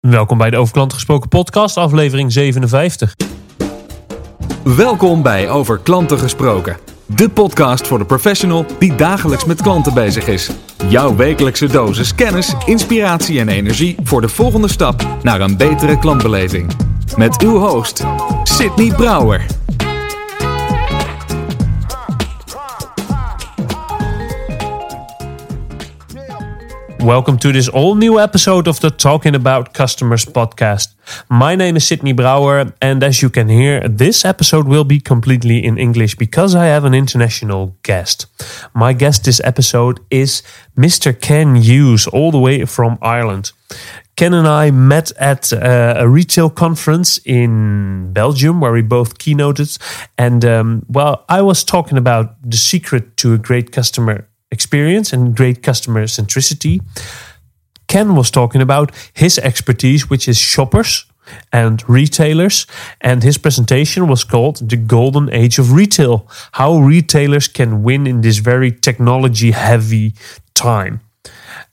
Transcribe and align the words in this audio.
Welkom 0.00 0.38
bij 0.38 0.50
de 0.50 0.56
Over 0.56 0.72
Klanten 0.72 0.96
Gesproken 0.96 1.28
podcast, 1.28 1.76
aflevering 1.76 2.32
57. 2.32 3.14
Welkom 4.64 5.22
bij 5.22 5.50
Over 5.50 5.78
Klanten 5.78 6.18
Gesproken. 6.18 6.76
De 7.06 7.28
podcast 7.28 7.86
voor 7.86 7.98
de 7.98 8.04
professional 8.04 8.66
die 8.78 8.94
dagelijks 8.94 9.44
met 9.44 9.62
klanten 9.62 9.94
bezig 9.94 10.26
is. 10.26 10.50
Jouw 10.88 11.16
wekelijkse 11.16 11.66
dosis 11.66 12.14
kennis, 12.14 12.54
inspiratie 12.64 13.40
en 13.40 13.48
energie 13.48 13.96
voor 14.02 14.20
de 14.20 14.28
volgende 14.28 14.68
stap 14.68 15.06
naar 15.22 15.40
een 15.40 15.56
betere 15.56 15.98
klantbeleving. 15.98 16.72
Met 17.16 17.42
uw 17.42 17.58
host, 17.58 18.04
Sydney 18.42 18.94
Brouwer. 18.96 19.57
Welcome 27.00 27.38
to 27.38 27.52
this 27.52 27.68
all 27.68 27.94
new 27.94 28.18
episode 28.18 28.66
of 28.66 28.80
the 28.80 28.90
Talking 28.90 29.36
About 29.36 29.72
Customers 29.72 30.24
podcast. 30.24 30.94
My 31.30 31.54
name 31.54 31.76
is 31.76 31.86
Sydney 31.86 32.12
Brouwer, 32.12 32.72
and 32.82 33.04
as 33.04 33.22
you 33.22 33.30
can 33.30 33.48
hear, 33.48 33.86
this 33.88 34.24
episode 34.24 34.66
will 34.66 34.82
be 34.82 34.98
completely 34.98 35.64
in 35.64 35.78
English 35.78 36.16
because 36.16 36.56
I 36.56 36.66
have 36.66 36.84
an 36.84 36.94
international 36.94 37.76
guest. 37.84 38.26
My 38.74 38.92
guest 38.92 39.24
this 39.24 39.40
episode 39.44 40.00
is 40.10 40.42
Mr. 40.76 41.18
Ken 41.18 41.54
Hughes, 41.54 42.08
all 42.08 42.32
the 42.32 42.40
way 42.40 42.64
from 42.64 42.98
Ireland. 43.00 43.52
Ken 44.16 44.34
and 44.34 44.48
I 44.48 44.72
met 44.72 45.12
at 45.12 45.52
uh, 45.52 45.94
a 45.96 46.08
retail 46.08 46.50
conference 46.50 47.20
in 47.24 48.12
Belgium 48.12 48.60
where 48.60 48.72
we 48.72 48.82
both 48.82 49.18
keynoted. 49.18 49.78
And 50.18 50.44
um, 50.44 50.84
well, 50.88 51.24
I 51.28 51.42
was 51.42 51.62
talking 51.62 51.96
about 51.96 52.34
the 52.42 52.56
secret 52.56 53.16
to 53.18 53.34
a 53.34 53.38
great 53.38 53.70
customer 53.70 54.26
experience 54.50 55.12
and 55.12 55.36
great 55.36 55.62
customer 55.62 56.04
centricity. 56.06 56.80
Ken 57.86 58.14
was 58.14 58.30
talking 58.30 58.60
about 58.60 58.92
his 59.14 59.38
expertise, 59.38 60.10
which 60.10 60.28
is 60.28 60.38
shoppers 60.38 61.06
and 61.52 61.88
retailers. 61.88 62.66
And 63.00 63.22
his 63.22 63.38
presentation 63.38 64.08
was 64.08 64.24
called 64.24 64.68
The 64.68 64.76
Golden 64.76 65.32
Age 65.32 65.58
of 65.58 65.72
Retail 65.72 66.26
How 66.52 66.78
Retailers 66.78 67.48
Can 67.48 67.82
Win 67.82 68.06
in 68.06 68.20
This 68.20 68.38
Very 68.38 68.72
Technology 68.72 69.52
Heavy 69.52 70.14
Time. 70.54 71.00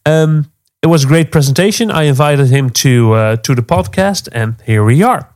Um, 0.06 0.52
it 0.82 0.88
was 0.88 1.04
a 1.04 1.08
great 1.08 1.32
presentation. 1.32 1.90
I 1.90 2.04
invited 2.04 2.48
him 2.48 2.70
to 2.70 3.14
uh, 3.14 3.36
to 3.38 3.56
the 3.56 3.64
podcast, 3.64 4.30
and 4.32 4.56
here 4.66 4.84
we 4.84 5.02
are. 5.02 5.35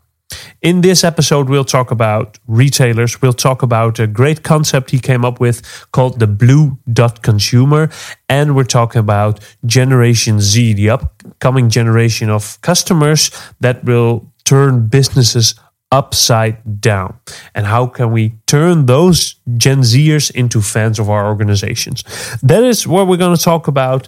In 0.61 0.81
this 0.81 1.03
episode, 1.03 1.47
we'll 1.47 1.63
talk 1.63 1.89
about 1.89 2.37
retailers. 2.47 3.21
We'll 3.21 3.33
talk 3.33 3.61
about 3.61 3.97
a 3.99 4.07
great 4.07 4.43
concept 4.43 4.91
he 4.91 4.99
came 4.99 5.23
up 5.23 5.39
with 5.39 5.61
called 5.91 6.19
the 6.19 6.27
Blue 6.27 6.77
Dot 6.91 7.21
Consumer. 7.21 7.89
And 8.27 8.55
we're 8.55 8.65
talking 8.65 8.99
about 8.99 9.39
Generation 9.65 10.41
Z, 10.41 10.73
the 10.73 10.89
upcoming 10.89 11.69
generation 11.69 12.29
of 12.29 12.59
customers 12.61 13.31
that 13.61 13.83
will 13.85 14.31
turn 14.43 14.87
businesses 14.87 15.55
upside 15.91 16.81
down. 16.81 17.17
And 17.55 17.65
how 17.65 17.87
can 17.87 18.11
we 18.11 18.35
turn 18.45 18.85
those 18.85 19.35
Gen 19.57 19.79
Zers 19.79 20.29
into 20.31 20.61
fans 20.61 20.99
of 20.99 21.09
our 21.09 21.25
organizations? 21.25 22.03
That 22.43 22.63
is 22.63 22.85
what 22.85 23.07
we're 23.07 23.17
going 23.17 23.35
to 23.35 23.41
talk 23.41 23.67
about. 23.67 24.07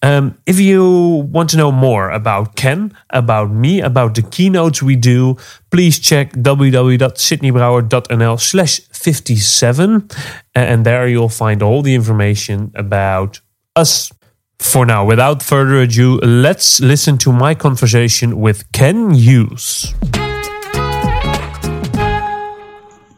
Um, 0.00 0.38
if 0.46 0.60
you 0.60 1.26
want 1.32 1.50
to 1.50 1.56
know 1.56 1.72
more 1.72 2.10
about 2.10 2.54
Ken, 2.54 2.96
about 3.10 3.50
me, 3.50 3.80
about 3.80 4.14
the 4.14 4.22
keynotes 4.22 4.80
we 4.82 4.94
do, 4.94 5.36
please 5.70 5.98
check 5.98 6.32
www.sydneybrouwer.nl 6.32 8.40
slash 8.40 8.80
57. 8.92 10.08
And 10.54 10.86
there 10.86 11.08
you'll 11.08 11.28
find 11.28 11.62
all 11.62 11.82
the 11.82 11.94
information 11.94 12.70
about 12.74 13.40
us. 13.74 14.12
For 14.60 14.84
now, 14.84 15.04
without 15.04 15.40
further 15.40 15.82
ado, 15.82 16.18
let's 16.18 16.80
listen 16.80 17.16
to 17.18 17.32
my 17.32 17.54
conversation 17.54 18.40
with 18.40 18.70
Ken 18.72 19.14
Hughes. 19.14 19.94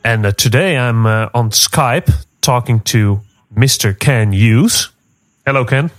And 0.05 0.27
uh, 0.27 0.33
today 0.33 0.77
I'm 0.77 1.07
uh, 1.07 1.31
on 1.33 1.49
Skype 1.51 2.13
talking 2.43 2.81
to 2.81 3.23
Mr. 3.55 3.99
Ken 3.99 4.33
Hughes. 4.33 4.91
Hello, 5.47 5.65
Ken. 5.65 5.91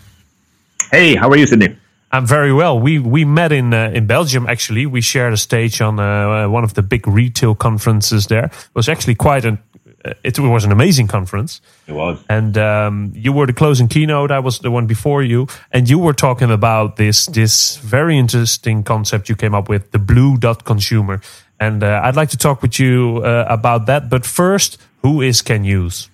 Hey, 0.92 1.16
how 1.16 1.30
are 1.30 1.38
you, 1.38 1.48
Sydney? 1.48 1.78
I'm 2.12 2.26
very 2.26 2.52
well. 2.52 2.78
We 2.78 3.00
we 3.00 3.24
met 3.24 3.54
in 3.54 3.74
uh, 3.74 3.92
in 3.94 4.06
Belgium. 4.08 4.46
Actually, 4.48 4.86
we 4.86 5.00
shared 5.00 5.32
a 5.32 5.38
stage 5.38 5.80
on 5.80 6.00
uh, 6.00 6.50
one 6.50 6.66
of 6.66 6.74
the 6.74 6.82
big 6.82 7.08
retail 7.08 7.56
conferences 7.56 8.28
there. 8.28 8.46
It 8.46 8.76
was 8.76 8.90
actually 8.90 9.16
quite 9.16 9.46
an 9.46 9.58
uh, 10.04 10.14
it 10.22 10.38
was 10.38 10.66
an 10.66 10.72
amazing 10.74 11.08
conference. 11.08 11.62
It 11.88 11.94
was, 11.94 12.18
and 12.28 12.58
um, 12.58 13.14
you 13.16 13.32
were 13.32 13.46
the 13.46 13.54
closing 13.54 13.88
keynote. 13.88 14.32
I 14.32 14.40
was 14.40 14.60
the 14.60 14.70
one 14.70 14.86
before 14.86 15.24
you, 15.24 15.48
and 15.72 15.90
you 15.90 15.98
were 15.98 16.14
talking 16.14 16.52
about 16.52 16.98
this 16.98 17.26
this 17.28 17.78
very 17.78 18.18
interesting 18.18 18.84
concept 18.84 19.30
you 19.30 19.38
came 19.38 19.56
up 19.56 19.70
with, 19.70 19.92
the 19.92 20.00
blue 20.00 20.38
dot 20.38 20.66
consumer. 20.66 21.22
And 21.58 21.84
uh, 21.84 22.02
I'd 22.04 22.18
like 22.18 22.32
to 22.32 22.38
talk 22.38 22.62
with 22.62 22.80
you 22.80 23.22
uh, 23.24 23.46
about 23.48 23.86
that. 23.86 24.10
But 24.10 24.26
first, 24.26 24.78
who 25.04 25.22
is 25.22 25.42
Ken 25.42 25.64
Hughes? 25.64 26.10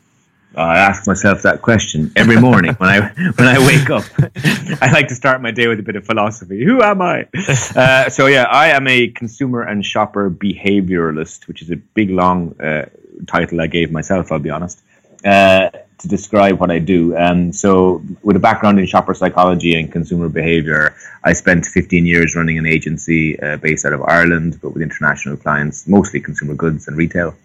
I 0.58 0.80
ask 0.80 1.06
myself 1.06 1.44
that 1.44 1.62
question 1.62 2.12
every 2.16 2.40
morning 2.40 2.74
when 2.76 2.90
I 2.90 3.00
when 3.38 3.48
I 3.48 3.60
wake 3.60 3.90
up. 3.90 4.04
I 4.82 4.92
like 4.92 5.08
to 5.10 5.16
start 5.16 5.42
my 5.42 5.52
day 5.52 5.68
with 5.68 5.80
a 5.80 5.84
bit 5.84 5.96
of 5.96 6.06
philosophy. 6.06 6.64
Who 6.64 6.82
am 6.82 7.02
I? 7.02 7.28
Uh, 7.76 8.10
so 8.10 8.26
yeah, 8.28 8.44
I 8.44 8.70
am 8.70 8.88
a 8.88 9.08
consumer 9.10 9.62
and 9.62 9.86
shopper 9.86 10.30
behavioralist, 10.30 11.48
which 11.48 11.62
is 11.62 11.70
a 11.70 11.76
big 11.76 12.10
long 12.10 12.60
uh, 12.60 12.86
title 13.28 13.62
I 13.62 13.68
gave 13.68 13.92
myself. 13.92 14.32
I'll 14.32 14.40
be 14.40 14.50
honest. 14.50 14.82
Uh, 15.24 15.70
to 16.00 16.08
describe 16.08 16.60
what 16.60 16.70
I 16.70 16.80
do. 16.80 17.16
Um, 17.18 17.52
so, 17.52 18.04
with 18.22 18.36
a 18.36 18.40
background 18.40 18.80
in 18.80 18.86
shopper 18.86 19.14
psychology 19.14 19.76
and 19.80 19.92
consumer 19.92 20.30
behavior, 20.30 20.96
I 21.24 21.34
spent 21.34 21.66
15 21.66 22.06
years 22.06 22.36
running 22.36 22.58
an 22.58 22.68
agency 22.68 23.40
uh, 23.40 23.58
based 23.58 23.86
out 23.86 23.94
of 23.94 24.04
Ireland, 24.04 24.60
but 24.62 24.74
with 24.74 24.84
international 24.84 25.38
clients, 25.38 25.88
mostly 25.88 26.20
consumer 26.20 26.54
goods 26.54 26.88
and 26.88 26.96
retail 26.96 27.36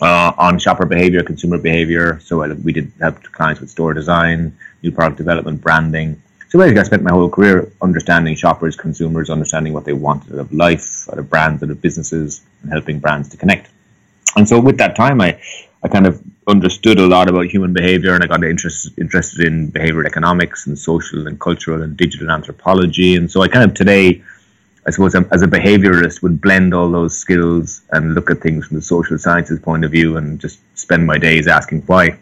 uh, 0.00 0.32
on 0.38 0.58
shopper 0.58 0.86
behavior, 0.86 1.22
consumer 1.22 1.58
behavior. 1.58 2.18
So 2.20 2.42
uh, 2.42 2.54
we 2.62 2.72
did 2.72 2.92
help 3.00 3.22
clients 3.24 3.60
with 3.60 3.70
store 3.70 3.94
design, 3.94 4.56
new 4.82 4.92
product 4.92 5.18
development, 5.18 5.60
branding. 5.60 6.22
So 6.48 6.58
basically, 6.58 6.80
I 6.80 6.84
spent 6.84 7.02
my 7.02 7.12
whole 7.12 7.28
career 7.28 7.70
understanding 7.80 8.34
shoppers, 8.34 8.74
consumers, 8.74 9.30
understanding 9.30 9.72
what 9.72 9.84
they 9.84 9.92
wanted 9.92 10.32
out 10.32 10.40
of 10.40 10.52
life, 10.52 11.08
out 11.10 11.18
of 11.18 11.30
brands, 11.30 11.62
out 11.62 11.70
of 11.70 11.80
businesses, 11.80 12.42
and 12.62 12.72
helping 12.72 12.98
brands 12.98 13.28
to 13.28 13.36
connect. 13.36 13.70
And 14.36 14.48
so 14.48 14.58
with 14.60 14.76
that 14.78 14.96
time, 14.96 15.20
I, 15.20 15.40
I 15.82 15.88
kind 15.88 16.06
of 16.06 16.20
understood 16.48 16.98
a 16.98 17.06
lot 17.06 17.28
about 17.28 17.46
human 17.46 17.72
behavior, 17.72 18.14
and 18.14 18.24
I 18.24 18.26
got 18.26 18.42
interested 18.42 18.98
interested 18.98 19.46
in 19.46 19.70
behavioral 19.70 20.06
economics 20.06 20.66
and 20.66 20.76
social 20.76 21.26
and 21.28 21.38
cultural 21.38 21.82
and 21.82 21.96
digital 21.96 22.30
anthropology. 22.30 23.14
And 23.14 23.30
so 23.30 23.42
I 23.42 23.48
kind 23.48 23.64
of 23.64 23.74
today 23.74 24.22
I 24.86 24.90
suppose 24.90 25.14
as 25.14 25.42
a 25.42 25.46
behaviorist 25.46 26.22
would 26.22 26.40
blend 26.40 26.72
all 26.72 26.90
those 26.90 27.16
skills 27.16 27.82
and 27.92 28.14
look 28.14 28.30
at 28.30 28.40
things 28.40 28.66
from 28.66 28.76
the 28.76 28.82
social 28.82 29.18
sciences 29.18 29.58
point 29.60 29.84
of 29.84 29.90
view 29.90 30.16
and 30.16 30.40
just 30.40 30.58
spend 30.78 31.06
my 31.06 31.18
days 31.18 31.46
asking 31.46 31.82
why. 31.82 32.18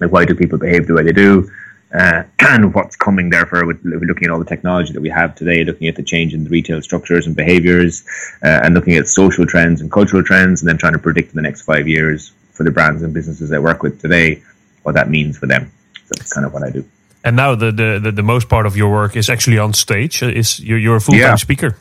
Like 0.00 0.10
why 0.10 0.24
do 0.24 0.34
people 0.34 0.58
behave 0.58 0.86
the 0.86 0.94
way 0.94 1.04
they 1.04 1.12
do? 1.12 1.50
Uh, 1.94 2.24
and 2.40 2.74
what's 2.74 2.96
coming 2.96 3.30
therefore 3.30 3.64
with 3.64 3.80
looking 3.84 4.24
at 4.24 4.30
all 4.30 4.40
the 4.40 4.44
technology 4.44 4.92
that 4.92 5.00
we 5.00 5.08
have 5.08 5.36
today, 5.36 5.64
looking 5.64 5.86
at 5.86 5.94
the 5.94 6.02
change 6.02 6.34
in 6.34 6.42
the 6.44 6.50
retail 6.50 6.82
structures 6.82 7.26
and 7.26 7.36
behaviors, 7.36 8.04
uh, 8.42 8.60
and 8.64 8.74
looking 8.74 8.96
at 8.96 9.06
social 9.06 9.46
trends 9.46 9.80
and 9.80 9.92
cultural 9.92 10.22
trends, 10.22 10.62
and 10.62 10.68
then 10.68 10.76
trying 10.76 10.94
to 10.94 10.98
predict 10.98 11.30
in 11.30 11.36
the 11.36 11.42
next 11.42 11.62
five 11.62 11.86
years 11.86 12.32
for 12.50 12.64
the 12.64 12.70
brands 12.70 13.02
and 13.02 13.14
businesses 13.14 13.52
I 13.52 13.58
work 13.60 13.82
with 13.82 14.00
today 14.00 14.42
what 14.82 14.92
that 14.96 15.08
means 15.08 15.38
for 15.38 15.46
them. 15.46 15.70
So 16.06 16.12
that's 16.16 16.32
kind 16.32 16.44
of 16.44 16.52
what 16.52 16.64
I 16.64 16.70
do. 16.70 16.84
And 17.24 17.36
now 17.36 17.54
the, 17.54 17.72
the, 17.72 18.00
the, 18.02 18.12
the, 18.12 18.22
most 18.22 18.50
part 18.50 18.66
of 18.66 18.76
your 18.76 18.90
work 18.92 19.16
is 19.16 19.30
actually 19.30 19.58
on 19.58 19.72
stage. 19.72 20.22
Is 20.22 20.60
you're, 20.60 20.78
you're 20.78 20.96
a 20.96 21.00
full 21.00 21.14
time 21.14 21.20
yeah. 21.20 21.34
speaker? 21.36 21.76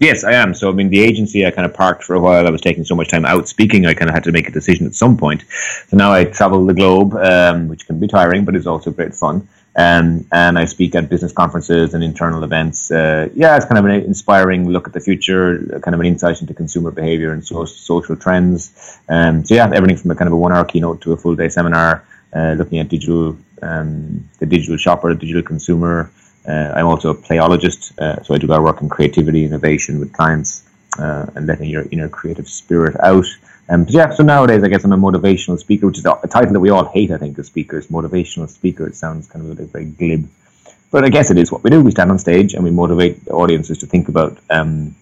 Yes, 0.00 0.24
I 0.24 0.32
am. 0.32 0.54
So, 0.54 0.68
I 0.68 0.72
mean, 0.72 0.90
the 0.90 1.00
agency 1.00 1.46
I 1.46 1.50
kind 1.52 1.66
of 1.66 1.72
parked 1.72 2.02
for 2.02 2.14
a 2.14 2.20
while. 2.20 2.46
I 2.46 2.50
was 2.50 2.60
taking 2.60 2.84
so 2.84 2.96
much 2.96 3.08
time 3.08 3.24
out 3.24 3.46
speaking. 3.46 3.86
I 3.86 3.94
kind 3.94 4.08
of 4.08 4.14
had 4.14 4.24
to 4.24 4.32
make 4.32 4.48
a 4.48 4.50
decision 4.50 4.86
at 4.86 4.94
some 4.94 5.16
point. 5.16 5.44
So 5.88 5.96
now 5.96 6.12
I 6.12 6.24
travel 6.24 6.66
the 6.66 6.74
globe, 6.74 7.14
um, 7.14 7.68
which 7.68 7.86
can 7.86 8.00
be 8.00 8.08
tiring, 8.08 8.44
but 8.44 8.56
is 8.56 8.66
also 8.66 8.90
great 8.90 9.14
fun. 9.14 9.48
Um, 9.76 10.26
and 10.30 10.58
I 10.58 10.66
speak 10.66 10.94
at 10.94 11.08
business 11.08 11.32
conferences 11.32 11.94
and 11.94 12.02
internal 12.02 12.42
events. 12.44 12.90
Uh, 12.90 13.28
yeah, 13.34 13.56
it's 13.56 13.66
kind 13.66 13.78
of 13.78 13.84
an 13.84 13.92
inspiring 14.02 14.68
look 14.68 14.86
at 14.86 14.94
the 14.94 15.00
future, 15.00 15.80
kind 15.82 15.94
of 15.94 16.00
an 16.00 16.06
insight 16.06 16.40
into 16.40 16.54
consumer 16.54 16.90
behavior 16.90 17.32
and 17.32 17.44
so- 17.44 17.64
social 17.64 18.16
trends. 18.16 18.98
Um, 19.08 19.44
so 19.44 19.54
yeah, 19.54 19.70
everything 19.72 19.96
from 19.96 20.10
a 20.10 20.14
kind 20.16 20.28
of 20.28 20.32
a 20.32 20.36
one-hour 20.36 20.64
keynote 20.66 21.02
to 21.02 21.12
a 21.12 21.16
full-day 21.16 21.48
seminar, 21.48 22.04
uh, 22.32 22.54
looking 22.56 22.78
at 22.78 22.88
digital, 22.88 23.36
um, 23.62 24.28
the 24.38 24.46
digital 24.46 24.76
shopper, 24.76 25.12
the 25.14 25.20
digital 25.20 25.42
consumer. 25.42 26.10
Uh, 26.46 26.72
I'm 26.74 26.86
also 26.86 27.10
a 27.10 27.14
playologist, 27.14 27.98
uh, 27.98 28.22
so 28.22 28.34
I 28.34 28.38
do 28.38 28.46
a 28.46 28.48
lot 28.48 28.58
of 28.58 28.64
work 28.64 28.82
in 28.82 28.88
creativity, 28.88 29.44
innovation 29.44 29.98
with 29.98 30.12
clients, 30.12 30.64
uh, 30.98 31.26
and 31.34 31.46
letting 31.46 31.70
your 31.70 31.86
inner 31.90 32.08
creative 32.08 32.48
spirit 32.48 32.96
out. 33.00 33.26
Um, 33.68 33.86
yeah, 33.88 34.10
so 34.10 34.22
nowadays 34.22 34.62
I 34.62 34.68
guess 34.68 34.84
I'm 34.84 34.92
a 34.92 34.96
motivational 34.96 35.58
speaker, 35.58 35.86
which 35.86 35.98
is 35.98 36.04
a 36.04 36.28
title 36.28 36.52
that 36.52 36.60
we 36.60 36.68
all 36.68 36.84
hate, 36.84 37.10
I 37.10 37.16
think, 37.16 37.38
as 37.38 37.46
speakers. 37.46 37.86
Motivational 37.86 38.48
speaker. 38.48 38.86
It 38.86 38.94
sounds 38.94 39.26
kind 39.26 39.50
of 39.50 39.58
like 39.58 39.68
very 39.68 39.86
glib, 39.86 40.28
but 40.90 41.04
I 41.04 41.08
guess 41.08 41.30
it 41.30 41.38
is 41.38 41.50
what 41.50 41.64
we 41.64 41.70
do. 41.70 41.82
We 41.82 41.90
stand 41.90 42.10
on 42.10 42.18
stage 42.18 42.52
and 42.52 42.62
we 42.62 42.70
motivate 42.70 43.26
audiences 43.28 43.78
to 43.78 43.86
think 43.86 44.08
about 44.08 44.38
um, 44.50 44.94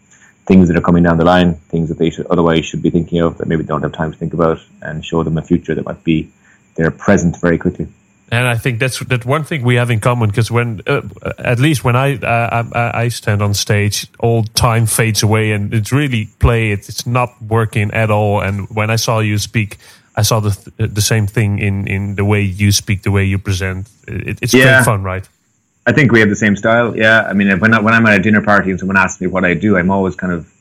things 0.46 0.68
that 0.68 0.76
are 0.76 0.80
coming 0.80 1.02
down 1.02 1.18
the 1.18 1.24
line, 1.24 1.54
things 1.54 1.88
that 1.88 1.98
they 1.98 2.10
should 2.10 2.26
otherwise 2.26 2.64
should 2.64 2.82
be 2.82 2.90
thinking 2.90 3.20
of 3.20 3.38
that 3.38 3.48
maybe 3.48 3.64
don't 3.64 3.82
have 3.82 3.92
time 3.92 4.12
to 4.12 4.18
think 4.18 4.32
about, 4.32 4.60
and 4.80 5.04
show 5.04 5.24
them 5.24 5.38
a 5.38 5.42
future 5.42 5.74
that 5.74 5.84
might 5.84 6.04
be 6.04 6.30
their 6.76 6.92
present 6.92 7.40
very 7.40 7.58
quickly. 7.58 7.88
And 8.32 8.48
I 8.48 8.56
think 8.56 8.80
that's 8.80 8.98
that 9.00 9.26
one 9.26 9.44
thing 9.44 9.62
we 9.62 9.74
have 9.74 9.90
in 9.90 10.00
common 10.00 10.30
because 10.30 10.50
when, 10.50 10.80
uh, 10.86 11.02
at 11.36 11.58
least 11.58 11.84
when 11.84 11.96
I, 11.96 12.16
uh, 12.16 12.64
I 12.72 13.02
I 13.02 13.08
stand 13.08 13.42
on 13.42 13.52
stage, 13.52 14.06
all 14.18 14.44
time 14.44 14.86
fades 14.86 15.22
away 15.22 15.52
and 15.52 15.74
it's 15.74 15.92
really 15.92 16.30
play. 16.38 16.72
It, 16.72 16.88
it's 16.88 17.06
not 17.06 17.30
working 17.42 17.90
at 17.90 18.10
all. 18.10 18.40
And 18.40 18.70
when 18.70 18.88
I 18.88 18.96
saw 18.96 19.18
you 19.18 19.36
speak, 19.36 19.76
I 20.16 20.22
saw 20.22 20.40
the 20.40 20.72
the 20.78 21.02
same 21.02 21.26
thing 21.26 21.58
in 21.58 21.86
in 21.86 22.14
the 22.14 22.24
way 22.24 22.40
you 22.40 22.72
speak, 22.72 23.02
the 23.02 23.10
way 23.10 23.24
you 23.24 23.38
present. 23.38 23.90
It, 24.08 24.38
it's 24.40 24.54
yeah. 24.54 24.76
great 24.76 24.84
fun, 24.86 25.02
right? 25.02 25.28
I 25.86 25.92
think 25.92 26.12
we 26.12 26.20
have 26.20 26.28
the 26.28 26.36
same 26.36 26.56
style. 26.56 26.96
Yeah, 26.96 27.22
I 27.28 27.32
mean, 27.34 27.58
when 27.58 27.74
I, 27.74 27.80
when 27.80 27.92
I'm 27.92 28.06
at 28.06 28.18
a 28.18 28.22
dinner 28.22 28.40
party 28.40 28.70
and 28.70 28.78
someone 28.78 28.96
asks 28.96 29.20
me 29.20 29.26
what 29.26 29.44
I 29.44 29.54
do, 29.54 29.76
I'm 29.76 29.90
always 29.90 30.14
kind 30.14 30.32
of 30.32 30.51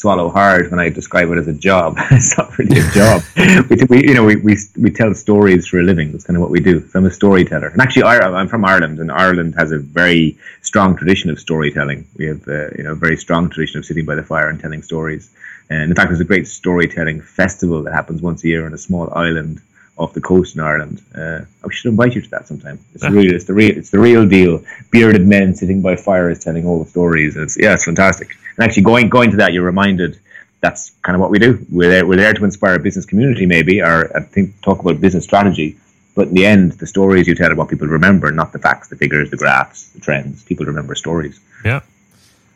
swallow 0.00 0.30
hard 0.30 0.70
when 0.70 0.80
I 0.80 0.88
describe 0.88 1.30
it 1.30 1.36
as 1.36 1.46
a 1.46 1.52
job. 1.52 1.96
it's 2.10 2.36
not 2.38 2.56
really 2.58 2.80
a 2.80 2.90
job. 2.90 3.22
we, 3.70 3.76
we, 3.90 4.08
you 4.08 4.14
know, 4.14 4.24
we, 4.24 4.36
we, 4.36 4.56
we 4.78 4.90
tell 4.90 5.12
stories 5.14 5.66
for 5.66 5.78
a 5.78 5.82
living. 5.82 6.12
That's 6.12 6.24
kind 6.24 6.36
of 6.38 6.40
what 6.40 6.50
we 6.50 6.60
do. 6.60 6.86
So 6.88 6.98
I'm 6.98 7.04
a 7.04 7.10
storyteller. 7.10 7.68
And 7.68 7.82
actually, 7.82 8.04
I'm 8.04 8.48
from 8.48 8.64
Ireland, 8.64 8.98
and 8.98 9.12
Ireland 9.12 9.54
has 9.56 9.72
a 9.72 9.78
very 9.78 10.38
strong 10.62 10.96
tradition 10.96 11.28
of 11.28 11.38
storytelling. 11.38 12.06
We 12.16 12.26
have, 12.26 12.48
uh, 12.48 12.70
you 12.76 12.84
know, 12.84 12.92
a 12.92 13.00
very 13.06 13.18
strong 13.18 13.50
tradition 13.50 13.78
of 13.78 13.84
sitting 13.84 14.06
by 14.06 14.14
the 14.14 14.22
fire 14.22 14.48
and 14.48 14.58
telling 14.58 14.82
stories. 14.82 15.30
And 15.68 15.90
in 15.90 15.94
fact, 15.94 16.08
there's 16.08 16.20
a 16.20 16.24
great 16.24 16.48
storytelling 16.48 17.20
festival 17.20 17.82
that 17.82 17.92
happens 17.92 18.22
once 18.22 18.42
a 18.42 18.48
year 18.48 18.64
on 18.64 18.72
a 18.72 18.78
small 18.78 19.12
island 19.14 19.60
off 20.00 20.14
the 20.14 20.20
coast 20.20 20.56
in 20.56 20.62
Ireland. 20.62 21.02
Uh, 21.14 21.40
I 21.64 21.70
should 21.70 21.90
invite 21.90 22.14
you 22.14 22.22
to 22.22 22.30
that 22.30 22.48
sometime. 22.48 22.78
It's 22.94 23.04
real. 23.04 23.34
It's 23.34 23.44
the 23.44 23.54
real. 23.54 23.76
It's 23.76 23.90
the 23.90 23.98
real 23.98 24.26
deal. 24.26 24.64
Bearded 24.90 25.26
men 25.26 25.54
sitting 25.54 25.82
by 25.82 25.94
fires 25.96 26.38
telling 26.38 26.66
all 26.66 26.82
the 26.82 26.90
stories. 26.90 27.36
It's 27.36 27.56
yeah, 27.60 27.74
it's 27.74 27.84
fantastic. 27.84 28.28
And 28.56 28.64
actually, 28.64 28.82
going 28.82 29.08
going 29.10 29.30
to 29.30 29.36
that, 29.36 29.52
you're 29.52 29.70
reminded 29.74 30.18
that's 30.60 30.92
kind 31.02 31.14
of 31.14 31.20
what 31.20 31.30
we 31.30 31.38
do. 31.38 31.64
We're 31.70 31.90
there. 31.90 32.06
We're 32.06 32.16
there 32.24 32.32
to 32.32 32.44
inspire 32.44 32.74
a 32.76 32.78
business 32.80 33.04
community, 33.04 33.46
maybe, 33.46 33.80
or 33.82 33.96
I 34.16 34.20
think 34.20 34.60
talk 34.62 34.80
about 34.80 35.00
business 35.00 35.24
strategy. 35.24 35.76
But 36.14 36.28
in 36.28 36.34
the 36.34 36.46
end, 36.46 36.72
the 36.72 36.86
stories 36.86 37.28
you 37.28 37.34
tell 37.34 37.52
are 37.52 37.54
what 37.54 37.68
people 37.68 37.86
remember, 37.86 38.32
not 38.32 38.52
the 38.52 38.58
facts, 38.58 38.88
the 38.88 38.96
figures, 38.96 39.30
the 39.30 39.36
graphs, 39.36 39.90
the 39.90 40.00
trends. 40.00 40.42
People 40.42 40.66
remember 40.66 40.94
stories. 40.94 41.40
Yeah. 41.64 41.80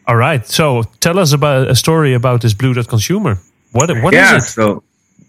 All 0.06 0.16
right. 0.16 0.46
So 0.46 0.82
tell 1.00 1.18
us 1.18 1.32
about 1.32 1.70
a 1.70 1.76
story 1.76 2.14
about 2.14 2.40
this 2.40 2.54
blue 2.54 2.74
dot 2.74 2.88
consumer. 2.88 3.38
What 3.72 3.88
what 4.02 4.12
yeah, 4.14 4.36
is 4.36 4.44
it? 4.44 4.48
So 4.48 4.82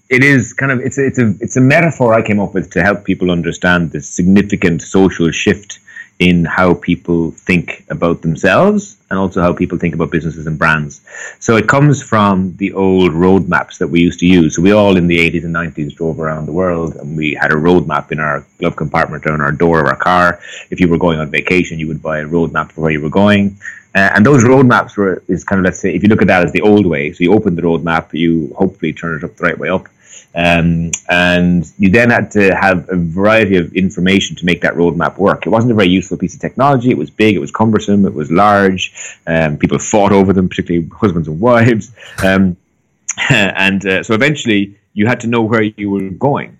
it 0.10 0.24
is 0.24 0.54
kind 0.54 0.72
of 0.72 0.80
it's 0.80 0.98
a, 0.98 1.06
it's 1.06 1.19
a 1.19 1.34
it's 1.40 1.57
a 1.57 1.62
metaphor 1.62 2.13
I 2.13 2.22
came 2.22 2.40
up 2.40 2.54
with 2.54 2.69
to 2.72 2.84
help 2.84 3.04
people 3.04 3.31
understand 3.31 3.92
the 3.92 4.02
significant 4.02 4.81
social 4.81 5.31
shift 5.31 5.80
in 6.19 6.46
how 6.46 6.74
people 6.74 7.31
think 7.31 7.84
about 7.90 8.22
themselves 8.22 8.98
and 9.10 9.19
also 9.19 9.42
how 9.42 9.54
people 9.54 9.78
think 9.78 9.94
about 9.94 10.12
businesses 10.12 10.48
and 10.48 10.57
brands. 10.57 11.02
So 11.40 11.57
it 11.57 11.68
comes 11.68 12.02
from 12.02 12.56
the 12.56 12.72
old 12.72 13.12
roadmaps 13.12 13.78
that 13.80 13.90
we 13.90 14.00
used 14.00 14.19
to 14.22 14.25
use. 14.25 14.56
So 14.56 14.62
we 14.62 14.72
all 14.72 14.96
in 14.96 15.07
the 15.07 15.18
80s 15.18 15.44
and 15.44 15.54
90s 15.54 15.94
drove 15.94 16.22
around 16.22 16.46
the 16.46 16.54
world 16.54 16.96
and 16.96 17.18
we 17.18 17.34
had 17.34 17.51
a 17.51 17.56
roadmap 17.56 18.13
in 18.13 18.19
our 18.22 18.46
glove 18.60 18.78
compartment 18.78 19.25
or 19.25 19.34
on 19.34 19.42
our 19.42 19.51
door 19.51 19.81
of 19.81 19.88
our 19.88 19.98
car. 19.98 20.40
If 20.69 20.80
you 20.80 20.88
were 20.88 20.98
going 20.98 21.19
on 21.19 21.30
vacation, 21.31 21.80
you 21.80 21.88
would 21.90 22.01
buy 22.01 22.19
a 22.19 22.25
roadmap 22.25 22.72
for 22.72 22.81
where 22.81 22.92
you 22.92 23.01
were 23.01 23.10
going. 23.10 23.58
Uh, 23.94 24.12
and 24.13 24.25
those 24.25 24.44
roadmaps 24.44 24.98
were 24.98 25.24
is 25.28 25.46
kind 25.46 25.60
of 25.60 25.66
let's 25.66 25.80
say 25.80 25.94
if 25.94 26.04
you 26.04 26.10
look 26.10 26.22
at 26.22 26.28
that 26.28 26.46
as 26.46 26.51
the 26.51 26.62
old 26.62 26.86
way. 26.86 27.12
So 27.12 27.24
you 27.24 27.34
open 27.34 27.56
the 27.56 27.62
roadmap, 27.62 28.13
you 28.13 28.54
hopefully 28.58 28.94
turn 28.94 29.18
it 29.18 29.24
up 29.24 29.36
the 29.36 29.44
right 29.44 29.58
way 29.58 29.69
up, 29.69 29.88
um, 30.36 30.92
and 31.10 31.72
you 31.80 31.90
then 31.90 32.10
had 32.10 32.32
to 32.32 32.54
have 32.54 32.90
a 32.90 32.98
variety 32.98 33.56
of 33.56 33.74
information 33.74 34.36
to 34.36 34.46
make 34.46 34.62
that 34.62 34.74
roadmap 34.74 35.18
work. 35.18 35.46
It 35.46 35.50
wasn't 35.50 35.72
a 35.72 35.76
very 35.76 35.88
useful 35.88 36.18
piece 36.18 36.36
of 36.36 36.42
technology. 36.42 36.92
It 36.92 36.98
was 36.98 37.10
big, 37.10 37.36
it 37.36 37.40
was 37.40 37.52
cumbersome, 37.52 38.06
it 38.06 38.14
was 38.14 38.30
large. 38.30 38.94
Um, 39.26 39.58
people 39.58 39.80
fought 39.80 40.12
over 40.12 40.34
them, 40.34 40.50
particularly 40.50 40.90
husbands 40.90 41.30
and 41.30 41.40
wives. 41.40 41.94
Um, 42.22 42.58
and 43.30 43.86
uh, 43.86 44.04
so 44.04 44.14
eventually 44.14 44.78
you 44.94 45.08
had 45.08 45.22
to 45.22 45.28
know 45.28 45.42
where 45.42 45.62
you 45.64 45.90
were 45.90 46.10
going 46.10 46.58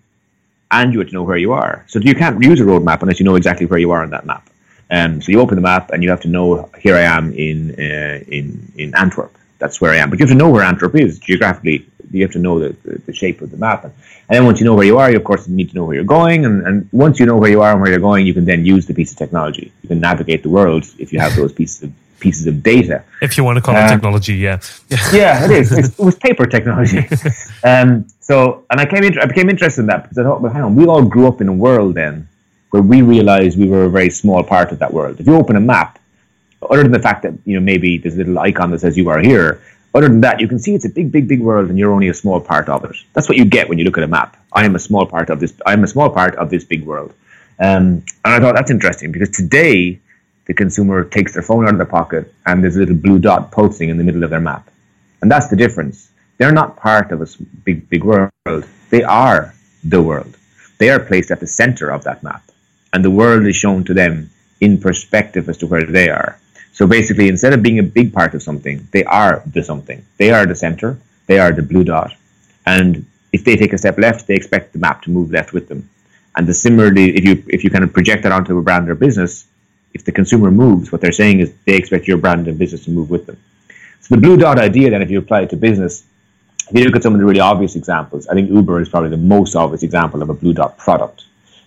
and 0.72 0.94
you 0.94 1.00
had 1.00 1.10
to 1.10 1.14
know 1.14 1.24
where 1.24 1.38
you 1.38 1.52
are. 1.52 1.86
So 1.90 2.00
you 2.00 2.16
can't 2.16 2.42
use 2.42 2.62
a 2.62 2.64
roadmap 2.64 3.02
unless 3.02 3.20
you 3.20 3.26
know 3.26 3.36
exactly 3.36 3.66
where 3.66 3.80
you 3.80 3.92
are 3.92 4.04
on 4.04 4.12
that 4.12 4.26
map. 4.26 4.50
Um, 4.90 5.22
so 5.22 5.32
you 5.32 5.42
open 5.42 5.56
the 5.56 5.62
map 5.62 5.90
and 5.92 6.02
you 6.02 6.10
have 6.12 6.22
to 6.22 6.30
know 6.30 6.70
here 6.80 6.96
I 6.96 7.02
am 7.02 7.34
in 7.34 7.72
uh, 7.72 8.24
in 8.28 8.72
in 8.78 8.96
Antwerp. 8.96 9.36
That's 9.58 9.82
where 9.82 9.92
I 9.92 9.98
am. 9.98 10.10
But 10.10 10.20
you 10.20 10.26
have 10.26 10.32
to 10.32 10.38
know 10.38 10.50
where 10.50 10.64
Antwerp 10.64 10.96
is 10.96 11.20
geographically 11.20 11.88
you 12.16 12.24
have 12.24 12.32
to 12.32 12.40
know 12.40 12.60
the, 12.60 12.76
the, 12.84 12.98
the, 13.08 13.14
shape 13.14 13.42
of 13.42 13.52
the 13.52 13.58
map. 13.58 13.84
And, 13.84 13.94
and 14.30 14.38
then 14.38 14.46
once 14.46 14.60
you 14.60 14.66
know 14.66 14.76
where 14.76 14.86
you 14.86 14.98
are, 14.98 15.12
you 15.12 15.18
of 15.18 15.24
course 15.24 15.48
need 15.48 15.70
to 15.70 15.76
know 15.76 15.86
where 15.86 15.96
you're 15.96 16.04
going. 16.04 16.46
And, 16.46 16.66
and 16.66 16.90
once 16.92 17.20
you 17.20 17.26
know 17.26 17.38
where 17.38 17.52
you 17.52 17.62
are 17.62 17.72
and 17.74 17.82
where 17.82 17.92
you're 17.92 18.00
going, 18.00 18.26
you 18.26 18.34
can 18.34 18.46
then 18.46 18.66
use 18.66 18.86
the 18.86 18.94
piece 18.94 19.12
of 19.12 19.18
technology. 19.18 19.72
You 19.84 19.90
can 19.90 20.00
navigate 20.00 20.44
the 20.44 20.50
world 20.50 20.86
if 20.98 21.12
you 21.14 21.20
have 21.20 21.36
those 21.36 21.54
pieces 21.60 21.84
of 21.84 21.92
pieces 22.20 22.48
of 22.48 22.64
data. 22.64 23.04
If 23.22 23.38
you 23.38 23.44
want 23.44 23.58
to 23.58 23.62
call 23.62 23.76
um, 23.76 23.86
it 23.86 23.90
technology, 23.90 24.36
yeah. 24.36 24.60
yeah, 25.14 25.46
it 25.46 25.52
is. 25.52 25.72
It's, 25.72 26.00
it 26.00 26.04
was 26.04 26.16
paper 26.16 26.46
technology. 26.46 27.08
um, 27.64 28.08
so, 28.20 28.66
and 28.70 28.80
I 28.80 28.86
came 28.86 29.04
in, 29.04 29.20
I 29.20 29.26
became 29.26 29.50
interested 29.50 29.82
in 29.82 29.88
that 29.88 30.04
because 30.04 30.18
I 30.18 30.24
thought, 30.24 30.42
well, 30.42 30.52
hang 30.52 30.64
on, 30.64 30.76
we 30.76 30.86
all 30.86 31.04
grew 31.04 31.28
up 31.28 31.42
in 31.42 31.48
a 31.50 31.54
world 31.54 31.96
then 31.96 32.28
where 32.72 32.82
we 32.82 33.02
realized 33.02 33.60
we 33.60 33.68
were 33.68 33.86
a 33.86 33.90
very 33.90 34.10
small 34.10 34.44
part 34.44 34.72
of 34.72 34.80
that 34.80 34.92
world. 34.92 35.20
If 35.20 35.28
you 35.28 35.36
open 35.36 35.56
a 35.56 35.62
map, 35.62 36.00
other 36.70 36.84
than 36.84 36.92
the 36.92 37.00
fact 37.00 37.24
that 37.24 37.34
you 37.46 37.56
know 37.56 37.64
maybe 37.64 37.98
there's 37.98 38.16
a 38.16 38.18
little 38.18 38.40
icon 38.40 38.72
that 38.72 38.80
says 38.80 38.98
you 38.98 39.10
are 39.10 39.20
here, 39.20 39.62
other 39.96 40.10
than 40.10 40.22
that, 40.22 40.42
you 40.42 40.48
can 40.48 40.60
see 40.60 40.76
it's 40.76 40.86
a 40.86 40.90
big, 40.90 41.12
big, 41.12 41.28
big 41.28 41.42
world, 41.42 41.70
and 41.70 41.80
you're 41.80 41.92
only 41.92 42.10
a 42.10 42.14
small 42.14 42.42
part 42.42 42.68
of 42.68 42.84
it. 42.84 42.98
That's 43.14 43.30
what 43.30 43.38
you 43.38 43.46
get 43.46 43.70
when 43.70 43.80
you 43.80 43.86
look 43.86 43.98
at 43.98 44.04
a 44.04 44.08
map. 44.08 44.36
I 44.52 44.66
am 44.66 44.76
a 44.76 44.80
small 44.80 45.06
part 45.06 45.30
of 45.30 45.40
this. 45.40 45.54
I 45.66 45.74
am 45.74 45.84
a 45.86 45.88
small 45.88 46.10
part 46.10 46.36
of 46.36 46.50
this 46.50 46.66
big 46.66 46.86
world. 46.86 47.14
Um, 47.60 48.04
and 48.26 48.34
I 48.36 48.40
thought 48.40 48.56
that's 48.56 48.72
interesting 48.72 49.14
because 49.14 49.30
today 49.30 50.00
the 50.46 50.54
consumer 50.54 51.06
takes 51.06 51.34
their 51.34 51.42
phone 51.42 51.64
out 51.66 51.72
of 51.72 51.78
their 51.78 51.86
pocket 51.86 52.34
and 52.46 52.62
there's 52.62 52.76
a 52.76 52.80
little 52.80 52.96
blue 52.96 53.20
dot 53.20 53.52
pulsing 53.52 53.88
in 53.88 53.98
the 53.98 54.04
middle 54.04 54.24
of 54.24 54.30
their 54.30 54.42
map, 54.42 54.70
and 55.22 55.32
that's 55.32 55.48
the 55.48 55.56
difference. 55.56 56.10
They're 56.38 56.52
not 56.52 56.76
part 56.76 57.14
of 57.14 57.22
a 57.22 57.28
big, 57.64 57.90
big 57.90 58.04
world. 58.04 58.66
They 58.90 59.04
are 59.04 59.54
the 59.86 60.02
world. 60.02 60.38
They 60.78 60.90
are 60.90 61.00
placed 61.00 61.32
at 61.32 61.40
the 61.40 61.48
center 61.48 61.90
of 61.90 62.04
that 62.04 62.22
map, 62.22 62.44
and 62.92 63.04
the 63.06 63.10
world 63.10 63.46
is 63.46 63.56
shown 63.56 63.86
to 63.86 63.94
them 63.94 64.30
in 64.60 64.82
perspective 64.82 65.48
as 65.48 65.58
to 65.60 65.68
where 65.68 65.86
they 65.86 66.10
are. 66.10 66.38
So 66.76 66.86
basically, 66.86 67.30
instead 67.30 67.54
of 67.54 67.64
being 67.64 67.80
a 67.80 67.84
big 67.84 68.12
part 68.12 68.34
of 68.34 68.44
something, 68.44 68.86
they 68.92 69.06
are 69.06 69.42
the 69.54 69.64
something. 69.64 70.06
They 70.18 70.32
are 70.32 70.46
the 70.46 70.56
center. 70.56 71.00
They 71.26 71.40
are 71.40 71.54
the 71.54 71.62
blue 71.62 71.86
dot. 71.86 72.12
And 72.66 73.06
if 73.32 73.46
they 73.46 73.56
take 73.56 73.72
a 73.72 73.78
step 73.78 73.98
left, 73.98 74.28
they 74.28 74.36
expect 74.36 74.74
the 74.74 74.80
map 74.80 75.02
to 75.04 75.10
move 75.10 75.32
left 75.32 75.54
with 75.54 75.70
them. 75.70 75.90
And 76.36 76.46
the 76.46 76.54
similarly, 76.54 77.16
if 77.16 77.24
you 77.24 77.34
if 77.48 77.64
you 77.64 77.70
kind 77.70 77.86
of 77.86 77.94
project 77.94 78.24
that 78.24 78.34
onto 78.34 78.58
a 78.58 78.62
brand 78.62 78.90
or 78.90 78.96
business, 78.96 79.48
if 79.94 80.04
the 80.04 80.12
consumer 80.12 80.52
moves, 80.52 80.92
what 80.92 81.00
they're 81.00 81.20
saying 81.24 81.40
is 81.40 81.54
they 81.64 81.76
expect 81.76 82.10
your 82.10 82.18
brand 82.18 82.46
and 82.50 82.60
business 82.60 82.84
to 82.86 82.92
move 82.92 83.10
with 83.10 83.26
them. 83.26 83.38
So 84.02 84.16
the 84.16 84.22
blue 84.22 84.36
dot 84.36 84.60
idea, 84.60 84.90
then, 84.90 85.02
if 85.02 85.10
you 85.10 85.20
apply 85.20 85.44
it 85.44 85.52
to 85.52 85.56
business, 85.56 86.04
if 86.70 86.78
you 86.78 86.84
look 86.84 86.98
at 86.98 87.04
some 87.04 87.14
of 87.14 87.20
the 87.22 87.26
really 87.26 87.40
obvious 87.40 87.78
examples, 87.78 88.28
I 88.28 88.34
think 88.34 88.50
Uber 88.50 88.82
is 88.82 88.90
probably 88.90 89.12
the 89.12 89.26
most 89.36 89.56
obvious 89.56 89.84
example 89.84 90.22
of 90.22 90.30
a 90.30 90.34
blue 90.34 90.54
dot 90.54 90.78
product. 90.78 91.25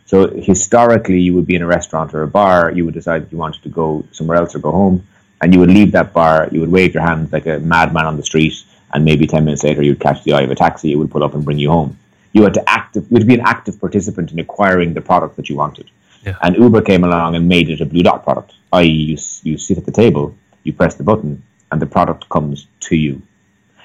So 0.09 0.29
historically, 0.29 1.21
you 1.21 1.35
would 1.35 1.47
be 1.47 1.55
in 1.55 1.61
a 1.61 1.67
restaurant 1.67 2.15
or 2.15 2.23
a 2.23 2.27
bar, 2.27 2.73
you 2.73 2.87
would 2.87 2.95
decide 2.95 3.25
that 3.25 3.31
you 3.31 3.37
wanted 3.37 3.63
to 3.63 3.69
go 3.69 4.07
somewhere 4.11 4.39
else 4.39 4.55
or 4.55 4.59
go 4.59 4.73
home, 4.73 5.07
and 5.43 5.53
you 5.53 5.61
would 5.61 5.69
leave 5.69 5.93
that 5.93 6.15
bar, 6.15 6.49
you 6.51 6.61
would 6.61 6.71
wave 6.71 6.95
your 6.95 7.03
hands 7.03 7.31
like 7.31 7.45
a 7.45 7.59
madman 7.59 8.07
on 8.07 8.17
the 8.17 8.23
street, 8.23 8.55
and 8.95 9.05
maybe 9.05 9.27
10 9.27 9.45
minutes 9.45 9.65
later 9.65 9.83
you'd 9.83 10.01
catch 10.01 10.25
the 10.25 10.33
eye 10.33 10.41
of 10.41 10.51
a 10.51 10.55
taxi, 10.55 10.93
it 10.93 10.97
would 10.97 11.11
pull 11.11 11.23
up 11.23 11.35
and 11.35 11.45
bring 11.45 11.59
you 11.59 11.69
home. 11.69 11.99
You 12.33 12.43
had 12.45 12.55
to 12.55 12.67
active, 12.67 13.07
you 13.11 13.17
had 13.17 13.21
to 13.21 13.27
be 13.27 13.35
an 13.35 13.43
active 13.43 13.79
participant 13.79 14.33
in 14.33 14.39
acquiring 14.39 14.95
the 14.95 15.03
product 15.03 15.37
that 15.37 15.51
you 15.51 15.57
wanted. 15.57 15.91
Yeah. 16.25 16.37
And 16.41 16.57
Uber 16.57 16.81
came 16.81 17.05
along 17.05 17.35
and 17.35 17.47
made 17.47 17.69
it 17.69 17.83
a 17.83 17.85
blue 17.85 18.03
dot 18.03 18.25
product, 18.25 18.55
i.e., 18.73 18.89
you, 18.89 19.19
you 19.43 19.59
sit 19.59 19.77
at 19.77 19.85
the 19.85 19.93
table, 19.93 20.35
you 20.63 20.73
press 20.73 20.95
the 20.95 21.05
button, 21.05 21.43
and 21.71 21.83
the 21.83 21.87
product 21.87 22.31
comes 22.31 22.67
to 22.81 22.97
you. 22.97 23.21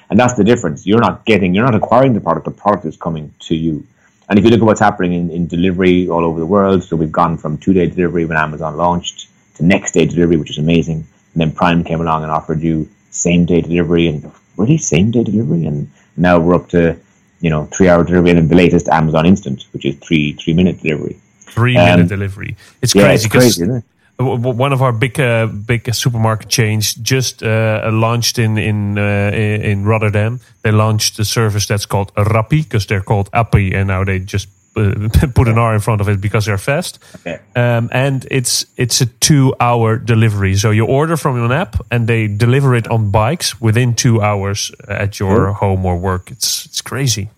And 0.08 0.18
that's 0.18 0.34
the 0.34 0.44
difference. 0.44 0.86
You're 0.86 1.00
not 1.00 1.26
getting, 1.26 1.54
you're 1.54 1.66
not 1.66 1.74
acquiring 1.74 2.14
the 2.14 2.20
product, 2.22 2.46
the 2.46 2.50
product 2.50 2.86
is 2.86 2.96
coming 2.96 3.34
to 3.40 3.54
you. 3.54 3.86
And 4.28 4.38
if 4.38 4.44
you 4.44 4.50
look 4.50 4.60
at 4.60 4.66
what's 4.66 4.80
happening 4.80 5.12
in, 5.12 5.30
in 5.30 5.46
delivery 5.46 6.08
all 6.08 6.24
over 6.24 6.40
the 6.40 6.46
world, 6.46 6.82
so 6.82 6.96
we've 6.96 7.12
gone 7.12 7.36
from 7.36 7.58
two 7.58 7.72
day 7.72 7.86
delivery 7.86 8.24
when 8.24 8.38
Amazon 8.38 8.76
launched 8.76 9.28
to 9.56 9.64
next 9.64 9.92
day 9.92 10.06
delivery, 10.06 10.36
which 10.36 10.50
is 10.50 10.58
amazing. 10.58 11.06
And 11.34 11.40
then 11.40 11.52
Prime 11.52 11.84
came 11.84 12.00
along 12.00 12.22
and 12.22 12.32
offered 12.32 12.60
you 12.60 12.88
same 13.10 13.44
day 13.44 13.60
delivery 13.60 14.08
and 14.08 14.30
really 14.56 14.78
same 14.78 15.10
day 15.10 15.24
delivery. 15.24 15.66
And 15.66 15.90
now 16.16 16.38
we're 16.38 16.54
up 16.54 16.68
to, 16.70 16.96
you 17.40 17.50
know, 17.50 17.66
three 17.66 17.88
hour 17.88 18.04
delivery 18.04 18.30
and 18.30 18.48
the 18.48 18.54
latest 18.54 18.88
Amazon 18.88 19.26
Instant, 19.26 19.66
which 19.72 19.84
is 19.84 19.96
three 19.96 20.32
three 20.32 20.54
minute 20.54 20.80
delivery. 20.80 21.18
Three 21.40 21.74
minute 21.74 22.02
um, 22.02 22.06
delivery. 22.08 22.56
It's 22.82 22.94
yeah, 22.94 23.04
crazy. 23.04 23.26
It's 23.26 23.34
crazy, 23.34 23.62
isn't 23.62 23.76
it? 23.76 23.84
One 24.16 24.72
of 24.72 24.80
our 24.80 24.92
big 24.92 25.18
uh, 25.18 25.46
big 25.46 25.92
supermarket 25.92 26.48
chains 26.48 26.94
just 26.94 27.42
uh, 27.42 27.90
launched 27.92 28.38
in 28.38 28.58
in 28.58 28.96
uh, 28.96 29.30
in 29.34 29.84
Rotterdam. 29.84 30.38
They 30.62 30.70
launched 30.70 31.18
a 31.18 31.24
service 31.24 31.66
that's 31.66 31.86
called 31.86 32.14
Rappie 32.14 32.62
because 32.62 32.86
they're 32.86 33.02
called 33.02 33.28
Appie, 33.32 33.74
and 33.74 33.88
now 33.88 34.04
they 34.04 34.20
just 34.20 34.48
uh, 34.76 35.08
put 35.34 35.48
an 35.48 35.58
R 35.58 35.74
in 35.74 35.80
front 35.80 36.00
of 36.00 36.08
it 36.08 36.20
because 36.20 36.46
they're 36.46 36.58
fast. 36.58 36.98
Okay. 37.16 37.40
Um, 37.56 37.88
and 37.92 38.26
it's 38.30 38.66
it's 38.76 39.00
a 39.00 39.06
two 39.06 39.52
hour 39.58 39.96
delivery. 39.96 40.54
So 40.56 40.70
you 40.70 40.86
order 40.86 41.16
from 41.16 41.44
an 41.44 41.52
app, 41.52 41.76
and 41.90 42.06
they 42.06 42.28
deliver 42.28 42.76
it 42.76 42.86
on 42.88 43.10
bikes 43.10 43.60
within 43.60 43.94
two 43.94 44.20
hours 44.20 44.70
at 44.86 45.18
your 45.18 45.52
home 45.52 45.84
or 45.84 45.96
work. 45.98 46.30
It's 46.30 46.66
it's 46.66 46.80
crazy. 46.80 47.30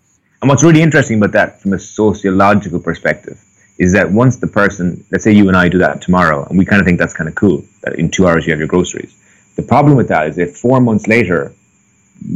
And 0.43 0.51
what's 0.51 0.63
really 0.63 0.83
interesting 0.83 1.19
about 1.19 1.33
that, 1.33 1.61
from 1.61 1.73
a 1.73 1.79
sociological 1.79 2.81
perspective, 2.81 3.43
is 3.79 3.93
that 3.93 4.11
once 4.11 4.37
the 4.37 4.47
person, 4.47 5.05
let's 5.11 5.25
say 5.25 5.33
you 5.33 5.49
and 5.49 5.57
I 5.57 5.69
do 5.69 5.79
that 5.79 6.01
tomorrow, 6.01 6.45
and 6.45 6.59
we 6.59 6.65
kind 6.65 6.81
of 6.81 6.87
think 6.87 6.99
that's 6.99 7.15
kind 7.15 7.29
of 7.29 7.35
cool, 7.35 7.65
that 7.83 7.97
in 7.97 8.11
two 8.11 8.27
hours 8.27 8.47
you 8.47 8.53
have 8.53 8.59
your 8.59 8.69
groceries. 8.69 9.15
The 9.57 9.63
problem 9.63 9.97
with 9.97 10.09
that 10.09 10.29
is 10.29 10.37
that 10.37 10.51
four 10.51 10.81
months 10.81 11.07
later, 11.07 11.53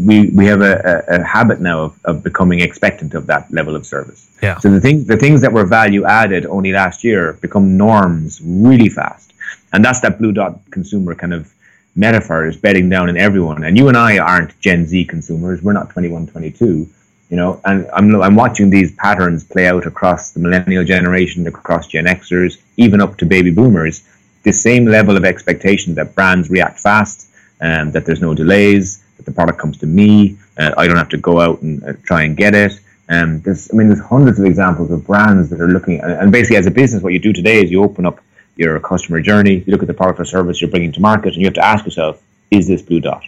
we 0.06 0.28
we 0.30 0.44
have 0.46 0.60
a, 0.60 1.04
a, 1.08 1.20
a 1.20 1.24
habit 1.24 1.60
now 1.60 1.80
of, 1.84 2.00
of 2.04 2.22
becoming 2.22 2.60
expectant 2.60 3.14
of 3.14 3.26
that 3.26 3.50
level 3.50 3.74
of 3.74 3.86
service. 3.86 4.28
Yeah. 4.42 4.58
So 4.58 4.70
the 4.70 4.80
thing 4.80 5.04
the 5.04 5.16
things 5.16 5.40
that 5.40 5.52
were 5.52 5.64
value 5.64 6.04
added 6.04 6.44
only 6.46 6.72
last 6.72 7.02
year 7.02 7.34
become 7.34 7.76
norms 7.78 8.40
really 8.42 8.90
fast, 8.90 9.32
and 9.72 9.84
that's 9.84 10.00
that 10.00 10.18
blue 10.18 10.32
dot 10.32 10.60
consumer 10.70 11.14
kind 11.14 11.32
of 11.32 11.52
metaphor 11.96 12.46
is 12.46 12.56
bedding 12.56 12.88
down 12.88 13.08
in 13.08 13.16
everyone. 13.16 13.64
And 13.64 13.76
you 13.76 13.88
and 13.88 13.96
I 13.96 14.18
aren't 14.18 14.58
Gen 14.60 14.86
Z 14.86 15.04
consumers. 15.06 15.62
We're 15.62 15.72
not 15.72 15.90
21, 15.90 16.28
22. 16.28 16.88
You 17.30 17.36
know, 17.36 17.60
and 17.64 17.88
I'm 17.94 18.20
I'm 18.20 18.34
watching 18.34 18.70
these 18.70 18.92
patterns 18.96 19.44
play 19.44 19.68
out 19.68 19.86
across 19.86 20.32
the 20.32 20.40
millennial 20.40 20.84
generation, 20.84 21.46
across 21.46 21.86
Gen 21.86 22.06
Xers, 22.06 22.58
even 22.76 23.00
up 23.00 23.16
to 23.18 23.24
baby 23.26 23.52
boomers. 23.52 24.02
The 24.42 24.52
same 24.52 24.84
level 24.86 25.16
of 25.16 25.24
expectation 25.24 25.94
that 25.94 26.14
brands 26.16 26.50
react 26.50 26.80
fast, 26.80 27.28
and 27.60 27.92
that 27.92 28.04
there's 28.04 28.20
no 28.20 28.34
delays, 28.34 29.02
that 29.16 29.26
the 29.26 29.32
product 29.32 29.58
comes 29.60 29.78
to 29.78 29.86
me. 29.86 30.38
Uh, 30.58 30.72
I 30.76 30.88
don't 30.88 30.96
have 30.96 31.10
to 31.10 31.18
go 31.18 31.40
out 31.40 31.62
and 31.62 31.84
uh, 31.84 31.92
try 32.02 32.22
and 32.22 32.36
get 32.36 32.54
it. 32.54 32.72
Um, 33.08 33.40
there's, 33.42 33.70
I 33.72 33.76
mean, 33.76 33.88
there's 33.88 34.00
hundreds 34.00 34.38
of 34.38 34.46
examples 34.46 34.90
of 34.90 35.06
brands 35.06 35.50
that 35.50 35.60
are 35.60 35.68
looking, 35.68 36.00
and, 36.00 36.12
and 36.12 36.32
basically, 36.32 36.56
as 36.56 36.66
a 36.66 36.70
business, 36.70 37.02
what 37.02 37.12
you 37.12 37.18
do 37.18 37.32
today 37.32 37.62
is 37.62 37.70
you 37.70 37.84
open 37.84 38.06
up 38.06 38.20
your 38.56 38.80
customer 38.80 39.20
journey, 39.20 39.62
you 39.64 39.72
look 39.72 39.82
at 39.82 39.88
the 39.88 39.94
product 39.94 40.20
or 40.20 40.24
service 40.24 40.60
you're 40.60 40.70
bringing 40.70 40.92
to 40.92 41.00
market, 41.00 41.34
and 41.34 41.36
you 41.36 41.46
have 41.46 41.54
to 41.54 41.64
ask 41.64 41.84
yourself, 41.84 42.20
is 42.50 42.66
this 42.66 42.82
Blue 42.82 43.00
Dot? 43.00 43.22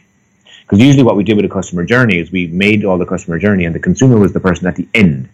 Because 0.73 0.87
usually, 0.87 1.03
what 1.03 1.17
we 1.17 1.23
did 1.23 1.37
with 1.37 1.45
a 1.45 1.51
customer 1.51 1.85
journey 1.85 2.19
is 2.19 2.33
we 2.33 2.47
made 2.47 2.83
all 2.87 2.97
the 2.97 3.05
customer 3.05 3.39
journey, 3.39 3.67
and 3.67 3.75
the 3.75 3.79
consumer 3.79 4.19
was 4.19 4.33
the 4.33 4.41
person 4.41 4.67
at 4.67 4.75
the 4.75 4.89
end. 4.95 5.29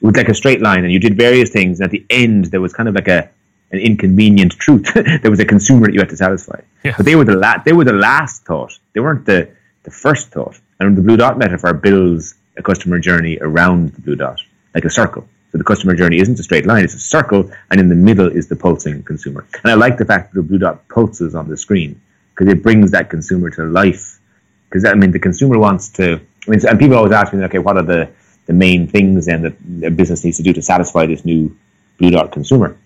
It 0.00 0.04
was 0.04 0.16
like 0.16 0.28
a 0.28 0.34
straight 0.34 0.60
line, 0.60 0.82
and 0.82 0.92
you 0.92 0.98
did 0.98 1.16
various 1.16 1.50
things. 1.50 1.78
And 1.78 1.84
at 1.84 1.92
the 1.92 2.04
end, 2.10 2.46
there 2.46 2.60
was 2.60 2.72
kind 2.72 2.88
of 2.88 2.96
like 2.96 3.06
a 3.06 3.30
an 3.70 3.78
inconvenient 3.78 4.58
truth. 4.58 4.92
there 5.22 5.30
was 5.30 5.38
a 5.38 5.44
consumer 5.44 5.86
that 5.86 5.94
you 5.94 6.00
had 6.00 6.08
to 6.08 6.16
satisfy. 6.16 6.60
Yeah. 6.82 6.94
But 6.96 7.06
they 7.06 7.14
were 7.14 7.24
the 7.24 7.36
la- 7.36 7.62
they 7.64 7.72
were 7.72 7.84
the 7.84 7.92
last 7.92 8.44
thought. 8.44 8.76
They 8.92 8.98
weren't 8.98 9.24
the 9.24 9.50
the 9.84 9.92
first 9.92 10.32
thought. 10.32 10.58
And 10.80 10.96
the 10.96 11.02
blue 11.02 11.16
dot 11.16 11.38
metaphor 11.38 11.74
builds 11.74 12.34
a 12.56 12.62
customer 12.64 12.98
journey 12.98 13.38
around 13.40 13.92
the 13.92 14.00
blue 14.00 14.16
dot, 14.16 14.40
like 14.74 14.84
a 14.84 14.90
circle. 14.90 15.28
So 15.52 15.58
the 15.58 15.64
customer 15.64 15.94
journey 15.94 16.18
isn't 16.18 16.40
a 16.40 16.42
straight 16.42 16.66
line; 16.66 16.82
it's 16.82 16.94
a 16.94 16.98
circle, 16.98 17.48
and 17.70 17.78
in 17.78 17.88
the 17.88 17.94
middle 17.94 18.26
is 18.26 18.48
the 18.48 18.56
pulsing 18.56 19.04
consumer. 19.04 19.46
And 19.62 19.70
I 19.70 19.74
like 19.74 19.96
the 19.96 20.04
fact 20.04 20.32
that 20.32 20.40
the 20.40 20.42
blue 20.42 20.58
dot 20.58 20.88
pulses 20.88 21.36
on 21.36 21.48
the 21.48 21.56
screen 21.56 22.00
because 22.34 22.52
it 22.52 22.64
brings 22.64 22.90
that 22.90 23.10
consumer 23.10 23.48
to 23.50 23.62
life. 23.66 24.18
Because 24.72 24.86
I 24.86 24.94
mean, 24.94 25.10
the 25.10 25.18
consumer 25.18 25.58
wants 25.58 25.90
to. 25.90 26.18
I 26.46 26.50
mean, 26.50 26.66
and 26.66 26.78
people 26.78 26.96
always 26.96 27.12
ask 27.12 27.32
me, 27.34 27.44
okay, 27.44 27.58
what 27.58 27.76
are 27.76 27.82
the 27.82 28.08
the 28.46 28.54
main 28.54 28.88
things 28.88 29.26
then 29.26 29.42
that 29.42 29.86
a 29.86 29.90
business 29.90 30.24
needs 30.24 30.38
to 30.38 30.42
do 30.42 30.52
to 30.54 30.62
satisfy 30.62 31.04
this 31.04 31.26
new 31.26 31.54
blue 31.98 32.10
dot 32.10 32.32
consumer? 32.32 32.78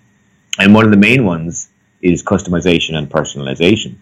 And 0.59 0.75
one 0.75 0.85
of 0.85 0.91
the 0.91 0.97
main 0.97 1.25
ones 1.25 1.69
is 2.03 2.25
customization 2.25 2.97
and 2.97 3.09
personalization. 3.09 3.95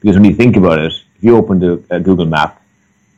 Because 0.00 0.16
when 0.16 0.26
you 0.26 0.34
think 0.34 0.56
about 0.56 0.78
it, 0.78 0.92
if 1.16 1.24
you 1.24 1.36
opened 1.36 1.64
a, 1.64 1.82
a, 1.90 1.98
Google 1.98 2.26
map, 2.26 2.62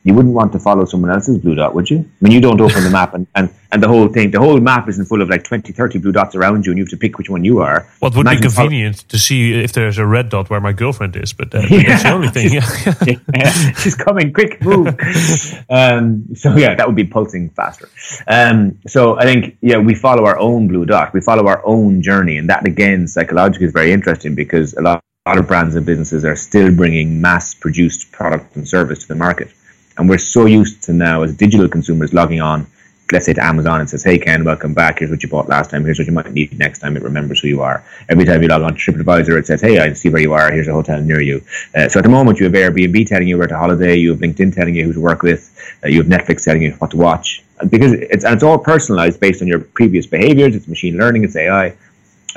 you 0.03 0.13
wouldn't 0.13 0.33
want 0.33 0.51
to 0.53 0.59
follow 0.59 0.85
someone 0.85 1.11
else's 1.11 1.37
blue 1.37 1.55
dot, 1.55 1.75
would 1.75 1.89
you? 1.89 1.99
I 1.99 2.23
mean, 2.23 2.33
you 2.33 2.41
don't 2.41 2.59
open 2.59 2.83
the 2.83 2.89
map 2.99 3.13
and, 3.13 3.27
and, 3.35 3.53
and 3.71 3.81
the 3.83 3.87
whole 3.87 4.07
thing, 4.07 4.31
the 4.31 4.39
whole 4.39 4.59
map 4.59 4.89
isn't 4.89 5.05
full 5.05 5.21
of 5.21 5.29
like 5.29 5.43
20, 5.43 5.71
30 5.73 5.99
blue 5.99 6.11
dots 6.11 6.35
around 6.35 6.65
you 6.65 6.71
and 6.71 6.77
you 6.79 6.83
have 6.85 6.89
to 6.89 6.97
pick 6.97 7.17
which 7.17 7.29
one 7.29 7.43
you 7.43 7.59
are. 7.59 7.87
What 7.99 8.15
would 8.15 8.25
be 8.25 8.31
Imagine 8.31 8.49
follow- 8.49 8.67
convenient 8.69 8.97
to 9.09 9.17
see 9.19 9.53
if 9.53 9.73
there's 9.73 9.97
a 9.97 10.05
red 10.05 10.29
dot 10.29 10.49
where 10.49 10.59
my 10.59 10.73
girlfriend 10.73 11.15
is, 11.15 11.33
but 11.33 11.53
uh, 11.53 11.61
that's 11.69 12.03
the 12.03 12.11
only 12.11 12.29
thing. 12.29 12.51
Yeah. 12.51 13.15
yeah, 13.35 13.51
she's 13.73 13.95
coming, 13.95 14.33
quick 14.33 14.61
move. 14.63 14.87
um, 15.69 16.35
so 16.35 16.55
yeah, 16.55 16.75
that 16.75 16.87
would 16.87 16.95
be 16.95 17.05
pulsing 17.05 17.49
faster. 17.49 17.87
Um, 18.27 18.79
so 18.87 19.17
I 19.19 19.23
think 19.23 19.57
yeah, 19.61 19.77
we 19.77 19.93
follow 19.95 20.25
our 20.25 20.37
own 20.39 20.67
blue 20.67 20.85
dot, 20.85 21.13
we 21.13 21.21
follow 21.21 21.47
our 21.47 21.61
own 21.65 22.01
journey, 22.01 22.37
and 22.37 22.49
that 22.49 22.67
again 22.67 23.07
psychologically 23.07 23.67
is 23.67 23.71
very 23.73 23.91
interesting 23.91 24.35
because 24.35 24.73
a 24.73 24.81
lot, 24.81 25.03
a 25.25 25.29
lot 25.29 25.37
of 25.37 25.47
brands 25.47 25.75
and 25.75 25.85
businesses 25.85 26.25
are 26.25 26.35
still 26.35 26.75
bringing 26.75 27.21
mass-produced 27.21 28.11
product 28.11 28.55
and 28.55 28.67
service 28.67 28.99
to 29.03 29.07
the 29.07 29.15
market, 29.15 29.53
and 30.01 30.09
we're 30.09 30.17
so 30.17 30.45
used 30.47 30.81
to 30.83 30.93
now 30.93 31.21
as 31.21 31.33
digital 31.35 31.69
consumers 31.69 32.11
logging 32.13 32.41
on 32.41 32.67
let's 33.11 33.25
say 33.25 33.33
to 33.33 33.43
Amazon 33.43 33.81
and 33.81 33.89
says, 33.89 34.03
"Hey 34.03 34.17
Ken, 34.17 34.45
welcome 34.45 34.73
back. 34.73 34.99
Here's 34.99 35.11
what 35.11 35.21
you 35.21 35.27
bought 35.27 35.49
last 35.49 35.69
time. 35.69 35.83
Here's 35.83 35.99
what 35.99 36.07
you 36.07 36.13
might 36.13 36.31
need 36.31 36.57
next 36.57 36.79
time." 36.79 36.95
It 36.95 37.03
remembers 37.03 37.41
who 37.41 37.49
you 37.49 37.61
are. 37.61 37.83
Every 38.07 38.23
time 38.25 38.41
you 38.41 38.47
log 38.47 38.61
on 38.61 38.73
to 38.73 38.79
TripAdvisor, 38.79 39.37
it 39.37 39.45
says, 39.45 39.61
"Hey, 39.61 39.79
I 39.79 39.91
see 39.93 40.09
where 40.09 40.21
you 40.21 40.31
are. 40.33 40.49
Here's 40.49 40.69
a 40.69 40.71
hotel 40.71 41.01
near 41.01 41.21
you." 41.21 41.41
Uh, 41.75 41.89
so 41.89 41.99
at 41.99 42.03
the 42.03 42.09
moment, 42.09 42.39
you 42.39 42.45
have 42.45 42.53
Airbnb 42.53 43.05
telling 43.05 43.27
you 43.27 43.37
where 43.37 43.47
to 43.47 43.57
holiday. 43.57 43.95
You 43.97 44.11
have 44.11 44.21
LinkedIn 44.21 44.55
telling 44.55 44.75
you 44.75 44.85
who 44.85 44.93
to 44.93 45.01
work 45.01 45.23
with. 45.23 45.41
Uh, 45.83 45.89
you 45.89 45.97
have 46.01 46.07
Netflix 46.07 46.45
telling 46.45 46.61
you 46.61 46.71
what 46.79 46.91
to 46.91 46.97
watch. 46.97 47.43
Because 47.69 47.91
it's 47.91 48.23
and 48.23 48.33
it's 48.33 48.43
all 48.43 48.57
personalized 48.57 49.19
based 49.19 49.41
on 49.41 49.47
your 49.49 49.59
previous 49.59 50.07
behaviors. 50.07 50.55
It's 50.55 50.69
machine 50.69 50.97
learning. 50.97 51.25
It's 51.25 51.35
AI. 51.35 51.73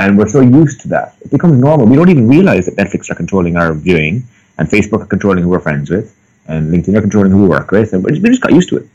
And 0.00 0.18
we're 0.18 0.32
so 0.36 0.40
used 0.40 0.80
to 0.80 0.88
that. 0.88 1.14
It 1.20 1.30
becomes 1.30 1.56
normal. 1.60 1.86
We 1.86 1.94
don't 1.94 2.10
even 2.10 2.26
realize 2.28 2.66
that 2.66 2.74
Netflix 2.74 3.10
are 3.10 3.14
controlling 3.14 3.56
our 3.56 3.72
viewing, 3.72 4.24
and 4.58 4.68
Facebook 4.68 5.02
are 5.02 5.06
controlling 5.06 5.44
who 5.44 5.50
we're 5.50 5.60
friends 5.60 5.88
with, 5.88 6.16
and 6.46 6.72
LinkedIn 6.72 6.96
are 6.96 7.00
controlling 7.00 7.32
who 7.32 7.42
we 7.42 7.48
work 7.48 7.70
with, 7.70 7.92
and 7.92 8.04
we 8.04 8.18
just 8.20 8.42
got 8.42 8.52
used 8.52 8.68
to 8.70 8.78
it. 8.78 8.86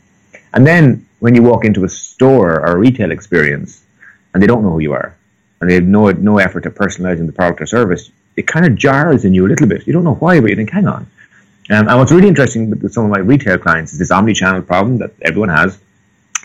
And 0.52 0.66
then 0.66 1.06
when 1.20 1.34
you 1.34 1.42
walk 1.42 1.64
into 1.64 1.84
a 1.84 1.88
store 1.88 2.60
or 2.60 2.72
a 2.72 2.76
retail 2.76 3.10
experience 3.10 3.82
and 4.32 4.42
they 4.42 4.46
don't 4.46 4.62
know 4.62 4.70
who 4.70 4.80
you 4.80 4.92
are 4.92 5.16
and 5.60 5.70
they 5.70 5.74
have 5.74 5.84
no 5.84 6.10
no 6.10 6.38
effort 6.38 6.66
at 6.66 6.74
personalizing 6.74 7.26
the 7.26 7.32
product 7.32 7.60
or 7.60 7.66
service, 7.66 8.10
it 8.36 8.46
kind 8.46 8.66
of 8.66 8.74
jars 8.74 9.24
in 9.24 9.34
you 9.34 9.46
a 9.46 9.48
little 9.48 9.66
bit. 9.66 9.86
You 9.86 9.92
don't 9.92 10.04
know 10.04 10.14
why, 10.14 10.40
but 10.40 10.50
you 10.50 10.56
think, 10.56 10.70
hang 10.70 10.88
on. 10.88 11.06
Um, 11.68 11.88
and 11.88 11.98
what's 11.98 12.10
really 12.10 12.28
interesting 12.28 12.70
with 12.70 12.92
some 12.92 13.04
of 13.04 13.10
my 13.10 13.18
retail 13.18 13.58
clients 13.58 13.92
is 13.92 13.98
this 13.98 14.10
omni-channel 14.10 14.62
problem 14.62 14.98
that 14.98 15.12
everyone 15.22 15.50
has. 15.50 15.78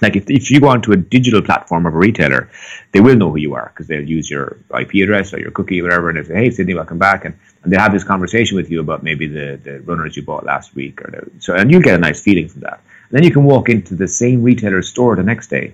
Like 0.02 0.16
if, 0.16 0.30
if 0.30 0.52
you 0.52 0.60
go 0.60 0.68
onto 0.68 0.92
a 0.92 0.98
digital 0.98 1.42
platform 1.42 1.86
of 1.86 1.96
a 1.96 1.98
retailer, 1.98 2.50
they 2.92 3.00
will 3.00 3.16
know 3.16 3.32
who 3.32 3.38
you 3.38 3.56
are 3.56 3.72
because 3.74 3.88
they'll 3.88 4.04
use 4.04 4.30
your 4.30 4.58
IP 4.78 4.96
address 4.96 5.34
or 5.34 5.40
your 5.40 5.52
cookie 5.52 5.80
or 5.80 5.84
whatever, 5.86 6.10
and 6.10 6.18
they 6.18 6.24
say, 6.24 6.36
"Hey, 6.36 6.52
Sydney, 6.52 6.76
welcome 6.76 7.00
back," 7.00 7.24
and, 7.24 7.34
and 7.66 7.74
they 7.74 7.78
have 7.78 7.92
this 7.92 8.04
conversation 8.04 8.56
with 8.56 8.70
you 8.70 8.80
about 8.80 9.02
maybe 9.02 9.26
the, 9.26 9.60
the 9.64 9.80
runners 9.82 10.16
you 10.16 10.22
bought 10.22 10.46
last 10.46 10.76
week, 10.76 11.02
or 11.02 11.10
the, 11.10 11.42
so, 11.42 11.56
and 11.56 11.72
you 11.72 11.82
get 11.82 11.96
a 11.96 11.98
nice 11.98 12.22
feeling 12.22 12.48
from 12.48 12.62
that. 12.62 12.80
Then 13.10 13.24
you 13.24 13.32
can 13.32 13.44
walk 13.44 13.70
into 13.70 13.96
the 13.96 14.08
same 14.08 14.44
retailer's 14.44 14.88
store 14.88 15.16
the 15.16 15.24
next 15.24 15.48
day, 15.48 15.74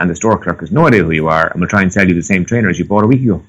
and 0.00 0.08
the 0.08 0.16
store 0.16 0.38
clerk 0.38 0.60
has 0.60 0.72
no 0.72 0.86
idea 0.86 1.04
who 1.04 1.10
you 1.10 1.28
are, 1.28 1.48
and 1.48 1.60
will 1.60 1.68
try 1.68 1.82
and 1.82 1.92
sell 1.92 2.08
you 2.08 2.14
the 2.14 2.22
same 2.22 2.46
trainers 2.46 2.78
you 2.78 2.86
bought 2.86 3.04
a 3.04 3.06
week 3.06 3.22
ago. 3.22 3.44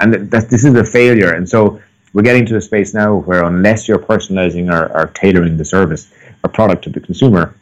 And 0.00 0.14
that, 0.14 0.50
this 0.50 0.64
is 0.64 0.74
a 0.74 0.84
failure. 0.84 1.32
And 1.32 1.48
so 1.48 1.80
we're 2.12 2.22
getting 2.22 2.44
to 2.46 2.56
a 2.56 2.60
space 2.60 2.92
now 2.92 3.16
where 3.18 3.44
unless 3.44 3.86
you're 3.86 4.00
personalizing 4.00 4.72
or, 4.72 4.92
or 4.92 5.06
tailoring 5.14 5.56
the 5.56 5.64
service 5.64 6.12
or 6.42 6.50
product 6.50 6.82
to 6.84 6.90
the 6.90 6.98
consumer, 6.98 7.54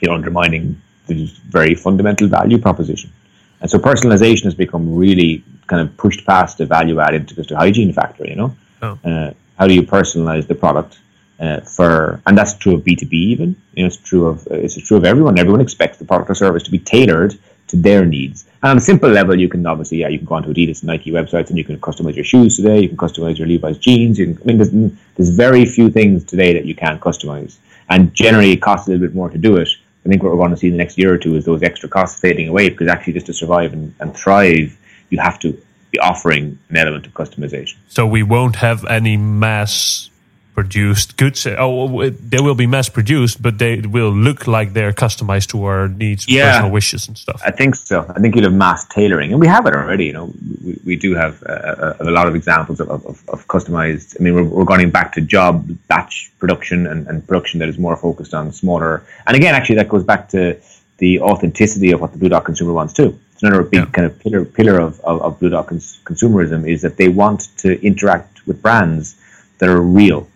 you're 0.00 0.12
undermining 0.12 0.82
the 1.06 1.30
very 1.48 1.76
fundamental 1.76 2.26
value 2.26 2.58
proposition. 2.58 3.12
And 3.60 3.70
so 3.70 3.78
personalization 3.78 4.44
has 4.44 4.54
become 4.54 4.96
really 4.96 5.44
kind 5.68 5.80
of 5.80 5.96
pushed 5.96 6.26
past 6.26 6.58
the 6.58 6.66
value 6.66 6.98
add 6.98 7.14
into 7.14 7.36
just 7.36 7.52
a 7.52 7.56
hygiene 7.56 7.92
factor, 7.92 8.26
you 8.26 8.34
know? 8.34 8.56
Oh. 8.82 8.98
Uh, 9.04 9.32
how 9.58 9.66
do 9.66 9.74
you 9.74 9.82
personalize 9.82 10.46
the 10.46 10.54
product? 10.54 10.98
Uh, 11.38 11.60
for 11.60 12.22
and 12.26 12.36
that's 12.38 12.54
true 12.54 12.74
of 12.76 12.82
B 12.82 12.96
two 12.96 13.04
B 13.06 13.16
even. 13.16 13.54
You 13.74 13.82
know, 13.82 13.88
it's 13.88 13.98
true 13.98 14.26
of 14.26 14.46
it's 14.50 14.76
true 14.88 14.96
of 14.96 15.04
everyone. 15.04 15.38
Everyone 15.38 15.60
expects 15.60 15.98
the 15.98 16.04
product 16.06 16.30
or 16.30 16.34
service 16.34 16.62
to 16.62 16.70
be 16.70 16.78
tailored 16.78 17.38
to 17.66 17.76
their 17.76 18.06
needs. 18.06 18.46
And 18.62 18.70
on 18.70 18.78
a 18.78 18.80
simple 18.80 19.10
level, 19.10 19.38
you 19.38 19.48
can 19.48 19.66
obviously 19.66 19.98
yeah, 19.98 20.08
you 20.08 20.18
can 20.18 20.26
go 20.26 20.36
onto 20.36 20.48
Adidas 20.48 20.80
and 20.80 20.84
Nike 20.84 21.10
websites 21.10 21.50
and 21.50 21.58
you 21.58 21.64
can 21.64 21.78
customize 21.78 22.14
your 22.14 22.24
shoes 22.24 22.56
today. 22.56 22.80
You 22.80 22.88
can 22.88 22.96
customize 22.96 23.36
your 23.36 23.48
Levi's 23.48 23.76
jeans. 23.76 24.18
You 24.18 24.34
can, 24.34 24.42
I 24.42 24.44
mean, 24.46 24.56
there's, 24.56 24.70
there's 25.16 25.28
very 25.28 25.66
few 25.66 25.90
things 25.90 26.24
today 26.24 26.54
that 26.54 26.64
you 26.64 26.74
can't 26.74 27.00
customize, 27.00 27.58
and 27.90 28.14
generally 28.14 28.52
it 28.52 28.62
costs 28.62 28.88
a 28.88 28.92
little 28.92 29.06
bit 29.06 29.14
more 29.14 29.28
to 29.28 29.36
do 29.36 29.56
it. 29.56 29.68
I 30.06 30.08
think 30.08 30.22
what 30.22 30.32
we're 30.32 30.38
going 30.38 30.52
to 30.52 30.56
see 30.56 30.68
in 30.68 30.72
the 30.72 30.78
next 30.78 30.96
year 30.96 31.12
or 31.12 31.18
two 31.18 31.34
is 31.34 31.44
those 31.44 31.62
extra 31.62 31.88
costs 31.88 32.18
fading 32.18 32.48
away 32.48 32.70
because 32.70 32.88
actually 32.88 33.14
just 33.14 33.26
to 33.26 33.34
survive 33.34 33.72
and, 33.72 33.92
and 34.00 34.16
thrive, 34.16 34.78
you 35.10 35.18
have 35.18 35.38
to 35.40 35.60
offering 36.00 36.58
an 36.68 36.76
element 36.76 37.06
of 37.06 37.14
customization. 37.14 37.76
So 37.88 38.06
we 38.06 38.22
won't 38.22 38.56
have 38.56 38.84
any 38.86 39.16
mass 39.16 40.10
produced 40.54 41.18
goods. 41.18 41.46
Oh, 41.46 42.08
they 42.10 42.40
will 42.40 42.54
be 42.54 42.66
mass 42.66 42.88
produced, 42.88 43.42
but 43.42 43.58
they 43.58 43.80
will 43.80 44.10
look 44.10 44.46
like 44.46 44.72
they're 44.72 44.92
customized 44.92 45.48
to 45.50 45.64
our 45.64 45.86
needs, 45.88 46.26
Yeah. 46.26 46.52
personal 46.52 46.70
wishes, 46.72 47.08
and 47.08 47.16
stuff. 47.18 47.42
I 47.44 47.50
think 47.50 47.74
so. 47.76 48.06
I 48.16 48.20
think 48.20 48.34
you'll 48.34 48.44
have 48.44 48.54
mass 48.54 48.86
tailoring, 48.86 49.32
and 49.32 49.40
we 49.40 49.46
have 49.48 49.66
it 49.66 49.74
already. 49.74 50.06
You 50.06 50.14
know, 50.14 50.32
we, 50.64 50.78
we 50.84 50.96
do 50.96 51.14
have 51.14 51.42
uh, 51.46 51.94
a, 52.00 52.04
a 52.08 52.10
lot 52.10 52.26
of 52.26 52.34
examples 52.34 52.80
of, 52.80 52.88
of, 52.90 53.22
of 53.28 53.46
customized. 53.48 54.16
I 54.18 54.22
mean, 54.22 54.34
we're, 54.34 54.44
we're 54.44 54.64
going 54.64 54.90
back 54.90 55.12
to 55.12 55.20
job 55.20 55.68
batch 55.88 56.32
production 56.38 56.86
and, 56.86 57.06
and 57.06 57.26
production 57.28 57.60
that 57.60 57.68
is 57.68 57.76
more 57.78 57.96
focused 57.96 58.32
on 58.32 58.50
smaller. 58.50 59.02
And 59.26 59.36
again, 59.36 59.54
actually, 59.54 59.76
that 59.76 59.90
goes 59.90 60.04
back 60.04 60.30
to 60.30 60.58
the 60.98 61.20
authenticity 61.20 61.90
of 61.92 62.00
what 62.00 62.12
the 62.12 62.18
Blue 62.18 62.30
Dot 62.30 62.46
consumer 62.46 62.72
wants 62.72 62.94
too. 62.94 63.18
It's 63.36 63.42
another 63.42 63.62
big 63.64 63.80
Yeah. 63.80 63.86
kind 63.86 64.06
of 64.06 64.18
pillar 64.18 64.44
pillar 64.46 64.80
of, 64.80 64.98
of, 65.00 65.20
of 65.20 65.38
Blue 65.38 65.50
Dot 65.50 65.66
cons- 65.66 66.00
consumerism 66.04 66.66
is 66.66 66.80
that 66.82 66.96
they 66.96 67.08
want 67.08 67.48
to 67.58 67.78
interact 67.84 68.46
with 68.46 68.62
brands 68.62 69.16
that 69.58 69.68
are 69.68 69.80
real, 69.80 70.26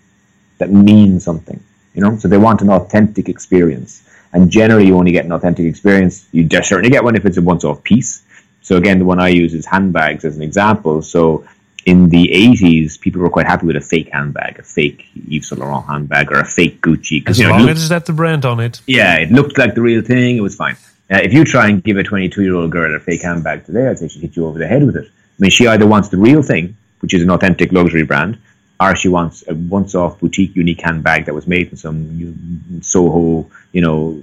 that 0.59 0.71
mean 0.71 1.19
something. 1.19 1.59
You 1.95 2.02
know, 2.02 2.19
so 2.19 2.28
they 2.28 2.37
want 2.38 2.61
an 2.61 2.69
authentic 2.71 3.28
experience. 3.28 4.02
And 4.35 4.50
generally, 4.50 4.87
you 4.87 4.97
only 4.97 5.12
get 5.12 5.25
an 5.25 5.33
authentic 5.33 5.64
experience. 5.66 6.28
You 6.30 6.45
just 6.45 6.69
certainly 6.69 6.90
get 6.90 7.02
one 7.02 7.16
if 7.16 7.25
it's 7.26 7.37
a 7.38 7.42
once-off 7.42 7.83
piece. 7.83 8.23
So 8.62 8.76
again, 8.76 8.99
the 8.99 9.04
one 9.07 9.19
I 9.19 9.28
use 9.28 9.54
is 9.54 9.64
handbags 9.66 10.25
as 10.25 10.37
an 10.37 10.42
example. 10.42 11.00
So 11.02 11.45
in 11.87 12.11
the 12.11 12.28
80s, 12.28 13.00
people 13.00 13.23
were 13.23 13.30
quite 13.30 13.47
happy 13.47 13.66
with 13.66 13.76
a 13.76 13.80
fake 13.80 14.11
handbag, 14.12 14.59
a 14.59 14.62
fake 14.62 15.07
Yves 15.28 15.49
Saint 15.49 15.61
Laurent 15.61 15.87
handbag, 15.87 16.30
or 16.30 16.38
a 16.40 16.45
fake 16.45 16.80
Gucci. 16.83 17.26
As 17.26 17.38
you 17.38 17.47
know, 17.47 17.52
long 17.52 17.62
looked- 17.62 17.78
as 17.78 17.88
that 17.88 18.04
the 18.07 18.12
brand 18.12 18.45
on 18.45 18.61
it. 18.61 18.83
yeah, 18.87 19.16
it 19.16 19.33
looked 19.33 19.57
like 19.59 19.75
the 19.75 19.80
real 19.80 20.02
thing. 20.02 20.37
It 20.37 20.42
was 20.42 20.54
fine. 20.54 20.76
Uh, 21.12 21.19
if 21.19 21.33
you 21.33 21.45
try 21.45 21.69
and 21.69 21.83
give 21.83 21.97
a 21.97 22.05
22 22.05 22.43
year 22.43 22.55
old 22.55 22.71
girl 22.71 22.95
a 22.95 23.00
fake 23.00 23.23
handbag 23.23 23.64
today, 23.64 23.88
I'd 23.88 23.99
say 23.99 24.09
she'd 24.09 24.23
hit 24.23 24.37
you 24.37 24.47
over 24.47 24.59
the 24.59 24.67
head 24.69 24.85
with 24.85 24.97
it. 24.97 25.07
I 25.07 25.38
mean, 25.38 25.50
she 25.50 25.67
either 25.67 25.87
wants 25.87 26.09
the 26.09 26.19
real 26.19 26.43
thing, 26.43 26.76
which 27.00 27.14
is 27.14 27.23
an 27.23 27.31
authentic 27.31 27.73
luxury 27.73 28.05
brand, 28.05 28.38
or 28.79 28.95
she 28.95 29.09
wants 29.09 29.43
a 29.49 29.55
once-off 29.55 30.21
boutique 30.21 30.55
unique 30.55 30.81
handbag 30.81 31.25
that 31.26 31.35
was 31.35 31.47
made 31.47 31.71
in 31.71 31.76
some 31.76 32.81
Soho, 32.83 33.50
you 33.73 33.81
know, 33.81 34.23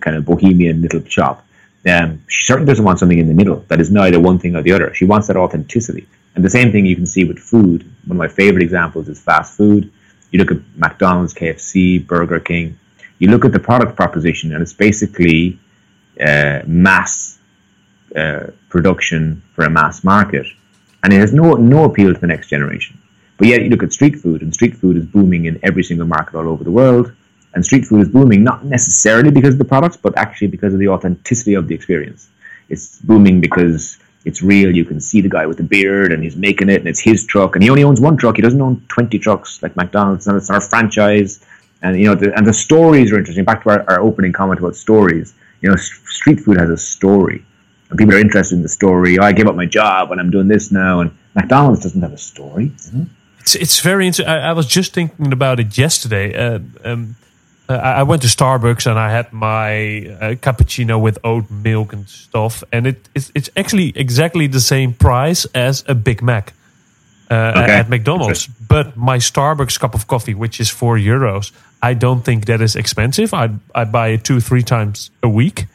kind 0.00 0.16
of 0.16 0.26
bohemian 0.26 0.82
little 0.82 1.02
shop. 1.06 1.46
Um, 1.88 2.22
she 2.28 2.44
certainly 2.44 2.70
doesn't 2.70 2.84
want 2.84 2.98
something 2.98 3.18
in 3.18 3.26
the 3.26 3.34
middle 3.34 3.64
that 3.68 3.80
is 3.80 3.90
neither 3.90 4.20
one 4.20 4.38
thing 4.38 4.54
or 4.54 4.62
the 4.62 4.72
other. 4.72 4.92
She 4.92 5.06
wants 5.06 5.28
that 5.28 5.36
authenticity. 5.36 6.06
And 6.34 6.44
the 6.44 6.50
same 6.50 6.70
thing 6.70 6.84
you 6.84 6.96
can 6.96 7.06
see 7.06 7.24
with 7.24 7.38
food. 7.38 7.82
One 8.06 8.16
of 8.16 8.16
my 8.16 8.28
favorite 8.28 8.62
examples 8.62 9.08
is 9.08 9.18
fast 9.18 9.56
food. 9.56 9.90
You 10.30 10.38
look 10.38 10.52
at 10.52 10.58
McDonald's, 10.76 11.32
KFC, 11.32 12.06
Burger 12.06 12.40
King. 12.40 12.78
You 13.18 13.30
look 13.30 13.44
at 13.44 13.52
the 13.52 13.58
product 13.58 13.96
proposition, 13.96 14.52
and 14.52 14.62
it's 14.62 14.72
basically 14.72 15.58
uh, 16.20 16.60
mass 16.66 17.38
uh, 18.16 18.46
production 18.68 19.42
for 19.54 19.64
a 19.64 19.70
mass 19.70 20.02
market, 20.04 20.46
and 21.02 21.12
it 21.12 21.20
has 21.20 21.32
no 21.32 21.54
no 21.54 21.84
appeal 21.84 22.14
to 22.14 22.20
the 22.20 22.26
next 22.26 22.48
generation. 22.48 22.98
But 23.38 23.48
yet, 23.48 23.62
you 23.62 23.70
look 23.70 23.82
at 23.82 23.92
street 23.92 24.16
food, 24.16 24.42
and 24.42 24.52
street 24.52 24.76
food 24.76 24.96
is 24.96 25.06
booming 25.06 25.46
in 25.46 25.58
every 25.62 25.82
single 25.82 26.06
market 26.06 26.34
all 26.36 26.48
over 26.48 26.62
the 26.62 26.70
world. 26.70 27.12
And 27.54 27.64
street 27.64 27.84
food 27.86 28.02
is 28.02 28.08
booming 28.08 28.44
not 28.44 28.64
necessarily 28.64 29.30
because 29.30 29.54
of 29.54 29.58
the 29.58 29.64
products, 29.64 29.96
but 29.96 30.16
actually 30.16 30.48
because 30.48 30.72
of 30.72 30.78
the 30.78 30.88
authenticity 30.88 31.54
of 31.54 31.66
the 31.66 31.74
experience. 31.74 32.28
It's 32.68 32.98
booming 33.00 33.40
because 33.40 33.98
it's 34.24 34.42
real. 34.42 34.74
You 34.74 34.84
can 34.84 35.00
see 35.00 35.20
the 35.20 35.28
guy 35.28 35.46
with 35.46 35.56
the 35.56 35.64
beard 35.64 36.12
and 36.12 36.22
he's 36.22 36.36
making 36.36 36.68
it 36.68 36.76
and 36.76 36.86
it's 36.88 37.00
his 37.00 37.24
truck 37.24 37.56
and 37.56 37.62
he 37.62 37.70
only 37.70 37.82
owns 37.82 38.00
one 38.00 38.16
truck. 38.16 38.36
He 38.36 38.42
doesn't 38.42 38.60
own 38.60 38.84
20 38.88 39.18
trucks 39.18 39.62
like 39.62 39.74
McDonald's. 39.76 40.28
It's 40.28 40.50
a 40.50 40.60
franchise. 40.60 41.44
And, 41.82 41.98
you 41.98 42.06
know, 42.06 42.14
the, 42.14 42.36
and 42.36 42.46
the 42.46 42.52
stories 42.52 43.10
are 43.10 43.18
interesting. 43.18 43.44
Back 43.44 43.62
to 43.64 43.70
our, 43.70 43.90
our 43.90 44.00
opening 44.00 44.32
comment 44.32 44.60
about 44.60 44.76
stories. 44.76 45.34
You 45.60 45.70
know, 45.70 45.76
street 45.76 46.40
food 46.40 46.58
has 46.58 46.70
a 46.70 46.76
story 46.76 47.44
and 47.90 47.98
people 47.98 48.14
are 48.14 48.18
interested 48.18 48.56
in 48.56 48.62
the 48.62 48.68
story. 48.68 49.18
Oh, 49.18 49.24
I 49.24 49.32
gave 49.32 49.46
up 49.46 49.56
my 49.56 49.66
job 49.66 50.12
and 50.12 50.20
I'm 50.20 50.30
doing 50.30 50.48
this 50.48 50.70
now. 50.70 51.00
And 51.00 51.10
McDonald's 51.34 51.82
doesn't 51.82 52.00
have 52.00 52.12
a 52.12 52.18
story. 52.18 52.68
Mm-hmm. 52.68 53.04
It's, 53.40 53.54
it's 53.56 53.80
very 53.80 54.06
interesting. 54.06 54.32
I, 54.32 54.50
I, 54.50 54.52
was 54.52 54.66
just 54.66 54.92
thinking 54.92 55.32
about 55.32 55.60
it 55.60 55.76
yesterday. 55.76 56.34
Uh, 56.34 56.60
um, 56.84 57.16
uh, 57.68 57.74
I 57.74 58.02
went 58.02 58.22
to 58.22 58.28
Starbucks 58.28 58.86
and 58.88 58.98
I 58.98 59.10
had 59.10 59.32
my 59.32 60.06
uh, 60.20 60.34
cappuccino 60.34 61.00
with 61.00 61.18
oat 61.24 61.50
milk 61.50 61.92
and 61.92 62.08
stuff, 62.08 62.64
and 62.72 62.86
it, 62.86 63.08
it's, 63.14 63.30
it's 63.34 63.48
actually 63.56 63.92
exactly 63.96 64.46
the 64.48 64.60
same 64.60 64.92
price 64.92 65.44
as 65.54 65.84
a 65.86 65.94
Big 65.94 66.20
Mac 66.20 66.52
uh, 67.30 67.52
okay. 67.56 67.72
at 67.72 67.88
McDonald's. 67.88 68.46
But 68.46 68.96
my 68.96 69.18
Starbucks 69.18 69.78
cup 69.78 69.94
of 69.94 70.06
coffee, 70.06 70.34
which 70.34 70.60
is 70.60 70.68
four 70.68 70.96
euros, 70.96 71.52
I 71.82 71.94
don't 71.94 72.22
think 72.24 72.46
that 72.46 72.60
is 72.60 72.76
expensive. 72.76 73.32
I 73.32 73.50
I 73.74 73.84
buy 73.84 74.08
it 74.08 74.24
two 74.24 74.40
three 74.40 74.62
times 74.62 75.10
a 75.22 75.28
week, 75.28 75.66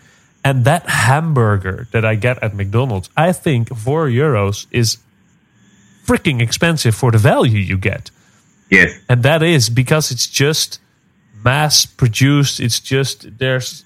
and 0.44 0.66
that 0.66 0.88
hamburger 0.88 1.88
that 1.92 2.06
I 2.06 2.16
get 2.16 2.42
at 2.44 2.54
McDonald's, 2.56 3.10
I 3.18 3.32
think 3.32 3.76
four 3.76 4.08
euros 4.08 4.68
is 4.72 4.98
freaking 6.06 6.42
expensive 6.42 6.96
for 6.96 7.12
the 7.12 7.18
value 7.18 7.58
you 7.60 7.78
get. 7.78 8.12
Yes, 8.70 9.00
and 9.10 9.24
that 9.24 9.42
is 9.42 9.70
because 9.70 10.12
it's 10.12 10.28
just 10.28 10.80
mass 11.44 11.86
produced. 11.86 12.60
It's 12.60 12.80
just 12.80 13.38
there's 13.40 13.86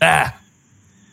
ah. 0.00 0.39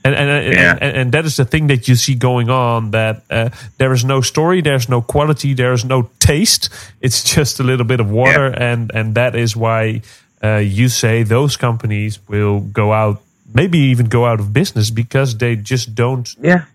And 0.07 0.29
and, 0.29 0.53
yeah. 0.53 0.77
and, 0.79 0.97
and, 0.97 1.11
that 1.11 1.25
is 1.25 1.35
the 1.35 1.45
thing 1.45 1.67
that 1.67 1.87
you 1.87 1.95
see 1.95 2.15
going 2.15 2.49
on. 2.49 2.91
That 2.91 3.23
uh, 3.29 3.49
there 3.77 3.93
is 3.93 4.05
no 4.05 4.21
story, 4.21 4.61
there's 4.61 4.87
no 4.87 5.01
quality, 5.01 5.53
there 5.53 5.73
is 5.73 5.83
no 5.83 6.09
taste. 6.19 6.69
It's 7.01 7.23
just 7.35 7.59
a 7.59 7.63
little 7.63 7.85
bit 7.85 7.99
of 7.99 8.09
water, 8.09 8.49
yeah. 8.49 8.71
and 8.71 8.91
and 8.93 9.15
that 9.15 9.35
is 9.35 9.55
why 9.55 10.01
uh, 10.43 10.57
you 10.57 10.89
say 10.89 11.23
those 11.23 11.57
companies 11.57 12.19
will 12.27 12.59
go 12.61 12.93
out, 12.93 13.21
maybe 13.53 13.79
even 13.79 14.07
go 14.07 14.25
out 14.25 14.39
of 14.39 14.53
business 14.53 14.91
because 14.91 15.37
they 15.37 15.55
just 15.55 15.95
don't 15.95 16.35
yeah 16.41 16.65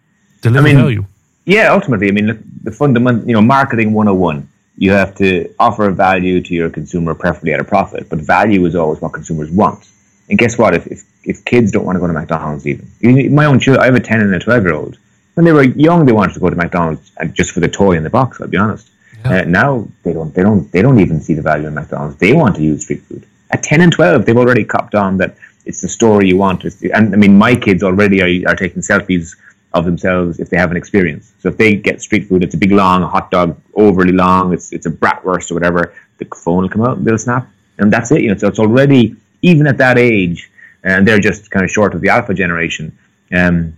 deliver 0.43 0.69
I 0.69 0.73
mean, 0.73 0.83
value. 0.83 1.05
Yeah, 1.45 1.73
ultimately, 1.73 2.09
I 2.09 2.13
mean, 2.13 2.27
the, 2.27 2.39
the 2.65 2.71
fundamental, 2.71 3.27
you 3.27 3.35
know, 3.35 3.43
marketing 3.43 3.93
101 3.95 4.49
you 4.77 4.91
have 4.91 5.15
to 5.17 5.53
offer 5.59 5.91
value 5.91 6.41
to 6.41 6.55
your 6.55 6.71
consumer, 6.71 7.15
preferably 7.15 7.53
at 7.53 7.61
a 7.61 7.65
profit. 7.65 8.09
But 8.09 8.21
value 8.21 8.65
is 8.65 8.75
always 8.75 9.01
what 9.01 9.13
consumers 9.13 9.51
want. 9.51 9.89
And 10.29 10.39
guess 10.39 10.57
what? 10.59 10.75
If, 10.75 10.87
if, 10.87 11.05
if 11.25 11.45
kids 11.45 11.73
don't 11.73 11.85
want 11.85 11.97
to 11.97 12.01
go 12.01 12.07
to 12.07 12.13
McDonald's, 12.13 12.67
even 12.67 13.35
my 13.35 13.45
own 13.45 13.61
children, 13.61 13.83
I 13.83 13.87
have 13.87 13.95
a 13.95 14.01
ten 14.01 14.21
and 14.21 14.35
a 14.35 14.39
twelve 14.39 14.65
year 14.65 14.75
old. 14.75 14.99
When 15.35 15.45
they 15.45 15.53
were 15.53 15.63
young, 15.63 16.05
they 16.05 16.13
wanted 16.13 16.35
to 16.35 16.41
go 16.41 16.51
to 16.51 16.57
McDonald's 16.57 17.11
just 17.33 17.53
for 17.53 17.61
the 17.61 17.69
toy 17.69 17.93
in 17.93 18.03
the 18.03 18.11
box. 18.11 18.41
I'll 18.41 18.49
be 18.49 18.57
honest. 18.57 18.91
Yeah. 19.25 19.41
Uh, 19.41 19.45
now 19.45 19.89
they 20.03 20.13
don't. 20.13 20.35
They 20.35 20.43
don't. 20.43 20.71
They 20.73 20.83
don't 20.83 21.01
even 21.01 21.21
see 21.21 21.35
the 21.35 21.43
value 21.43 21.69
in 21.69 21.75
McDonald's. 21.75 22.17
They 22.17 22.33
want 22.33 22.57
to 22.57 22.63
use 22.63 22.85
street 22.85 23.03
food. 23.03 23.27
At 23.51 23.63
ten 23.63 23.81
and 23.81 23.93
twelve, 23.93 24.25
they've 24.25 24.37
already 24.37 24.65
copped 24.65 24.95
on 24.95 25.19
that 25.19 25.37
it's 25.65 25.81
the 25.81 25.89
story 25.89 26.29
you 26.29 26.37
want. 26.37 26.65
and 26.65 27.15
I 27.15 27.17
mean, 27.17 27.37
my 27.37 27.55
kids 27.55 27.83
already 27.83 28.21
are, 28.23 28.51
are 28.51 28.57
taking 28.57 28.83
selfies 28.83 29.37
of 29.75 29.85
themselves 29.85 30.39
if 30.39 30.51
they 30.51 30.57
have 30.57 30.71
an 30.71 30.77
experience. 30.77 31.33
So 31.41 31.49
if 31.49 31.57
they 31.57 31.77
get 31.77 32.03
street 32.03 32.29
food, 32.29 32.43
it's 32.43 32.55
a 32.55 32.59
big 32.59 32.73
long 32.73 33.03
hot 33.03 33.31
dog, 33.31 33.59
overly 33.75 34.13
long, 34.13 34.53
it's 34.53 34.73
it's 34.73 34.87
a 34.87 34.91
bratwurst 34.91 35.51
or 35.51 35.55
whatever, 35.55 35.95
the 36.19 36.27
phone 36.37 36.63
will 36.63 36.69
come 36.69 36.83
out, 36.83 37.03
they'll 37.05 37.19
snap, 37.19 37.49
and 37.79 37.93
that's 37.93 38.11
it. 38.11 38.23
You 38.23 38.31
know, 38.31 38.37
so 38.37 38.49
it's 38.49 38.59
already 38.59 39.17
even 39.43 39.67
at 39.67 39.79
that 39.79 39.99
age, 39.99 40.51
and 40.83 41.07
they're 41.07 41.21
just 41.21 41.51
kind 41.51 41.65
of 41.65 41.71
short 41.71 41.95
of 41.95 42.01
the 42.01 42.09
alpha 42.09 42.35
generation. 42.35 42.97
Um, 43.33 43.77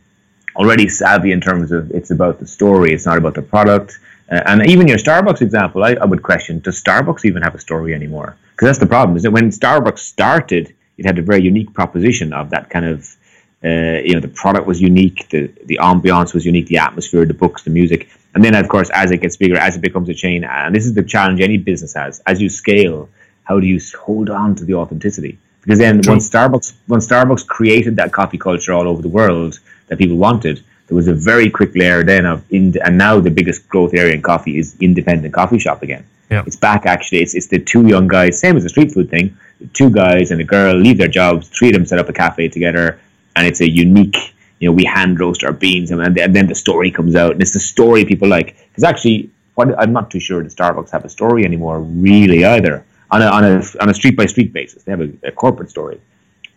already 0.57 0.89
savvy 0.89 1.33
in 1.33 1.41
terms 1.41 1.73
of 1.73 1.91
it's 1.91 2.11
about 2.11 2.39
the 2.39 2.47
story, 2.47 2.93
it's 2.93 3.07
not 3.07 3.19
about 3.19 3.35
the 3.35 3.43
product. 3.43 3.99
Uh, 4.31 4.41
and 4.47 4.67
even 4.67 4.89
your 4.89 4.99
Starbucks 4.99 5.43
example, 5.43 5.85
I, 5.85 5.95
I 5.95 6.05
would 6.05 6.23
question: 6.23 6.61
Does 6.61 6.83
Starbucks 6.83 7.25
even 7.25 7.43
have 7.43 7.55
a 7.55 7.61
story 7.61 7.95
anymore? 7.95 8.37
Because 8.53 8.67
that's 8.67 8.79
the 8.79 8.87
problem. 8.87 9.17
Is 9.17 9.25
that 9.25 9.33
when 9.33 9.51
Starbucks 9.51 9.99
started, 9.99 10.75
it 10.97 11.05
had 11.05 11.19
a 11.19 11.23
very 11.23 11.43
unique 11.43 11.75
proposition 11.75 12.33
of 12.33 12.51
that 12.51 12.71
kind 12.71 12.87
of 12.87 13.17
uh, 13.65 14.01
you 14.05 14.13
know, 14.13 14.21
the 14.21 14.29
product 14.29 14.67
was 14.67 14.81
unique, 14.81 15.29
the 15.31 15.51
the 15.65 15.79
ambiance 15.81 16.35
was 16.35 16.45
unique, 16.45 16.67
the 16.67 16.77
atmosphere, 16.77 17.25
the 17.25 17.33
books, 17.33 17.63
the 17.63 17.71
music, 17.71 18.11
and 18.35 18.45
then 18.45 18.55
of 18.55 18.69
course, 18.69 18.91
as 18.91 19.11
it 19.11 19.23
gets 19.23 19.37
bigger, 19.37 19.57
as 19.57 19.75
it 19.77 19.81
becomes 19.81 20.09
a 20.11 20.15
chain, 20.15 20.45
and 20.45 20.75
this 20.75 20.85
is 20.85 20.93
the 20.93 21.03
challenge 21.03 21.41
any 21.41 21.57
business 21.57 21.95
has. 21.95 22.21
As 22.27 22.43
you 22.43 22.51
scale, 22.51 23.09
how 23.45 23.59
do 23.61 23.67
you 23.67 23.81
hold 23.99 24.29
on 24.29 24.55
to 24.57 24.65
the 24.67 24.75
authenticity? 24.75 25.39
Because 25.65 25.79
then, 25.79 26.03
True. 26.03 26.13
when 26.13 26.21
Starbucks 26.21 26.75
when 26.87 27.01
Starbucks 27.01 27.47
created 27.47 27.97
that 27.97 28.13
coffee 28.13 28.39
culture 28.39 28.73
all 28.73 28.87
over 28.87 29.01
the 29.01 29.09
world 29.09 29.59
that 29.89 29.99
people 29.99 30.17
wanted, 30.17 30.63
there 30.87 30.97
was 30.97 31.09
a 31.09 31.15
very 31.15 31.49
quick 31.51 31.75
layer 31.75 32.05
then 32.05 32.27
of 32.27 32.45
ind- 32.51 32.79
and 32.85 32.99
now 32.99 33.19
the 33.19 33.31
biggest 33.31 33.69
growth 33.69 33.95
area 33.95 34.15
in 34.15 34.23
coffee 34.23 34.59
is 34.59 34.77
independent 34.81 35.33
coffee 35.33 35.59
shop 35.59 35.83
again. 35.83 36.05
Yeah. 36.31 36.43
It's 36.47 36.57
back 36.57 36.85
actually. 36.85 37.23
It's 37.23 37.35
it's 37.35 37.47
the 37.47 37.59
two 37.59 37.87
young 37.87 38.09
guys, 38.09 38.39
same 38.39 38.57
as 38.57 38.63
the 38.63 38.69
street 38.69 38.93
food 38.93 39.09
thing. 39.11 39.37
Two 39.73 39.89
guys 39.89 40.31
and 40.31 40.41
a 40.41 40.45
girl 40.45 40.75
leave 40.75 40.99
their 40.99 41.09
jobs, 41.09 41.49
three 41.49 41.69
of 41.69 41.75
them 41.75 41.87
set 41.87 41.99
up 41.99 42.09
a 42.09 42.13
cafe 42.13 42.49
together 42.49 43.01
and 43.37 43.47
it's 43.47 43.61
a 43.61 43.69
unique 43.69 44.35
you 44.59 44.69
know 44.69 44.73
we 44.73 44.85
hand 44.85 45.19
roast 45.19 45.45
our 45.45 45.53
beans 45.53 45.91
and 45.91 46.01
then, 46.01 46.19
and 46.19 46.35
then 46.35 46.47
the 46.47 46.55
story 46.55 46.91
comes 46.91 47.15
out 47.15 47.33
and 47.33 47.43
it's 47.43 47.53
the 47.53 47.61
story 47.61 48.05
people 48.05 48.29
like 48.29 48.57
because 48.69 48.85
actually 48.85 49.31
what, 49.55 49.79
I'm 49.79 49.93
not 49.93 50.11
too 50.11 50.21
sure 50.21 50.43
the 50.43 50.49
Starbucks 50.49 50.91
have 50.91 51.05
a 51.05 51.09
story 51.09 51.45
anymore 51.45 51.81
really 51.81 52.45
either 52.45 52.85
on 53.15 53.21
a 53.23 53.29
on 53.37 53.45
a 53.45 53.55
on 53.83 53.89
a 53.93 53.95
street 54.01 54.17
by 54.21 54.27
street 54.27 54.53
basis. 54.53 54.83
They 54.85 54.93
have 54.97 55.05
a, 55.09 55.11
a 55.31 55.33
corporate 55.33 55.71
story 55.71 55.99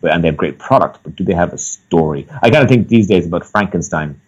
but, 0.00 0.12
and 0.12 0.22
they 0.22 0.28
have 0.28 0.36
great 0.44 0.58
product 0.58 1.00
but 1.02 1.16
do 1.16 1.24
they 1.24 1.34
have 1.42 1.52
a 1.52 1.58
story? 1.58 2.26
I 2.42 2.50
kind 2.50 2.62
of 2.64 2.68
think 2.68 2.88
these 2.88 3.06
days 3.06 3.26
about 3.26 3.44
Frankenstein 3.46 4.20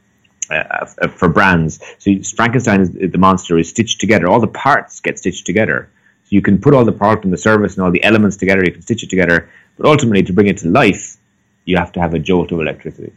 uh, 0.50 0.54
uh, 0.54 1.08
for 1.08 1.28
brands. 1.28 1.72
So 1.98 2.10
Frankenstein 2.36 2.80
is 2.80 2.90
the 2.90 3.22
monster 3.28 3.58
is 3.58 3.68
stitched 3.68 4.00
together. 4.00 4.26
All 4.28 4.40
the 4.40 4.54
parts 4.66 5.00
get 5.00 5.18
stitched 5.18 5.46
together. 5.46 5.78
So 6.24 6.30
you 6.38 6.42
can 6.42 6.56
put 6.64 6.74
all 6.74 6.84
the 6.84 6.98
product 7.02 7.24
and 7.24 7.32
the 7.32 7.42
service 7.50 7.72
and 7.76 7.84
all 7.84 7.90
the 7.90 8.04
elements 8.10 8.36
together. 8.36 8.62
You 8.64 8.72
can 8.72 8.82
stitch 8.82 9.02
it 9.02 9.10
together. 9.10 9.48
But 9.76 9.86
ultimately 9.86 10.22
to 10.24 10.32
bring 10.32 10.48
it 10.48 10.58
to 10.58 10.68
life 10.68 11.16
you 11.64 11.76
have 11.76 11.92
to 11.92 12.00
have 12.00 12.14
a 12.14 12.18
jolt 12.18 12.52
of 12.52 12.60
electricity. 12.60 13.12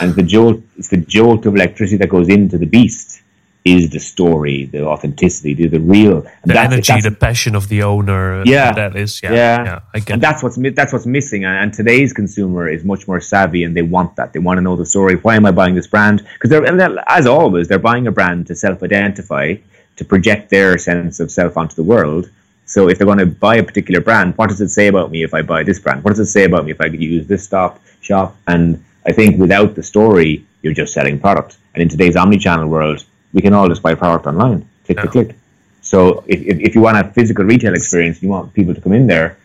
And 0.00 0.14
the 0.14 0.22
jolt, 0.22 0.62
it's 0.78 0.88
the 0.88 0.98
jolt 0.98 1.46
of 1.46 1.54
electricity 1.54 1.98
that 1.98 2.08
goes 2.08 2.28
into 2.28 2.58
the 2.58 2.66
beast 2.66 3.22
is 3.64 3.88
the 3.88 3.98
story, 3.98 4.66
the 4.66 4.84
authenticity, 4.84 5.54
the, 5.54 5.68
the 5.68 5.80
real, 5.80 6.20
the 6.20 6.52
that's, 6.52 6.72
energy, 6.72 7.00
the 7.00 7.10
passion 7.10 7.54
of 7.54 7.68
the 7.68 7.82
owner. 7.82 8.42
Yeah, 8.44 8.72
that 8.72 8.94
is. 8.94 9.22
Yeah, 9.22 9.32
yeah. 9.32 9.64
yeah 9.64 9.80
I 9.94 10.00
get 10.00 10.14
and 10.14 10.22
that's 10.22 10.42
what's 10.42 10.58
that's 10.74 10.92
what's 10.92 11.06
missing. 11.06 11.44
And, 11.44 11.56
and, 11.56 11.72
today's 11.72 12.12
consumer 12.12 12.68
is 12.68 12.84
much 12.84 13.08
more 13.08 13.20
savvy, 13.20 13.64
and 13.64 13.74
they 13.74 13.82
want 13.82 14.16
that. 14.16 14.34
They 14.34 14.38
want 14.38 14.58
to 14.58 14.60
know 14.60 14.76
the 14.76 14.84
story. 14.84 15.16
Why 15.16 15.36
am 15.36 15.46
I 15.46 15.50
buying 15.50 15.74
this 15.74 15.86
brand? 15.86 16.26
Because 16.34 16.50
they're 16.50 17.04
as 17.08 17.26
always, 17.26 17.68
they're 17.68 17.78
buying 17.78 18.06
a 18.06 18.12
brand 18.12 18.46
to 18.48 18.54
self-identify, 18.54 19.56
to 19.96 20.04
project 20.04 20.50
their 20.50 20.76
sense 20.76 21.18
of 21.18 21.30
self 21.30 21.56
onto 21.56 21.74
the 21.74 21.84
world. 21.84 22.28
So 22.66 22.88
if 22.88 22.98
they're 22.98 23.06
going 23.06 23.18
to 23.18 23.26
buy 23.26 23.56
a 23.56 23.62
particular 23.62 24.00
brand, 24.00 24.36
what 24.36 24.48
does 24.48 24.60
it 24.60 24.70
say 24.70 24.88
about 24.88 25.10
me 25.10 25.22
if 25.22 25.32
I 25.32 25.42
buy 25.42 25.62
this 25.62 25.78
brand? 25.78 26.04
What 26.04 26.10
does 26.10 26.20
it 26.20 26.26
say 26.26 26.44
about 26.44 26.64
me 26.66 26.72
if 26.72 26.80
I 26.80 26.86
use 26.86 27.26
this 27.26 27.44
stop 27.44 27.80
shop? 28.00 28.36
And 28.46 28.82
I 29.06 29.12
think 29.12 29.38
without 29.38 29.74
the 29.74 29.82
story, 29.82 30.46
you're 30.62 30.72
just 30.74 30.92
selling 30.92 31.18
product. 31.18 31.58
And 31.74 31.82
in 31.82 31.88
today's 31.88 32.16
omni-channel 32.16 32.68
world, 32.68 33.04
we 33.34 33.42
can 33.42 33.52
all 33.52 33.68
just 33.68 33.82
buy 33.82 33.94
product 33.94 34.26
online, 34.26 34.66
click, 34.86 34.96
yeah. 34.96 35.02
click, 35.02 35.12
click. 35.12 35.36
So 35.82 36.24
if, 36.26 36.40
if, 36.40 36.58
if 36.60 36.74
you 36.74 36.80
want 36.80 36.96
a 36.96 37.10
physical 37.12 37.44
retail 37.44 37.74
experience, 37.74 38.22
you 38.22 38.30
want 38.30 38.54
people 38.54 38.74
to 38.74 38.80
come 38.80 38.94
in 38.94 39.06
there, 39.06 39.36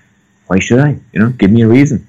why 0.47 0.59
should 0.59 0.79
I? 0.79 0.97
You 1.11 1.19
know, 1.19 1.29
give 1.31 1.51
me 1.51 1.63
a 1.63 1.67
reason. 1.67 2.07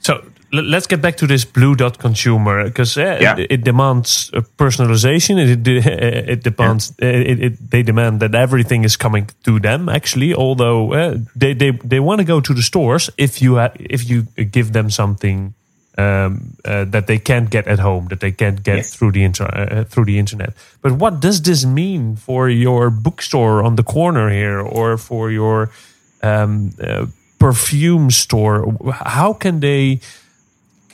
So 0.00 0.24
let's 0.52 0.86
get 0.86 1.00
back 1.00 1.16
to 1.16 1.26
this 1.26 1.44
blue 1.44 1.74
dot 1.74 1.98
consumer 1.98 2.64
because 2.64 2.96
uh, 2.96 3.18
yeah. 3.20 3.36
it, 3.36 3.50
it, 3.50 3.64
demands 3.64 4.30
personalization. 4.58 5.38
It 5.38 5.66
it, 5.66 6.28
it 6.28 6.42
demands 6.42 6.94
yeah. 6.98 7.08
it, 7.08 7.70
they 7.70 7.82
demand 7.82 8.20
that 8.20 8.34
everything 8.34 8.84
is 8.84 8.96
coming 8.96 9.30
to 9.44 9.58
them. 9.58 9.88
Actually, 9.88 10.34
although 10.34 10.92
uh, 10.92 11.18
they 11.34 11.54
they 11.54 11.70
they 11.84 12.00
want 12.00 12.20
to 12.20 12.24
go 12.24 12.40
to 12.40 12.54
the 12.54 12.62
stores 12.62 13.10
if 13.16 13.42
you 13.42 13.56
ha- 13.56 13.76
if 13.78 14.08
you 14.08 14.22
give 14.50 14.72
them 14.72 14.90
something 14.90 15.54
um, 15.98 16.56
uh, 16.64 16.84
that 16.90 17.06
they 17.06 17.18
can't 17.18 17.50
get 17.50 17.66
at 17.66 17.78
home, 17.78 18.06
that 18.08 18.20
they 18.20 18.32
can't 18.32 18.62
get 18.62 18.76
Yes. 18.76 18.94
through 18.94 19.12
the 19.12 19.22
inter- 19.24 19.44
uh, 19.52 19.84
through 19.84 20.06
the 20.06 20.18
internet. 20.18 20.54
But 20.80 20.92
what 20.92 21.20
does 21.20 21.40
this 21.42 21.64
mean 21.64 22.16
for 22.16 22.48
your 22.48 22.90
bookstore 22.90 23.62
on 23.62 23.76
the 23.76 23.82
corner 23.82 24.30
here, 24.30 24.60
or 24.60 24.96
for 24.98 25.30
your 25.30 25.68
um, 26.22 26.70
uh, 26.80 27.06
perfume 27.38 28.10
store? 28.10 28.74
How 29.04 29.34
can 29.34 29.60
they 29.60 29.98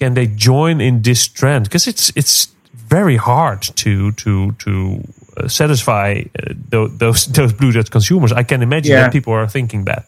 can 0.01 0.15
they 0.15 0.27
join 0.27 0.81
in 0.81 1.03
this 1.03 1.29
trend? 1.29 1.65
Because 1.65 1.87
it's 1.91 2.11
it's 2.17 2.49
very 2.91 3.17
hard 3.17 3.63
to 3.77 4.13
to 4.13 4.53
to 4.53 5.01
uh, 5.37 5.49
satisfy 5.49 6.23
uh, 6.43 6.55
those 6.99 7.27
those 7.27 7.53
blue 7.53 7.73
dot 7.73 7.91
consumers. 7.91 8.33
I 8.33 8.43
can 8.45 8.63
imagine 8.63 8.93
Yeah. 8.93 9.03
that 9.03 9.13
people 9.13 9.33
are 9.33 9.47
thinking 9.49 9.85
that. 9.85 10.05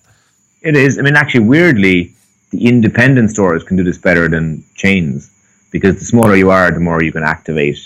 It 0.62 0.74
is. 0.76 0.98
I 0.98 1.02
mean, 1.02 1.16
actually, 1.16 1.44
weirdly, 1.48 2.12
the 2.50 2.66
independent 2.66 3.30
stores 3.30 3.64
can 3.64 3.76
do 3.76 3.84
this 3.84 3.98
better 3.98 4.28
than 4.28 4.64
chains 4.74 5.30
because 5.70 5.98
the 5.98 6.04
smaller 6.04 6.36
you 6.36 6.50
are, 6.50 6.70
the 6.70 6.80
more 6.80 7.02
you 7.02 7.12
can 7.12 7.22
activate 7.22 7.78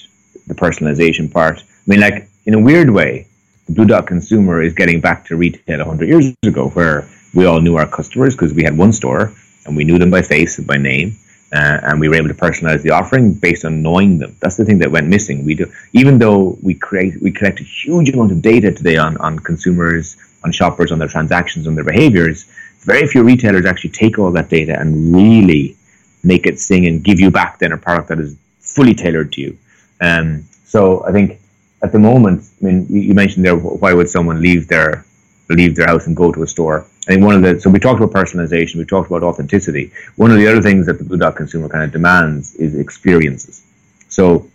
the 0.46 0.54
personalization 0.54 1.30
part. 1.30 1.60
I 1.60 1.64
mean, 1.86 2.00
like 2.00 2.28
in 2.46 2.54
a 2.54 2.58
weird 2.58 2.90
way, 2.90 3.26
the 3.66 3.72
Blue 3.72 3.86
Dot 3.86 4.06
consumer 4.06 4.62
is 4.62 4.74
getting 4.74 5.00
back 5.00 5.26
to 5.26 5.36
retail 5.36 5.78
100 5.78 6.08
years 6.08 6.34
ago, 6.42 6.68
where 6.70 7.08
we 7.34 7.46
all 7.46 7.60
knew 7.60 7.76
our 7.76 7.86
customers 7.86 8.34
because 8.34 8.52
we 8.52 8.62
had 8.62 8.76
one 8.76 8.92
store 8.92 9.32
and 9.66 9.76
we 9.76 9.84
knew 9.84 9.98
them 9.98 10.10
by 10.10 10.22
face 10.22 10.58
and 10.58 10.66
by 10.66 10.76
name. 10.76 11.16
Uh, 11.52 11.78
and 11.84 12.00
we 12.00 12.08
were 12.08 12.16
able 12.16 12.26
to 12.26 12.34
personalize 12.34 12.82
the 12.82 12.90
offering 12.90 13.32
based 13.32 13.64
on 13.64 13.80
knowing 13.80 14.18
them. 14.18 14.34
That's 14.40 14.56
the 14.56 14.64
thing 14.64 14.78
that 14.78 14.90
went 14.90 15.06
missing. 15.06 15.44
We 15.44 15.54
do, 15.54 15.70
even 15.92 16.18
though 16.18 16.58
we 16.62 16.74
create, 16.74 17.22
we 17.22 17.30
collect 17.30 17.60
a 17.60 17.62
huge 17.62 18.08
amount 18.08 18.32
of 18.32 18.42
data 18.42 18.72
today 18.72 18.96
on, 18.96 19.16
on 19.18 19.38
consumers, 19.38 20.16
on 20.42 20.50
shoppers, 20.50 20.90
on 20.90 20.98
their 20.98 21.08
transactions, 21.08 21.68
on 21.68 21.76
their 21.76 21.84
behaviors. 21.84 22.46
Very 22.84 23.06
few 23.06 23.22
retailers 23.22 23.64
actually 23.64 23.90
take 23.90 24.18
all 24.18 24.30
that 24.32 24.48
data 24.48 24.78
and 24.78 25.14
really 25.14 25.76
make 26.22 26.46
it 26.46 26.58
sing 26.58 26.86
and 26.86 27.02
give 27.02 27.20
you 27.20 27.30
back 27.30 27.58
then 27.58 27.72
a 27.72 27.76
product 27.76 28.08
that 28.08 28.18
is 28.18 28.36
fully 28.60 28.94
tailored 28.94 29.32
to 29.32 29.40
you. 29.40 29.58
Um, 30.00 30.44
so 30.64 31.04
I 31.04 31.12
think 31.12 31.40
at 31.82 31.92
the 31.92 31.98
moment, 31.98 32.48
I 32.60 32.64
mean, 32.66 32.86
you 32.88 33.14
mentioned 33.14 33.44
there, 33.44 33.56
why 33.56 33.92
would 33.92 34.08
someone 34.08 34.40
leave 34.40 34.68
their 34.68 35.04
leave 35.50 35.76
their 35.76 35.86
house 35.86 36.06
and 36.06 36.16
go 36.16 36.32
to 36.32 36.42
a 36.42 36.46
store? 36.46 36.86
I 37.06 37.12
think 37.12 37.24
one 37.24 37.36
of 37.36 37.42
the 37.42 37.60
so 37.60 37.68
we 37.70 37.78
talked 37.78 38.00
about 38.02 38.14
personalization, 38.14 38.76
we 38.76 38.86
talked 38.86 39.10
about 39.10 39.22
authenticity. 39.22 39.92
One 40.16 40.30
of 40.30 40.38
the 40.38 40.48
other 40.48 40.62
things 40.62 40.86
that 40.86 40.98
the 40.98 41.04
Blue 41.04 41.18
Dot 41.18 41.36
consumer 41.36 41.68
kind 41.68 41.84
of 41.84 41.92
demands 41.92 42.54
is 42.56 42.74
experiences. 42.74 43.62
So 44.08 44.50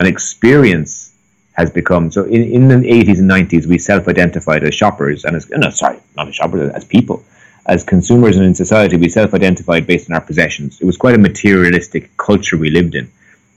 an 0.00 0.06
experience 0.06 1.12
has 1.52 1.70
become 1.70 2.10
so 2.10 2.24
in, 2.24 2.42
in 2.42 2.68
the 2.68 2.76
80s 2.76 3.18
and 3.18 3.30
90s 3.30 3.66
we 3.66 3.78
self-identified 3.78 4.64
as 4.64 4.74
shoppers 4.74 5.24
and 5.24 5.36
as 5.36 5.48
no 5.50 5.68
sorry 5.70 6.00
not 6.16 6.26
as 6.28 6.34
shoppers 6.34 6.70
as 6.70 6.84
people 6.84 7.22
as 7.66 7.84
consumers 7.84 8.36
and 8.36 8.44
in 8.44 8.54
society 8.54 8.96
we 8.96 9.08
self-identified 9.08 9.86
based 9.86 10.10
on 10.10 10.14
our 10.14 10.20
possessions 10.20 10.80
it 10.80 10.84
was 10.84 10.96
quite 10.96 11.14
a 11.14 11.18
materialistic 11.18 12.16
culture 12.16 12.56
we 12.56 12.70
lived 12.70 12.94
in 12.94 13.10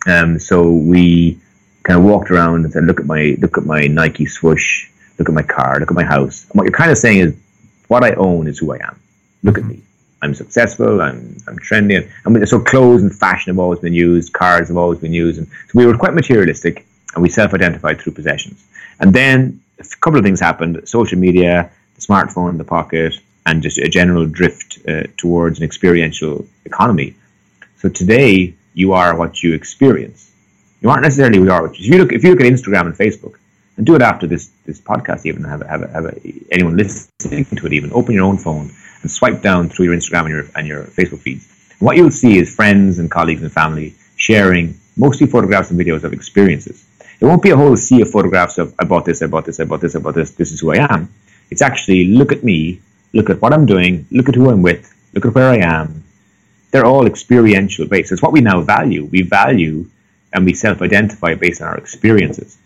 um, 0.08 0.38
so 0.38 0.72
we 0.72 1.40
kind 1.84 2.00
of 2.00 2.06
walked 2.06 2.30
around 2.32 2.64
and 2.64 2.74
said 2.74 2.84
look 2.84 3.00
at 3.00 3.06
my 3.06 3.36
look 3.40 3.58
at 3.58 3.66
my 3.66 3.88
Nike 3.88 4.26
swoosh 4.26 4.90
look 5.18 5.30
at 5.30 5.36
my 5.36 5.44
car 5.44 5.80
look 5.80 5.92
at 5.92 5.96
my 5.96 6.04
house 6.04 6.46
and 6.50 6.56
what 6.58 6.64
you're 6.64 6.72
kind 6.72 6.92
of 6.92 6.98
saying 6.98 7.20
is 7.20 7.36
what 7.88 8.04
I 8.04 8.14
own 8.14 8.48
is 8.48 8.60
who 8.60 8.74
I 8.74 8.78
am 8.78 9.00
look 9.44 9.58
at 9.58 9.66
me 9.66 9.82
I'm 10.26 10.34
successful. 10.34 11.02
I'm 11.02 11.38
I'm 11.48 11.58
trendy, 11.60 11.96
and, 11.98 12.36
and 12.36 12.50
so 12.50 12.60
clothes 12.60 13.04
and 13.04 13.14
fashion 13.14 13.52
have 13.52 13.60
always 13.60 13.80
been 13.80 13.94
used. 13.94 14.34
Cars 14.34 14.68
have 14.70 14.78
always 14.78 15.00
been 15.00 15.14
used, 15.14 15.38
and 15.38 15.48
so 15.48 15.72
we 15.76 15.86
were 15.86 15.98
quite 15.98 16.14
materialistic, 16.14 16.86
and 17.14 17.22
we 17.22 17.30
self-identified 17.30 18.02
through 18.02 18.14
possessions. 18.14 18.66
And 19.00 19.14
then 19.14 19.62
a 19.80 19.84
couple 20.02 20.18
of 20.18 20.26
things 20.26 20.40
happened: 20.40 20.82
social 20.88 21.20
media, 21.20 21.70
the 21.96 22.02
smartphone 22.02 22.50
in 22.50 22.58
the 22.58 22.64
pocket, 22.64 23.20
and 23.46 23.62
just 23.62 23.78
a 23.78 23.88
general 23.88 24.26
drift 24.26 24.80
uh, 24.88 25.04
towards 25.18 25.60
an 25.60 25.66
experiential 25.66 26.46
economy. 26.66 27.16
So 27.78 27.90
today, 27.90 28.56
you 28.74 28.94
are 28.94 29.16
what 29.16 29.44
you 29.44 29.54
experience. 29.54 30.32
You 30.82 30.90
aren't 30.90 31.04
necessarily 31.04 31.40
you 31.40 31.52
are. 31.52 31.62
What 31.64 31.80
you, 31.80 31.86
if 31.86 31.92
you 31.92 31.98
look 31.98 32.12
if 32.12 32.24
you 32.24 32.32
look 32.32 32.42
at 32.42 32.52
Instagram 32.52 32.86
and 32.88 32.96
Facebook, 32.96 33.36
and 33.78 33.86
do 33.86 33.96
it 33.96 34.02
after 34.02 34.28
this 34.28 34.50
this 34.66 34.80
podcast, 34.82 35.26
even 35.26 35.44
have 35.44 35.62
have 35.62 35.90
have 35.92 36.20
anyone 36.52 36.78
listening 36.78 37.46
to 37.46 37.66
it, 37.66 37.74
even 37.74 37.92
open 37.94 38.14
your 38.14 38.26
own 38.26 38.38
phone 38.38 38.72
and 39.02 39.12
swipe 39.12 39.42
down 39.42 39.70
through 39.70 39.86
your 39.86 39.96
Instagram 39.96 40.22
and 40.22 40.30
your 40.30 40.46
and 40.56 40.68
your 40.68 40.84
Facebook 40.86 41.20
feeds. 41.20 41.46
And 41.80 41.86
what 41.86 41.98
you'll 41.98 42.12
see 42.12 42.38
is 42.38 42.54
friends 42.54 43.00
and 43.00 43.10
colleagues 43.12 43.42
and 43.42 43.52
family 43.52 43.96
sharing 44.16 44.80
mostly 44.98 45.28
photographs 45.28 45.72
and 45.72 45.80
videos 45.80 46.04
of 46.04 46.14
experiences. 46.14 46.86
It 47.20 47.26
won't 47.26 47.44
be 47.44 47.52
a 47.52 47.56
whole 47.56 47.76
sea 47.78 48.02
of 48.02 48.12
photographs 48.12 48.58
of 48.58 48.74
I 48.80 48.84
bought 48.86 49.06
this, 49.06 49.22
I 49.22 49.28
bought 49.28 49.46
this, 49.46 49.60
I 49.60 49.66
bought 49.66 49.82
this, 49.82 49.96
I 49.96 50.00
bought 50.00 50.16
this. 50.16 50.32
This 50.32 50.52
is 50.52 50.60
who 50.62 50.72
I 50.72 50.88
am. 50.94 51.14
It's 51.50 51.62
actually 51.62 52.06
look 52.08 52.32
at 52.32 52.44
me, 52.44 52.82
look 53.16 53.30
at 53.30 53.42
what 53.42 53.54
I'm 53.54 53.66
doing, 53.66 54.06
look 54.12 54.30
at 54.30 54.36
who 54.36 54.50
I'm 54.52 54.62
with, 54.62 54.94
look 55.14 55.26
at 55.26 55.34
where 55.34 55.50
I 55.50 55.58
am. 55.58 56.04
They're 56.72 56.86
all 56.86 57.08
experiential 57.08 57.88
based. 57.88 58.12
It's 58.12 58.22
what 58.22 58.34
we 58.34 58.42
now 58.42 58.62
value. 58.62 59.06
We 59.06 59.22
value 59.22 59.90
and 60.34 60.46
we 60.46 60.54
self-identify 60.54 61.36
based 61.36 61.62
on 61.62 61.70
our 61.70 61.78
experiences. 61.78 62.58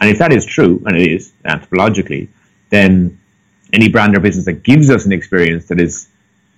And 0.00 0.10
if 0.10 0.18
that 0.18 0.32
is 0.32 0.44
true, 0.44 0.82
and 0.84 0.96
it 0.96 1.10
is 1.12 1.32
anthropologically, 1.44 2.28
then 2.70 3.20
any 3.72 3.88
brand 3.88 4.16
or 4.16 4.20
business 4.20 4.46
that 4.46 4.64
gives 4.64 4.90
us 4.90 5.06
an 5.06 5.12
experience 5.12 5.66
that 5.66 5.80
is 5.80 6.08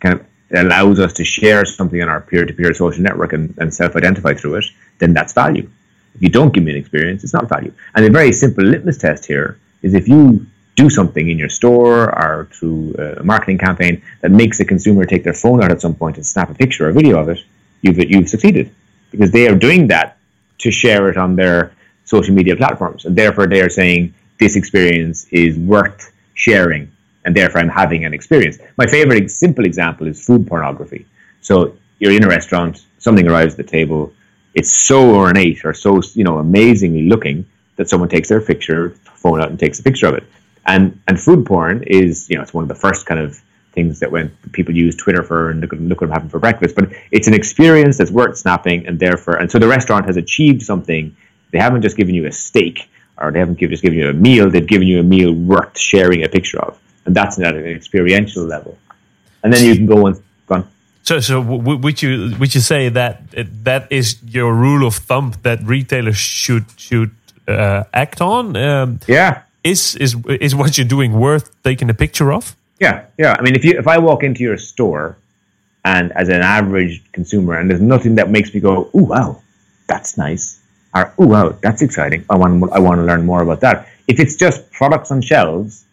kind 0.01 0.19
of 0.19 0.27
allows 0.55 0.99
us 0.99 1.13
to 1.15 1.25
share 1.25 1.65
something 1.65 2.01
on 2.01 2.09
our 2.09 2.23
peer-to-peer 2.23 2.73
social 2.73 3.03
network 3.03 3.35
and, 3.35 3.55
and 3.59 3.75
self-identify 3.75 4.33
through 4.35 4.57
it, 4.57 4.65
then 4.99 5.13
that's 5.13 5.33
value. 5.35 5.69
If 6.15 6.23
you 6.23 6.31
don't 6.31 6.55
give 6.55 6.65
me 6.65 6.73
an 6.73 6.79
experience, 6.79 7.25
it's 7.25 7.35
not 7.35 7.49
value. 7.49 7.73
And 7.95 8.07
a 8.07 8.11
very 8.11 8.33
simple 8.33 8.65
litmus 8.65 8.99
test 8.99 9.27
here 9.27 9.59
is 9.83 9.93
if 9.95 10.09
you 10.09 10.47
do 10.77 10.91
something 10.91 11.29
in 11.29 11.39
your 11.39 11.49
store 11.49 12.11
or 12.11 12.49
through 12.53 12.95
a 12.95 13.23
marketing 13.23 13.59
campaign 13.59 14.03
that 14.21 14.31
makes 14.31 14.61
a 14.61 14.65
consumer 14.65 15.05
take 15.05 15.23
their 15.23 15.35
phone 15.35 15.63
out 15.63 15.71
at 15.71 15.81
some 15.81 15.95
point 15.95 16.17
and 16.17 16.27
snap 16.27 16.51
a 16.51 16.55
picture 16.55 16.89
or 16.89 16.93
video 16.93 17.19
of 17.21 17.29
it, 17.29 17.41
you've 17.83 17.99
you've 18.11 18.29
succeeded 18.29 18.71
because 19.11 19.31
they 19.31 19.47
are 19.49 19.55
doing 19.55 19.87
that 19.87 20.17
to 20.59 20.71
share 20.71 21.09
it 21.09 21.17
on 21.17 21.37
their 21.37 21.73
social 22.05 22.35
media 22.35 22.57
platforms, 22.57 23.05
and 23.05 23.17
therefore 23.17 23.47
they 23.47 23.61
are 23.61 23.71
saying 23.71 24.13
this 24.39 24.57
experience 24.57 25.27
is 25.31 25.57
worth 25.57 26.13
sharing, 26.35 26.91
and 27.25 27.35
therefore 27.35 27.61
I'm 27.61 27.69
having 27.69 28.05
an 28.05 28.13
experience. 28.13 28.59
My 28.77 28.87
favorite 28.87 29.31
simple 29.31 29.65
example 29.65 30.07
is 30.07 30.25
food 30.25 30.47
pornography. 30.47 31.07
So 31.41 31.77
you're 31.99 32.13
in 32.13 32.25
a 32.25 32.29
restaurant, 32.29 32.85
something 32.99 33.27
arrives 33.29 33.55
at 33.55 33.59
the 33.59 33.71
table, 33.79 34.13
it's 34.55 34.73
so 34.73 35.15
ornate 35.15 35.65
or 35.65 35.75
so 35.75 36.01
you 36.15 36.25
know 36.25 36.39
amazingly 36.39 37.09
looking 37.09 37.47
that 37.77 37.89
someone 37.89 38.09
takes 38.09 38.29
their 38.29 38.41
picture, 38.41 38.91
phone 39.15 39.41
out 39.41 39.51
and 39.51 39.59
takes 39.59 39.79
a 39.81 39.83
picture 39.83 40.07
of 40.07 40.15
it. 40.15 40.25
And 40.67 41.01
and 41.07 41.21
food 41.21 41.45
porn 41.47 41.83
is 41.87 42.29
you 42.31 42.37
know 42.37 42.43
it's 42.43 42.55
one 42.55 42.63
of 42.65 42.69
the 42.69 42.75
first 42.75 43.07
kind 43.07 43.21
of 43.21 43.41
things 43.73 43.99
that 44.01 44.11
when 44.13 44.31
people 44.53 44.75
use 44.75 44.95
Twitter 44.95 45.23
for 45.25 45.51
and 45.51 45.61
look, 45.61 45.73
at- 45.73 45.81
look 45.81 46.01
what 46.01 46.07
I'm 46.09 46.13
having 46.15 46.29
for 46.31 46.39
breakfast. 46.39 46.75
But 46.77 46.91
it's 47.11 47.27
an 47.27 47.35
experience 47.35 47.99
that's 47.99 48.11
worth 48.11 48.37
snapping, 48.39 48.87
and 48.87 48.99
therefore, 49.01 49.35
and 49.37 49.51
so 49.51 49.59
the 49.59 49.69
restaurant 49.69 50.07
has 50.07 50.17
achieved 50.17 50.63
something. 50.63 51.15
They 51.51 51.59
haven't 51.59 51.83
just 51.83 51.97
given 51.97 52.15
you 52.15 52.27
a 52.27 52.33
steak, 52.33 52.89
or 53.19 53.31
they 53.33 53.39
haven't 53.41 53.59
give, 53.59 53.71
just 53.71 53.83
given 53.83 53.99
you 53.99 54.09
a 54.09 54.13
meal. 54.13 54.49
They've 54.51 54.67
given 54.67 54.87
you 54.89 55.01
a 55.01 55.03
meal 55.03 55.33
worth 55.33 55.77
sharing 55.79 56.25
a 56.25 56.29
picture 56.29 56.61
of, 56.61 56.79
and 57.05 57.15
that's 57.15 57.39
at 57.39 57.55
an 57.55 57.67
experiential 57.67 58.45
level. 58.45 58.79
And 59.43 59.53
then 59.53 59.65
you 59.67 59.75
can 59.77 59.87
go 59.87 60.07
and 60.07 60.17
go 60.47 60.55
on. 60.55 60.69
So, 61.03 61.21
so 61.21 61.43
w- 61.43 61.77
would 61.79 62.01
you 62.01 62.35
would 62.39 62.55
you 62.55 62.61
say 62.63 62.89
that 62.89 63.23
that 63.65 63.87
is 63.91 64.17
your 64.25 64.55
rule 64.55 64.87
of 64.87 64.95
thumb 64.95 65.35
that 65.43 65.59
retailers 65.63 66.17
should 66.17 66.65
should 66.77 67.11
uh, 67.47 67.83
act 67.93 68.21
on? 68.21 68.57
Um, 68.57 69.01
Yeah, 69.07 69.43
is 69.65 69.97
is 69.97 70.15
is 70.41 70.55
what 70.55 70.77
you're 70.79 70.87
doing 70.87 71.13
worth 71.19 71.51
taking 71.63 71.91
a 71.91 71.95
picture 71.95 72.33
of? 72.33 72.55
Yeah, 72.81 73.05
yeah. 73.19 73.35
I 73.39 73.43
mean, 73.43 73.55
if 73.57 73.65
you 73.65 73.79
if 73.79 73.89
I 73.89 73.99
walk 73.99 74.23
into 74.23 74.43
your 74.43 74.59
store, 74.59 75.17
and 75.85 76.13
as 76.13 76.29
an 76.29 76.43
average 76.43 77.03
consumer, 77.13 77.55
and 77.59 77.71
there's 77.71 77.81
nothing 77.81 78.15
that 78.17 78.31
makes 78.31 78.53
me 78.55 78.61
go, 78.61 78.91
"Ooh, 78.95 79.05
wow, 79.15 79.41
that's 79.89 80.17
nice," 80.19 80.61
or 80.95 81.13
"Ooh, 81.21 81.27
wow, 81.27 81.57
that's 81.63 81.83
exciting," 81.83 82.25
I 82.29 82.37
want 82.37 82.71
I 82.73 82.79
want 82.79 82.99
to 83.01 83.05
learn 83.05 83.25
more 83.25 83.43
about 83.43 83.61
that. 83.61 83.89
If 84.07 84.21
it's 84.21 84.37
just 84.37 84.71
products 84.71 85.11
on 85.11 85.23
shelves 85.23 85.85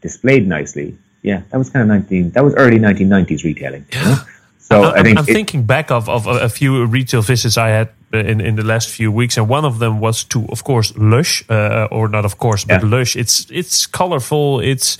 displayed 0.00 0.46
nicely, 0.48 0.96
yeah, 1.22 1.42
that 1.50 1.58
was 1.58 1.68
kind 1.70 1.82
of 1.82 1.88
nineteen. 1.88 2.30
That 2.30 2.44
was 2.44 2.54
early 2.54 2.78
1990s 2.78 3.44
retailing. 3.44 3.84
you 3.92 4.00
know? 4.00 4.16
So 4.58 4.84
I'm, 4.84 5.00
I 5.00 5.02
think 5.02 5.18
I'm 5.18 5.24
it- 5.28 5.32
thinking 5.32 5.62
back 5.64 5.90
of, 5.90 6.08
of 6.08 6.26
a 6.26 6.48
few 6.48 6.84
retail 6.86 7.22
visits 7.22 7.56
I 7.56 7.68
had 7.68 7.88
in, 8.12 8.40
in 8.40 8.54
the 8.56 8.62
last 8.64 8.88
few 8.88 9.12
weeks, 9.12 9.36
and 9.38 9.50
one 9.50 9.66
of 9.66 9.78
them 9.78 10.00
was 10.00 10.24
to, 10.24 10.46
of 10.48 10.62
course, 10.62 10.92
Lush, 10.96 11.44
uh, 11.50 11.86
or 11.90 12.08
not, 12.08 12.24
of 12.24 12.36
course, 12.38 12.64
but 12.64 12.82
Yeah. 12.82 12.98
Lush. 12.98 13.16
It's 13.16 13.46
it's 13.50 13.86
colorful. 13.86 14.60
It's 14.60 14.98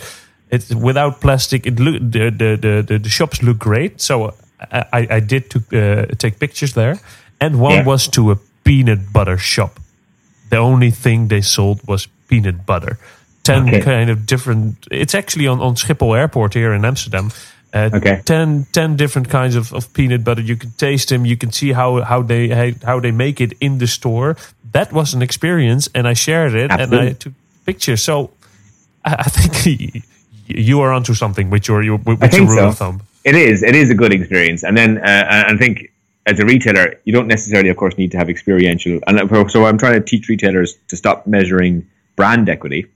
it's 0.50 0.74
without 0.74 1.20
plastic. 1.20 1.66
It 1.66 1.78
look 1.80 1.96
the 2.12 2.30
the 2.30 2.82
the, 2.86 2.98
the, 2.98 3.08
shops 3.08 3.42
look 3.42 3.58
great. 3.58 4.00
So 4.00 4.34
I 4.72 4.84
I, 4.92 5.16
I 5.16 5.20
did 5.20 5.48
to 5.50 5.58
uh, 5.58 6.06
take 6.16 6.38
pictures 6.38 6.72
there, 6.72 6.98
and 7.40 7.54
one 7.60 7.72
Yeah. 7.74 7.86
was 7.86 8.08
to 8.08 8.30
a 8.30 8.36
peanut 8.62 8.98
butter 9.12 9.38
shop. 9.38 9.70
The 10.50 10.58
only 10.58 10.90
thing 10.92 11.28
they 11.28 11.42
sold 11.42 11.80
was 11.86 12.08
peanut 12.28 12.64
butter. 12.66 12.96
Ten 13.42 13.68
Okay. 13.68 13.80
kind 13.80 14.10
of 14.10 14.26
different. 14.26 14.74
It's 14.90 15.14
actually 15.14 15.48
on 15.48 15.60
on 15.60 15.74
Schiphol 15.76 16.14
Airport 16.16 16.54
here 16.54 16.74
in 16.74 16.84
Amsterdam. 16.84 17.30
Uh, 17.72 17.90
Okay. 17.92 18.22
10, 18.24 18.66
10 18.72 18.96
different 18.96 19.28
kinds 19.28 19.54
of, 19.54 19.72
of 19.72 19.92
peanut 19.92 20.24
butter. 20.24 20.40
You 20.40 20.56
can 20.56 20.70
taste 20.72 21.10
them. 21.10 21.26
You 21.26 21.36
can 21.36 21.52
see 21.52 21.72
how 21.72 22.00
how 22.02 22.22
they 22.22 22.72
how, 22.82 23.00
they 23.00 23.10
make 23.12 23.40
it 23.40 23.52
in 23.60 23.78
the 23.78 23.86
store. 23.86 24.36
That 24.72 24.92
was 24.92 25.14
an 25.14 25.22
experience, 25.22 25.88
and 25.94 26.08
I 26.08 26.14
shared 26.14 26.54
it 26.54 26.70
and 26.70 26.94
I 26.94 27.12
took 27.12 27.32
pictures. 27.66 28.02
So 28.02 28.30
I, 29.04 29.16
I 29.18 29.28
think 29.28 30.04
you 30.46 30.80
are 30.80 30.92
onto 30.92 31.14
something 31.14 31.50
with 31.50 31.68
your 31.68 31.82
your 31.82 31.98
with 31.98 32.22
I 32.22 32.26
your 32.26 32.30
think 32.30 32.48
rule 32.48 32.58
so. 32.58 32.68
of 32.68 32.78
thumb. 32.78 33.02
It 33.24 33.34
is. 33.34 33.62
It 33.62 33.74
is 33.74 33.90
a 33.90 33.94
good 33.94 34.12
experience. 34.12 34.64
And 34.64 34.76
then 34.76 34.98
uh, 34.98 35.44
I 35.48 35.56
think 35.56 35.90
as 36.28 36.38
a 36.40 36.44
retailer, 36.44 36.94
you 37.04 37.12
don't 37.12 37.26
necessarily, 37.26 37.70
of 37.70 37.76
course, 37.76 37.96
need 37.98 38.10
to 38.12 38.18
have 38.18 38.28
experiential. 38.30 39.00
And 39.06 39.18
so 39.50 39.64
I'm 39.66 39.78
trying 39.78 39.94
to 39.94 40.00
teach 40.00 40.28
retailers 40.28 40.78
to 40.88 40.96
stop 40.96 41.26
measuring 41.26 41.86
brand 42.16 42.48
equity, 42.48 42.86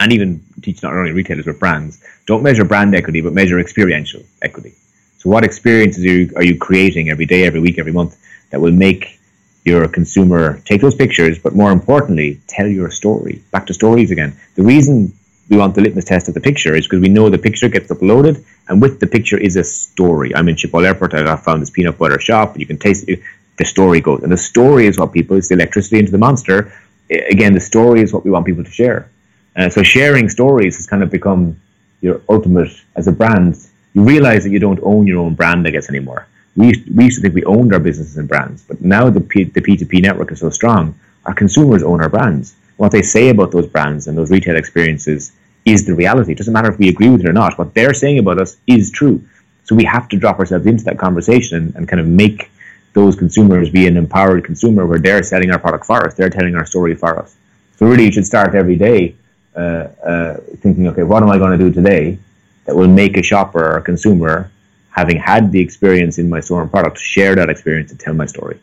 and 0.00 0.12
even 0.12 0.44
teach 0.62 0.82
not 0.82 0.92
only 0.92 1.12
retailers 1.12 1.46
but 1.46 1.58
brands. 1.58 2.02
Don't 2.26 2.42
measure 2.42 2.64
brand 2.64 2.94
equity, 2.94 3.20
but 3.20 3.32
measure 3.32 3.58
experiential 3.58 4.22
equity. 4.42 4.74
So, 5.18 5.30
what 5.30 5.44
experiences 5.44 6.04
are 6.04 6.08
you, 6.08 6.32
are 6.36 6.44
you 6.44 6.58
creating 6.58 7.10
every 7.10 7.26
day, 7.26 7.44
every 7.44 7.60
week, 7.60 7.78
every 7.78 7.92
month 7.92 8.16
that 8.50 8.60
will 8.60 8.72
make 8.72 9.18
your 9.64 9.88
consumer 9.88 10.60
take 10.64 10.80
those 10.80 10.94
pictures, 10.94 11.38
but 11.38 11.54
more 11.54 11.72
importantly, 11.72 12.40
tell 12.46 12.66
your 12.66 12.90
story. 12.90 13.42
Back 13.50 13.66
to 13.66 13.74
stories 13.74 14.10
again. 14.10 14.36
The 14.56 14.62
reason 14.62 15.14
we 15.48 15.56
want 15.56 15.74
the 15.74 15.80
litmus 15.80 16.04
test 16.04 16.28
of 16.28 16.34
the 16.34 16.40
picture 16.40 16.74
is 16.74 16.86
because 16.86 17.00
we 17.00 17.08
know 17.08 17.28
the 17.28 17.38
picture 17.38 17.68
gets 17.68 17.90
uploaded, 17.90 18.44
and 18.68 18.80
with 18.80 19.00
the 19.00 19.06
picture 19.06 19.38
is 19.38 19.56
a 19.56 19.64
story. 19.64 20.34
I'm 20.34 20.48
in 20.48 20.56
Schiphol 20.56 20.84
Airport. 20.84 21.14
I 21.14 21.36
found 21.36 21.62
this 21.62 21.70
peanut 21.70 21.98
butter 21.98 22.20
shop. 22.20 22.58
You 22.58 22.66
can 22.66 22.78
taste 22.78 23.08
it. 23.08 23.20
The 23.56 23.64
story 23.64 24.00
goes, 24.00 24.22
and 24.22 24.32
the 24.32 24.36
story 24.36 24.86
is 24.86 24.98
what 24.98 25.12
people. 25.12 25.36
It's 25.36 25.48
the 25.48 25.54
electricity 25.54 25.98
into 25.98 26.12
the 26.12 26.18
monster. 26.18 26.72
Again, 27.10 27.52
the 27.54 27.60
story 27.60 28.00
is 28.00 28.12
what 28.12 28.24
we 28.24 28.30
want 28.30 28.46
people 28.46 28.64
to 28.64 28.70
share. 28.70 29.10
Uh, 29.56 29.68
so 29.68 29.82
sharing 29.82 30.28
stories 30.28 30.76
has 30.76 30.86
kind 30.86 31.02
of 31.02 31.10
become 31.10 31.60
your 32.00 32.20
ultimate 32.28 32.72
as 32.96 33.06
a 33.06 33.12
brand. 33.12 33.56
You 33.94 34.02
realize 34.02 34.44
that 34.44 34.50
you 34.50 34.58
don't 34.58 34.80
own 34.82 35.06
your 35.06 35.20
own 35.20 35.34
brand, 35.34 35.66
I 35.66 35.70
guess, 35.70 35.88
anymore. 35.88 36.26
We 36.56 36.68
used, 36.68 36.96
we 36.96 37.04
used 37.04 37.16
to 37.16 37.22
think 37.22 37.34
we 37.34 37.44
owned 37.44 37.72
our 37.72 37.80
businesses 37.80 38.16
and 38.16 38.28
brands, 38.28 38.62
but 38.62 38.80
now 38.80 39.10
the 39.10 39.20
P, 39.20 39.44
the 39.44 39.60
P2P 39.60 40.02
network 40.02 40.30
is 40.32 40.40
so 40.40 40.50
strong, 40.50 40.98
our 41.26 41.34
consumers 41.34 41.82
own 41.82 42.00
our 42.00 42.08
brands. 42.08 42.54
What 42.76 42.92
they 42.92 43.02
say 43.02 43.28
about 43.28 43.50
those 43.52 43.66
brands 43.66 44.06
and 44.06 44.18
those 44.18 44.30
retail 44.30 44.56
experiences 44.56 45.32
is 45.64 45.86
the 45.86 45.94
reality. 45.94 46.32
It 46.32 46.38
doesn't 46.38 46.52
matter 46.52 46.70
if 46.70 46.78
we 46.78 46.88
agree 46.88 47.08
with 47.08 47.20
it 47.20 47.28
or 47.28 47.32
not. 47.32 47.58
What 47.58 47.74
they're 47.74 47.94
saying 47.94 48.18
about 48.18 48.40
us 48.40 48.56
is 48.66 48.90
true. 48.90 49.24
So 49.64 49.74
we 49.74 49.84
have 49.84 50.08
to 50.10 50.16
drop 50.16 50.38
ourselves 50.38 50.66
into 50.66 50.84
that 50.84 50.98
conversation 50.98 51.56
and, 51.56 51.74
and 51.76 51.88
kind 51.88 52.00
of 52.00 52.06
make 52.06 52.50
those 52.92 53.16
consumers 53.16 53.70
be 53.70 53.86
an 53.86 53.96
empowered 53.96 54.44
consumer 54.44 54.86
where 54.86 54.98
they're 54.98 55.22
selling 55.22 55.50
our 55.50 55.58
product 55.58 55.86
for 55.86 56.06
us. 56.06 56.14
They're 56.14 56.30
telling 56.30 56.54
our 56.54 56.66
story 56.66 56.94
for 56.94 57.18
us. 57.18 57.34
So 57.76 57.86
really, 57.86 58.04
you 58.04 58.12
should 58.12 58.26
start 58.26 58.54
every 58.54 58.76
day 58.76 59.16
uh, 59.56 59.88
uh, 60.04 60.36
thinking, 60.60 60.88
okay, 60.88 61.02
what 61.02 61.22
am 61.22 61.30
I 61.30 61.38
going 61.38 61.58
to 61.58 61.64
do 61.64 61.72
today 61.72 62.18
that 62.64 62.74
will 62.74 62.88
make 62.88 63.16
a 63.16 63.22
shopper 63.22 63.64
or 63.64 63.76
a 63.76 63.82
consumer, 63.82 64.50
having 64.90 65.16
had 65.16 65.52
the 65.52 65.60
experience 65.60 66.18
in 66.18 66.28
my 66.28 66.40
store 66.40 66.62
and 66.62 66.70
product, 66.70 66.98
share 66.98 67.34
that 67.34 67.48
experience 67.50 67.90
and 67.90 68.00
tell 68.00 68.14
my 68.14 68.26
story. 68.26 68.58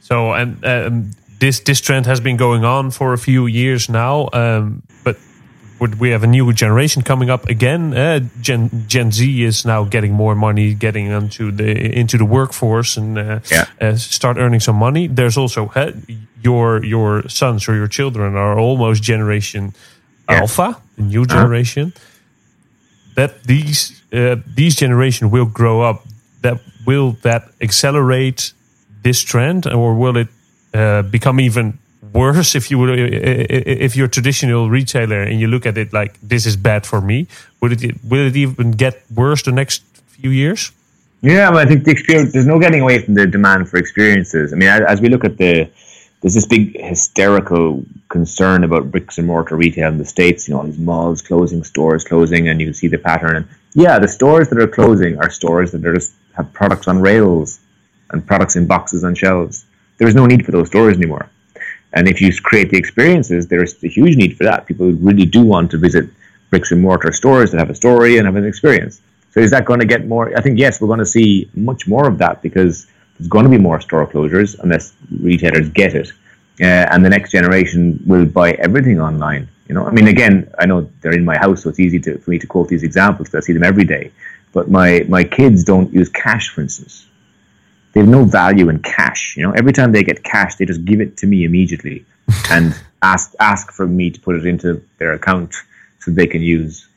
So, 0.00 0.32
and 0.32 0.64
um, 0.64 1.10
this 1.38 1.60
this 1.60 1.80
trend 1.80 2.06
has 2.06 2.20
been 2.20 2.36
going 2.36 2.64
on 2.64 2.90
for 2.90 3.12
a 3.12 3.18
few 3.18 3.46
years 3.46 3.88
now, 3.88 4.28
um, 4.32 4.82
but 5.04 5.16
we 5.80 6.10
have 6.10 6.22
a 6.22 6.26
new 6.26 6.52
generation 6.52 7.02
coming 7.02 7.30
up 7.30 7.48
again. 7.48 7.94
Uh, 7.94 8.20
Gen 8.40 8.84
Gen 8.86 9.10
Z 9.10 9.44
is 9.44 9.64
now 9.64 9.84
getting 9.84 10.12
more 10.12 10.34
money, 10.34 10.74
getting 10.74 11.06
into 11.06 11.50
the 11.50 11.98
into 11.98 12.18
the 12.18 12.24
workforce 12.24 12.96
and 12.96 13.18
uh, 13.18 13.40
yeah. 13.50 13.64
uh, 13.80 13.96
start 13.96 14.36
earning 14.36 14.60
some 14.60 14.76
money. 14.76 15.06
There's 15.08 15.36
also 15.36 15.70
your 16.42 16.84
your 16.84 17.28
sons 17.28 17.68
or 17.68 17.74
your 17.74 17.88
children 17.88 18.36
are 18.36 18.58
almost 18.58 19.02
generation 19.02 19.74
yeah. 20.28 20.40
alpha, 20.40 20.76
the 20.96 21.02
new 21.02 21.22
uh-huh. 21.22 21.36
generation. 21.36 21.92
-huh. 21.92 23.14
That 23.14 23.30
these 23.44 23.94
uh, 24.12 24.36
these 24.54 24.76
generation 24.76 25.30
will 25.30 25.48
grow 25.52 25.90
up. 25.90 26.02
That 26.40 26.60
will 26.84 27.16
that 27.20 27.42
accelerate 27.58 28.54
this 29.02 29.24
trend, 29.24 29.66
or 29.66 29.96
will 29.96 30.16
it 30.16 30.28
uh, 30.74 31.02
become 31.10 31.42
even 31.42 31.78
worse 32.12 32.54
if 32.54 32.70
you 32.70 32.78
would 32.78 32.90
if 32.98 33.96
you're 33.96 34.06
a 34.06 34.10
traditional 34.10 34.70
retailer 34.70 35.22
and 35.22 35.40
you 35.40 35.46
look 35.46 35.66
at 35.66 35.76
it 35.78 35.92
like 35.92 36.18
this 36.20 36.46
is 36.46 36.56
bad 36.56 36.86
for 36.86 37.00
me 37.00 37.26
would 37.60 37.82
it 37.82 37.94
will 38.04 38.26
it 38.26 38.36
even 38.36 38.72
get 38.72 39.02
worse 39.14 39.42
the 39.42 39.52
next 39.52 39.82
few 40.08 40.30
years? 40.30 40.72
Yeah 41.22 41.50
well, 41.50 41.58
i 41.58 41.66
think 41.66 41.84
the 41.84 41.90
experience 41.90 42.32
there's 42.32 42.46
no 42.46 42.58
getting 42.58 42.80
away 42.80 42.98
from 43.02 43.14
the 43.14 43.26
demand 43.26 43.68
for 43.68 43.76
experiences. 43.76 44.52
I 44.52 44.56
mean 44.56 44.68
as, 44.68 45.00
we 45.00 45.08
look 45.08 45.24
at 45.24 45.36
the 45.36 45.70
there's 46.20 46.34
this 46.34 46.46
big 46.46 46.78
hysterical 46.78 47.82
concern 48.08 48.64
about 48.64 48.90
bricks 48.90 49.16
and 49.18 49.26
mortar 49.26 49.56
retail 49.56 49.88
in 49.88 49.98
the 49.98 50.04
states 50.04 50.48
you 50.48 50.54
know 50.54 50.60
all 50.60 50.66
these 50.66 50.78
malls 50.78 51.22
closing 51.22 51.62
stores 51.64 52.04
closing 52.04 52.48
and 52.48 52.60
you 52.60 52.72
see 52.72 52.88
the 52.88 52.98
pattern. 52.98 53.36
And 53.36 53.48
yeah 53.74 53.98
the 53.98 54.08
stores 54.08 54.48
that 54.50 54.58
are 54.58 54.68
closing 54.68 55.18
are 55.18 55.30
stores 55.30 55.72
that 55.72 55.84
are 55.84 55.94
just 55.94 56.14
have 56.34 56.52
products 56.52 56.88
on 56.88 57.00
rails 57.00 57.60
and 58.10 58.26
products 58.26 58.56
in 58.56 58.66
boxes 58.66 59.04
on 59.04 59.14
shelves. 59.14 59.66
There's 59.98 60.14
no 60.14 60.26
need 60.26 60.44
for 60.46 60.52
those 60.52 60.68
stores 60.68 60.96
anymore 60.96 61.28
and 61.92 62.08
if 62.08 62.20
you 62.20 62.32
create 62.34 62.70
the 62.70 62.76
experiences, 62.76 63.48
there's 63.48 63.82
a 63.82 63.88
huge 63.88 64.16
need 64.16 64.36
for 64.36 64.44
that. 64.44 64.66
People 64.66 64.92
really 64.92 65.26
do 65.26 65.42
want 65.42 65.70
to 65.72 65.78
visit 65.78 66.08
bricks 66.50 66.72
and 66.72 66.80
mortar 66.80 67.12
stores 67.12 67.50
that 67.50 67.58
have 67.58 67.70
a 67.70 67.74
story 67.74 68.18
and 68.18 68.26
have 68.26 68.36
an 68.36 68.46
experience. 68.46 69.00
So 69.32 69.40
is 69.40 69.50
that 69.52 69.64
going 69.64 69.80
to 69.80 69.86
get 69.86 70.06
more? 70.06 70.36
I 70.36 70.40
think 70.40 70.58
yes, 70.58 70.80
we're 70.80 70.88
going 70.88 71.00
to 71.00 71.06
see 71.06 71.50
much 71.54 71.86
more 71.86 72.06
of 72.08 72.18
that 72.18 72.42
because 72.42 72.86
there's 73.16 73.28
going 73.28 73.44
to 73.44 73.50
be 73.50 73.58
more 73.58 73.80
store 73.80 74.06
closures 74.06 74.58
unless 74.60 74.92
retailers 75.20 75.68
get 75.70 75.94
it, 75.94 76.12
uh, 76.60 76.64
and 76.90 77.04
the 77.04 77.10
next 77.10 77.30
generation 77.30 78.02
will 78.06 78.26
buy 78.26 78.52
everything 78.52 79.00
online. 79.00 79.48
You 79.68 79.74
know, 79.76 79.86
I 79.86 79.92
mean, 79.92 80.08
again, 80.08 80.52
I 80.58 80.66
know 80.66 80.90
they're 81.00 81.12
in 81.12 81.24
my 81.24 81.38
house, 81.38 81.62
so 81.62 81.68
it's 81.68 81.78
easy 81.78 82.00
to, 82.00 82.18
for 82.18 82.30
me 82.30 82.40
to 82.40 82.46
quote 82.46 82.68
these 82.68 82.82
examples 82.82 83.28
because 83.28 83.44
I 83.44 83.46
see 83.46 83.52
them 83.52 83.62
every 83.62 83.84
day. 83.84 84.10
But 84.52 84.68
my 84.68 85.04
my 85.08 85.22
kids 85.22 85.62
don't 85.62 85.92
use 85.92 86.08
cash, 86.08 86.48
for 86.48 86.60
instance 86.60 87.06
they 87.92 88.00
have 88.00 88.08
no 88.08 88.24
value 88.24 88.68
in 88.68 88.78
cash. 88.80 89.36
You 89.36 89.44
know, 89.44 89.52
every 89.52 89.72
time 89.72 89.92
they 89.92 90.02
get 90.02 90.22
cash, 90.22 90.56
they 90.56 90.64
just 90.64 90.84
give 90.84 91.00
it 91.00 91.16
to 91.18 91.26
me 91.26 91.44
immediately 91.44 92.04
and 92.50 92.78
ask 93.02 93.34
ask 93.40 93.72
for 93.72 93.86
me 93.86 94.10
to 94.10 94.20
put 94.20 94.36
it 94.36 94.46
into 94.46 94.82
their 94.98 95.12
account 95.12 95.54
so 95.98 96.10
they 96.10 96.26
can 96.26 96.42
use 96.42 96.88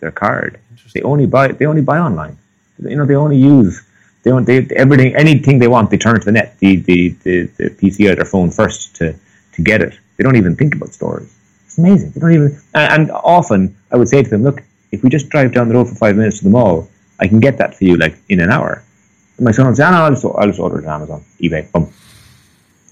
their 0.00 0.10
card. 0.10 0.58
They 0.94 1.02
only 1.02 1.26
buy 1.26 1.48
they 1.48 1.66
only 1.66 1.82
buy 1.82 1.98
online. 1.98 2.36
You 2.78 2.96
know, 2.96 3.06
they 3.06 3.14
only 3.14 3.36
use 3.36 3.82
they 4.22 4.30
don't 4.30 4.44
they 4.44 4.66
everything 4.74 5.14
anything 5.14 5.58
they 5.58 5.68
want 5.68 5.90
they 5.90 5.98
turn 5.98 6.18
to 6.18 6.24
the 6.24 6.32
net 6.32 6.58
the 6.58 6.76
the, 6.76 7.10
the, 7.22 7.46
the 7.58 7.70
PC 7.70 8.10
or 8.10 8.16
their 8.16 8.24
phone 8.24 8.50
first 8.50 8.96
to 8.96 9.14
to 9.52 9.62
get 9.62 9.80
it. 9.82 9.98
They 10.16 10.24
don't 10.24 10.36
even 10.36 10.56
think 10.56 10.74
about 10.74 10.92
stores. 10.92 11.32
It's 11.66 11.78
amazing. 11.78 12.10
They 12.10 12.20
don't 12.20 12.32
even 12.32 12.60
and, 12.74 13.02
and 13.02 13.10
often 13.12 13.76
I 13.92 13.96
would 13.96 14.08
say 14.08 14.22
to 14.22 14.28
them, 14.28 14.42
look, 14.42 14.62
if 14.90 15.02
we 15.04 15.10
just 15.10 15.28
drive 15.28 15.52
down 15.52 15.68
the 15.68 15.74
road 15.74 15.88
for 15.88 15.94
five 15.94 16.16
minutes 16.16 16.38
to 16.38 16.44
the 16.44 16.50
mall, 16.50 16.88
I 17.20 17.28
can 17.28 17.38
get 17.38 17.58
that 17.58 17.76
for 17.76 17.84
you 17.84 17.96
like 17.96 18.16
in 18.28 18.40
an 18.40 18.50
hour 18.50 18.82
my 19.40 19.52
son 19.52 19.66
oh, 19.66 19.70
no, 19.70 20.32
I'll 20.34 20.62
on 20.62 20.84
Amazon, 20.84 21.24
eBay, 21.40 21.70
boom. 21.72 21.92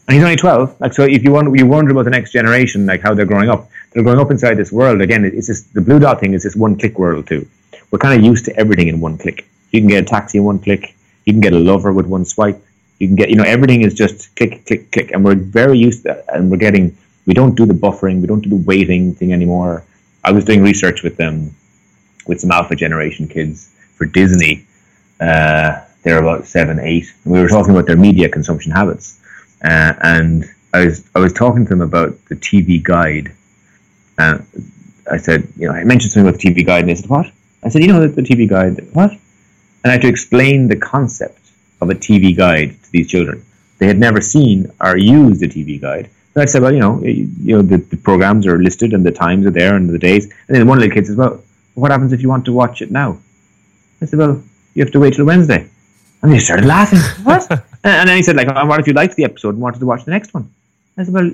And 0.07 0.15
he's 0.15 0.25
only 0.25 0.37
12. 0.37 0.81
Like, 0.81 0.95
so 0.95 1.03
if 1.03 1.23
you 1.23 1.33
wonder, 1.33 1.55
you 1.55 1.67
wonder 1.67 1.93
about 1.93 2.05
the 2.05 2.11
next 2.11 2.33
generation, 2.33 2.87
like 2.87 3.03
how 3.03 3.13
they're 3.13 3.27
growing 3.27 3.51
up, 3.51 3.71
they're 3.93 4.03
growing 4.03 4.19
up 4.19 4.31
inside 4.31 4.55
this 4.55 4.73
world. 4.73 5.03
Again, 5.03 5.25
it's 5.25 5.47
just, 5.47 5.75
the 5.75 5.83
blue 5.83 5.99
dot 5.99 6.19
thing 6.19 6.33
is 6.33 6.45
this 6.45 6.57
one 6.57 6.79
click 6.79 6.99
world 6.99 7.27
too. 7.27 7.47
We're 7.91 7.99
kind 7.99 8.19
of 8.19 8.25
used 8.25 8.47
to 8.47 8.57
everything 8.57 8.89
in 8.89 9.01
one 9.01 9.19
click. 9.19 9.47
You 9.71 9.81
can 9.81 9.89
get 9.89 10.03
a 10.03 10.07
taxi 10.07 10.39
in 10.39 10.45
one 10.45 10.61
click. 10.61 10.95
You 11.27 11.35
can 11.35 11.43
get 11.43 11.53
a 11.53 11.59
lover 11.59 11.93
with 11.93 12.07
one 12.07 12.25
swipe. 12.25 12.63
You 12.99 13.07
can 13.07 13.17
get, 13.17 13.29
you 13.29 13.37
know, 13.37 13.45
everything 13.45 13.83
is 13.83 13.93
just 13.93 14.35
click, 14.35 14.65
click, 14.67 14.91
click. 14.91 15.11
And 15.11 15.23
we're 15.23 15.35
very 15.35 15.79
used 15.79 16.05
to 16.05 16.15
that. 16.15 16.25
And 16.35 16.51
we're 16.51 16.57
getting, 16.57 16.97
we 17.27 17.35
don't 17.35 17.55
do 17.55 17.67
the 17.67 17.75
buffering. 17.75 18.23
We 18.23 18.27
don't 18.27 18.41
do 18.41 18.49
the 18.49 18.57
waiting 18.57 19.15
thing 19.15 19.35
anymore. 19.35 19.85
I 20.25 20.33
was 20.33 20.47
doing 20.47 20.63
research 20.63 21.03
with 21.03 21.17
them, 21.19 21.55
with 22.27 22.41
some 22.41 22.51
alpha 22.51 22.75
generation 22.77 23.29
kids 23.29 23.71
for 23.95 24.07
Disney. 24.07 24.67
Uh, 25.21 25.83
they're 26.09 26.19
about 26.19 26.47
seven, 26.47 26.81
eight. 26.81 27.13
And 27.25 27.35
we 27.35 27.41
were 27.41 27.49
talking 27.49 27.73
about 27.73 27.87
their 27.87 27.97
media 27.97 28.29
consumption 28.29 28.73
habits, 28.73 29.21
uh, 29.63 29.93
and 30.01 30.45
I 30.73 30.87
was 30.87 31.09
I 31.15 31.19
was 31.19 31.33
talking 31.33 31.65
to 31.65 31.69
them 31.69 31.83
about 31.83 32.25
the 32.27 32.37
TV 32.37 32.83
guide. 32.83 33.33
And 34.17 34.45
I 35.11 35.19
said, 35.19 35.47
you 35.57 35.69
know, 35.69 35.75
I 35.75 35.85
mentioned 35.85 36.13
something 36.13 36.29
about 36.29 36.41
the 36.41 36.49
TV 36.49 36.65
guide, 36.65 36.81
and 36.81 36.89
they 36.89 36.95
said, 36.95 37.11
"What?" 37.11 37.31
I 37.63 37.69
said, 37.69 37.83
"You 37.83 37.89
know, 37.89 38.01
the, 38.01 38.09
the 38.09 38.23
TV 38.23 38.49
guide, 38.49 38.89
what?" 38.95 39.11
And 39.11 39.91
I 39.91 39.93
had 39.93 40.03
to 40.03 40.09
explain 40.09 40.69
the 40.69 40.77
concept 40.77 41.51
of 41.81 41.91
a 41.91 41.95
TV 41.95 42.37
guide 42.37 42.83
to 42.83 42.93
these 42.93 43.09
children. 43.09 43.45
They 43.79 43.87
had 43.87 43.99
never 43.99 44.21
seen 44.21 44.71
or 44.81 44.97
used 44.97 45.43
a 45.43 45.49
TV 45.49 45.81
guide. 45.81 46.11
So 46.35 46.41
I 46.43 46.47
said, 46.47 46.63
well, 46.63 46.73
you 46.73 46.81
know, 46.81 47.01
you 47.03 47.57
know, 47.57 47.63
the, 47.63 47.79
the 47.79 47.97
programs 47.97 48.47
are 48.47 48.59
listed 48.59 48.93
and 48.93 49.07
the 49.07 49.13
times 49.13 49.47
are 49.47 49.51
there 49.51 49.77
and 49.77 49.89
the 49.89 49.99
days. 49.99 50.25
And 50.25 50.57
then 50.57 50.67
one 50.67 50.79
of 50.79 50.83
the 50.83 50.91
kids 50.91 51.09
says, 51.09 51.17
well, 51.17 51.43
what 51.75 51.93
happens 51.93 52.13
if 52.13 52.21
you 52.21 52.29
want 52.29 52.45
to 52.47 52.53
watch 52.53 52.83
it 52.83 52.91
now? 52.91 53.19
I 54.03 54.07
said, 54.07 54.19
well, 54.19 54.43
you 54.75 54.85
have 54.85 54.93
to 54.93 55.01
wait 55.01 55.15
till 55.15 55.25
Wednesday. 55.25 55.69
And 56.23 56.33
they 56.33 56.39
started 56.39 56.67
laughing. 56.67 56.99
what? 57.25 57.51
and 57.85 58.09
then 58.09 58.17
he 58.17 58.23
said, 58.23 58.37
like, 58.37 58.49
oh, 58.55 58.67
what 58.67 58.81
if 58.81 58.87
you 58.87 58.93
liked 58.93 59.17
the 59.17 59.25
episode 59.25 59.51
and 59.51 59.61
wanted 59.61 59.79
to 59.81 59.87
watch 59.87 60.05
the 60.05 60.11
next 60.11 60.35
one? 60.35 60.51
I 60.97 61.05
said, 61.05 61.15
well, 61.15 61.31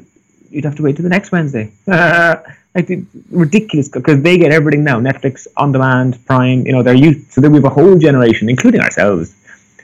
you'd 0.51 0.65
have 0.65 0.77
to 0.77 0.83
wait 0.83 0.97
till 0.97 1.03
the 1.03 1.09
next 1.09 1.33
Wednesday. 1.33 1.73
like, 1.87 2.91
ridiculous 3.31 3.89
because 3.89 4.23
they 4.23 4.37
get 4.37 4.53
everything 4.53 4.85
now 4.85 5.01
Netflix, 5.01 5.47
on 5.57 5.73
demand, 5.73 6.25
Prime, 6.27 6.67
you 6.67 6.73
know, 6.73 6.83
they're 6.83 6.95
used. 6.95 7.33
So 7.33 7.41
then 7.41 7.53
we 7.53 7.59
have 7.59 7.65
a 7.65 7.71
whole 7.71 7.97
generation, 7.99 8.49
including 8.51 8.81
ourselves. 8.81 9.35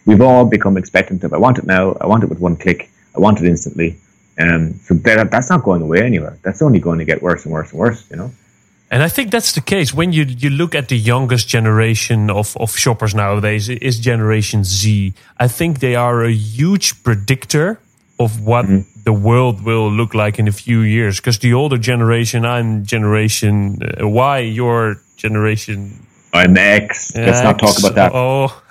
We've 0.06 0.20
all 0.20 0.44
become 0.44 0.76
expectant 0.76 1.24
of, 1.24 1.32
I 1.32 1.38
want 1.38 1.58
it 1.58 1.66
now, 1.66 1.96
I 2.00 2.06
want 2.06 2.24
it 2.24 2.28
with 2.28 2.40
one 2.40 2.56
click, 2.56 2.90
I 3.16 3.20
want 3.20 3.40
it 3.40 3.46
instantly. 3.46 3.96
Um, 4.38 4.74
so 4.74 4.94
that, 4.94 5.30
that's 5.30 5.50
not 5.50 5.62
going 5.62 5.82
away 5.82 6.02
anywhere. 6.02 6.38
That's 6.42 6.62
only 6.62 6.78
going 6.78 6.98
to 6.98 7.04
get 7.04 7.22
worse 7.22 7.44
and 7.44 7.52
worse 7.52 7.70
and 7.70 7.78
worse, 7.78 8.08
you 8.10 8.16
know? 8.16 8.32
And 8.90 9.04
I 9.04 9.08
think 9.08 9.30
that's 9.30 9.52
the 9.52 9.60
case 9.60 9.94
when 9.94 10.12
you 10.12 10.24
you 10.24 10.50
look 10.50 10.74
at 10.74 10.88
the 10.88 10.98
youngest 10.98 11.48
generation 11.48 12.28
of, 12.28 12.56
of 12.56 12.76
shoppers 12.76 13.14
nowadays 13.14 13.68
is 13.68 14.00
Generation 14.00 14.64
Z. 14.64 15.14
I 15.38 15.48
think 15.48 15.78
they 15.78 15.94
are 15.94 16.24
a 16.24 16.32
huge 16.32 17.02
predictor 17.04 17.78
of 18.18 18.40
what 18.44 18.64
mm-hmm. 18.64 19.02
the 19.04 19.12
world 19.12 19.62
will 19.64 19.90
look 19.90 20.12
like 20.12 20.40
in 20.40 20.48
a 20.48 20.52
few 20.52 20.80
years. 20.80 21.20
Because 21.20 21.38
the 21.38 21.54
older 21.54 21.78
generation, 21.78 22.44
I'm 22.44 22.84
Generation 22.84 23.78
uh, 23.82 24.08
Y, 24.08 24.38
your 24.38 24.96
Generation 25.16 26.06
I'm 26.32 26.56
X. 26.56 27.14
Let's 27.16 27.42
not 27.42 27.58
talk 27.58 27.78
about 27.78 27.94
that. 27.96 28.12
Oh, 28.14 28.62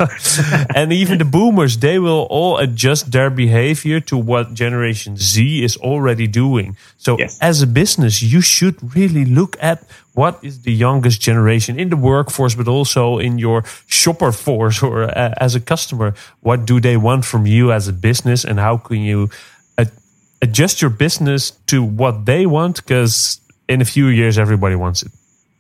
and 0.76 0.94
even 0.94 1.18
the 1.18 1.26
boomers, 1.26 1.78
they 1.78 2.00
will 2.00 2.26
all 2.30 2.58
adjust 2.58 3.12
their 3.12 3.30
behavior 3.30 4.00
to 4.02 4.18
what 4.18 4.54
Generation 4.54 5.18
Z 5.18 5.64
is 5.64 5.76
already 5.78 6.28
doing. 6.28 6.78
So, 6.98 7.18
Yes. 7.20 7.38
as 7.42 7.62
a 7.62 7.68
business, 7.68 8.22
you 8.22 8.42
should 8.42 8.96
really 8.96 9.26
look 9.26 9.58
at 9.60 9.84
what 10.20 10.36
is 10.42 10.56
the 10.68 10.76
youngest 10.86 11.18
generation 11.30 11.80
in 11.80 11.88
the 11.90 12.00
workforce, 12.12 12.54
but 12.60 12.68
also 12.68 13.20
in 13.20 13.40
your 13.40 13.64
shopper 13.88 14.32
force 14.32 14.78
or 14.84 15.04
uh, 15.04 15.46
as 15.46 15.56
a 15.56 15.62
customer. 15.72 16.14
What 16.42 16.60
do 16.72 16.76
they 16.88 16.98
want 16.98 17.24
from 17.32 17.46
you 17.46 17.72
as 17.72 17.88
a 17.88 17.94
business, 17.94 18.46
and 18.50 18.60
how 18.60 18.76
can 18.78 18.98
you 19.10 19.30
ad- 19.78 19.94
adjust 20.42 20.82
your 20.82 20.92
business 21.06 21.52
to 21.72 21.78
what 22.02 22.26
they 22.26 22.46
want? 22.46 22.76
Because 22.76 23.40
in 23.68 23.82
a 23.82 23.86
few 23.86 24.08
years, 24.08 24.38
everybody 24.38 24.76
wants 24.76 25.04
it. 25.04 25.12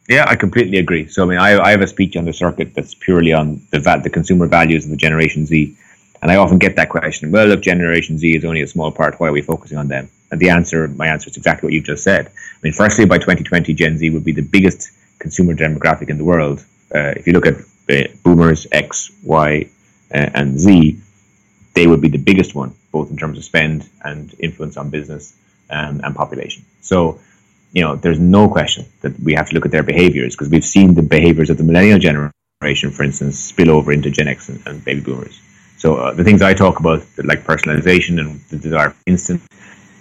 Yeah, 0.09 0.25
I 0.27 0.35
completely 0.35 0.77
agree. 0.79 1.07
So, 1.07 1.23
I 1.23 1.27
mean, 1.29 1.37
I, 1.47 1.49
I 1.67 1.69
have 1.71 1.83
a 1.83 1.87
speech 1.95 2.17
on 2.17 2.25
the 2.25 2.33
circuit 2.33 2.73
that's 2.75 2.95
purely 3.05 3.31
on 3.31 3.61
the 3.71 3.79
the 4.03 4.09
consumer 4.09 4.47
values 4.47 4.83
of 4.85 4.91
the 4.91 5.01
Generation 5.07 5.45
Z, 5.45 5.77
and 6.21 6.31
I 6.31 6.35
often 6.35 6.57
get 6.57 6.75
that 6.75 6.89
question. 6.89 7.31
Well, 7.31 7.51
if 7.51 7.61
Generation 7.61 8.17
Z 8.17 8.35
is 8.35 8.45
only 8.45 8.61
a 8.61 8.67
small 8.67 8.91
part, 8.91 9.19
why 9.19 9.27
are 9.27 9.31
we 9.31 9.41
focusing 9.41 9.77
on 9.77 9.87
them? 9.87 10.09
And 10.31 10.39
the 10.39 10.49
answer, 10.49 10.87
my 10.87 11.07
answer, 11.07 11.29
is 11.29 11.37
exactly 11.37 11.67
what 11.67 11.73
you've 11.73 11.85
just 11.85 12.03
said. 12.03 12.27
I 12.27 12.59
mean, 12.61 12.73
firstly, 12.73 13.05
by 13.05 13.17
2020, 13.17 13.73
Gen 13.73 13.97
Z 13.97 14.09
will 14.09 14.19
be 14.19 14.31
the 14.31 14.41
biggest 14.41 14.91
consumer 15.17 15.53
demographic 15.53 16.09
in 16.09 16.17
the 16.17 16.23
world. 16.23 16.63
Uh, 16.93 17.13
if 17.15 17.25
you 17.25 17.33
look 17.33 17.45
at 17.45 17.55
uh, 17.89 18.07
Boomers, 18.23 18.67
X, 18.71 19.11
Y, 19.23 19.69
uh, 20.13 20.29
and 20.33 20.59
Z, 20.59 20.99
they 21.73 21.87
would 21.87 22.01
be 22.01 22.09
the 22.09 22.17
biggest 22.17 22.55
one, 22.55 22.75
both 22.91 23.09
in 23.11 23.17
terms 23.17 23.37
of 23.37 23.43
spend 23.43 23.89
and 24.03 24.33
influence 24.39 24.77
on 24.77 24.89
business 24.89 25.35
um, 25.69 26.01
and 26.03 26.15
population. 26.15 26.65
So, 26.81 27.19
you 27.71 27.83
know, 27.83 27.95
there's 27.95 28.19
no 28.19 28.49
question 28.49 28.85
that 29.01 29.19
we 29.19 29.33
have 29.33 29.49
to 29.49 29.55
look 29.55 29.65
at 29.65 29.71
their 29.71 29.83
behaviors 29.83 30.35
because 30.35 30.49
we've 30.49 30.65
seen 30.65 30.95
the 30.95 31.03
behaviors 31.03 31.49
of 31.49 31.57
the 31.57 31.63
millennial 31.63 31.99
generation, 31.99 32.91
for 32.91 33.03
instance, 33.03 33.39
spill 33.39 33.69
over 33.69 33.91
into 33.91 34.09
Gen 34.09 34.27
X 34.27 34.49
and, 34.49 34.61
and 34.65 34.83
baby 34.83 35.01
boomers. 35.01 35.39
So 35.79 35.95
uh, 35.95 36.13
the 36.13 36.23
things 36.23 36.41
I 36.41 36.53
talk 36.53 36.79
about, 36.79 37.01
like 37.23 37.43
personalization 37.43 38.19
and 38.19 38.41
the 38.49 38.57
desire 38.57 38.89
for 38.91 39.01
instant. 39.05 39.41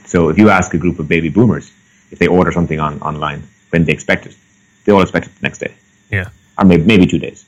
So 0.05 0.29
if 0.29 0.37
you 0.37 0.51
ask 0.51 0.75
a 0.75 0.79
group 0.79 0.99
of 0.99 1.09
baby 1.09 1.29
boomers 1.29 1.71
if 2.11 2.19
they 2.19 2.27
order 2.27 2.51
something 2.53 2.81
on 2.81 3.01
online, 3.01 3.43
when 3.71 3.85
they 3.85 3.93
expect 3.93 4.27
it, 4.27 4.37
they 4.85 4.93
all 4.93 5.03
expect 5.03 5.27
it 5.27 5.35
the 5.37 5.43
next 5.43 5.59
day 5.59 5.75
Yeah. 6.11 6.31
or 6.59 6.65
maybe, 6.65 6.85
maybe 6.85 7.07
two 7.07 7.19
days. 7.19 7.45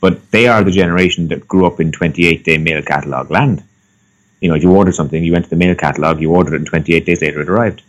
But 0.00 0.30
they 0.30 0.46
are 0.46 0.62
the 0.64 0.70
generation 0.70 1.28
that 1.28 1.46
grew 1.46 1.66
up 1.66 1.80
in 1.80 1.92
28 1.92 2.44
day 2.44 2.58
mail 2.58 2.82
catalog 2.82 3.30
land. 3.30 3.62
You 4.40 4.48
know, 4.50 4.54
you 4.54 4.72
order 4.72 4.92
something, 4.92 5.22
you 5.22 5.32
went 5.32 5.44
to 5.44 5.50
the 5.50 5.56
mail 5.56 5.74
catalog, 5.74 6.20
you 6.20 6.30
ordered 6.32 6.54
it, 6.54 6.58
and 6.58 6.66
28 6.66 7.04
days 7.04 7.20
later 7.22 7.40
it 7.40 7.48
arrived. 7.48 7.82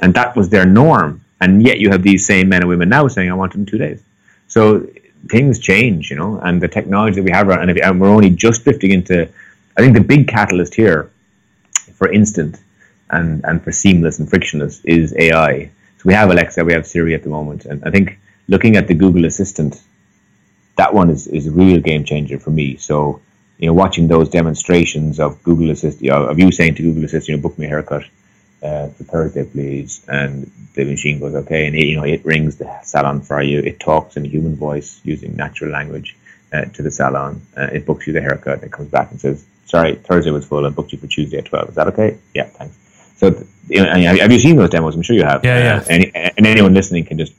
And 0.00 0.14
that 0.14 0.36
was 0.36 0.48
their 0.48 0.64
norm. 0.66 1.22
And 1.40 1.66
yet 1.66 1.78
you 1.78 1.90
have 1.90 2.02
these 2.02 2.24
same 2.26 2.48
men 2.48 2.62
and 2.62 2.68
women 2.68 2.88
now 2.88 3.08
saying, 3.08 3.30
I 3.30 3.34
want 3.34 3.54
it 3.54 3.58
in 3.58 3.66
two 3.66 3.78
days. 3.78 4.02
So 4.48 4.86
things 5.28 5.58
change, 5.58 6.10
you 6.10 6.16
know, 6.16 6.38
and 6.40 6.60
the 6.60 6.68
technology 6.68 7.16
that 7.16 7.22
we 7.22 7.30
have 7.30 7.48
and, 7.48 7.70
if, 7.70 7.82
and 7.82 8.00
we're 8.00 8.08
only 8.08 8.30
just 8.30 8.64
drifting 8.64 8.92
into, 8.92 9.28
I 9.76 9.80
think 9.80 9.94
the 9.94 10.02
big 10.02 10.28
catalyst 10.28 10.74
here 10.74 11.10
for 11.94 12.10
instant 12.10 12.58
and, 13.10 13.44
and 13.44 13.62
for 13.62 13.72
seamless 13.72 14.18
and 14.18 14.28
frictionless 14.28 14.84
is 14.84 15.14
AI. 15.16 15.70
So 15.98 16.02
we 16.04 16.14
have 16.14 16.30
Alexa, 16.30 16.64
we 16.64 16.72
have 16.72 16.86
Siri 16.86 17.14
at 17.14 17.22
the 17.22 17.28
moment. 17.28 17.64
And 17.64 17.82
I 17.84 17.90
think 17.90 18.18
looking 18.48 18.76
at 18.76 18.88
the 18.88 18.94
Google 18.94 19.24
Assistant, 19.24 19.82
that 20.76 20.92
one 20.92 21.10
is, 21.10 21.26
is 21.26 21.46
a 21.46 21.50
real 21.50 21.80
game 21.80 22.04
changer 22.04 22.38
for 22.38 22.50
me. 22.50 22.76
So, 22.76 23.20
you 23.58 23.66
know, 23.66 23.72
watching 23.72 24.08
those 24.08 24.28
demonstrations 24.28 25.18
of 25.18 25.42
Google 25.42 25.70
Assistant, 25.70 26.10
of 26.10 26.38
you 26.38 26.52
saying 26.52 26.74
to 26.76 26.82
Google 26.82 27.04
Assistant, 27.04 27.28
you 27.28 27.36
know, 27.36 27.42
book 27.42 27.58
me 27.58 27.66
a 27.66 27.68
haircut 27.68 28.04
uh, 28.62 28.88
for 28.88 29.04
Thursday, 29.04 29.44
please. 29.44 30.04
And 30.08 30.50
the 30.74 30.84
machine 30.84 31.20
goes, 31.20 31.34
okay. 31.34 31.66
And 31.66 31.76
it, 31.76 31.86
you 31.86 31.96
know, 31.96 32.04
it 32.04 32.24
rings 32.24 32.56
the 32.56 32.80
salon 32.82 33.20
for 33.20 33.42
you. 33.42 33.60
It 33.60 33.80
talks 33.80 34.16
in 34.16 34.24
a 34.24 34.28
human 34.28 34.56
voice 34.56 35.00
using 35.04 35.36
natural 35.36 35.70
language 35.70 36.16
uh, 36.52 36.66
to 36.66 36.82
the 36.82 36.90
salon. 36.90 37.42
Uh, 37.56 37.68
it 37.72 37.86
books 37.86 38.06
you 38.06 38.12
the 38.12 38.20
haircut. 38.20 38.62
It 38.62 38.72
comes 38.72 38.88
back 38.88 39.10
and 39.10 39.20
says, 39.20 39.44
sorry, 39.66 39.96
Thursday 39.96 40.30
was 40.30 40.46
full. 40.46 40.66
I 40.66 40.70
booked 40.70 40.92
you 40.92 40.98
for 40.98 41.06
Tuesday 41.06 41.38
at 41.38 41.46
12. 41.46 41.70
Is 41.70 41.74
that 41.74 41.88
okay? 41.88 42.18
Yeah, 42.34 42.44
thanks. 42.44 42.76
So, 43.16 43.46
you 43.68 43.82
know, 43.82 44.16
have 44.16 44.30
you 44.30 44.38
seen 44.38 44.56
those 44.56 44.70
demos? 44.70 44.94
I'm 44.94 45.02
sure 45.02 45.16
you 45.16 45.24
have. 45.24 45.42
Yeah, 45.44 45.58
yeah. 45.58 45.76
Uh, 45.76 45.84
any, 45.88 46.12
and 46.14 46.46
anyone 46.46 46.74
listening 46.74 47.04
can 47.06 47.16
just 47.16 47.32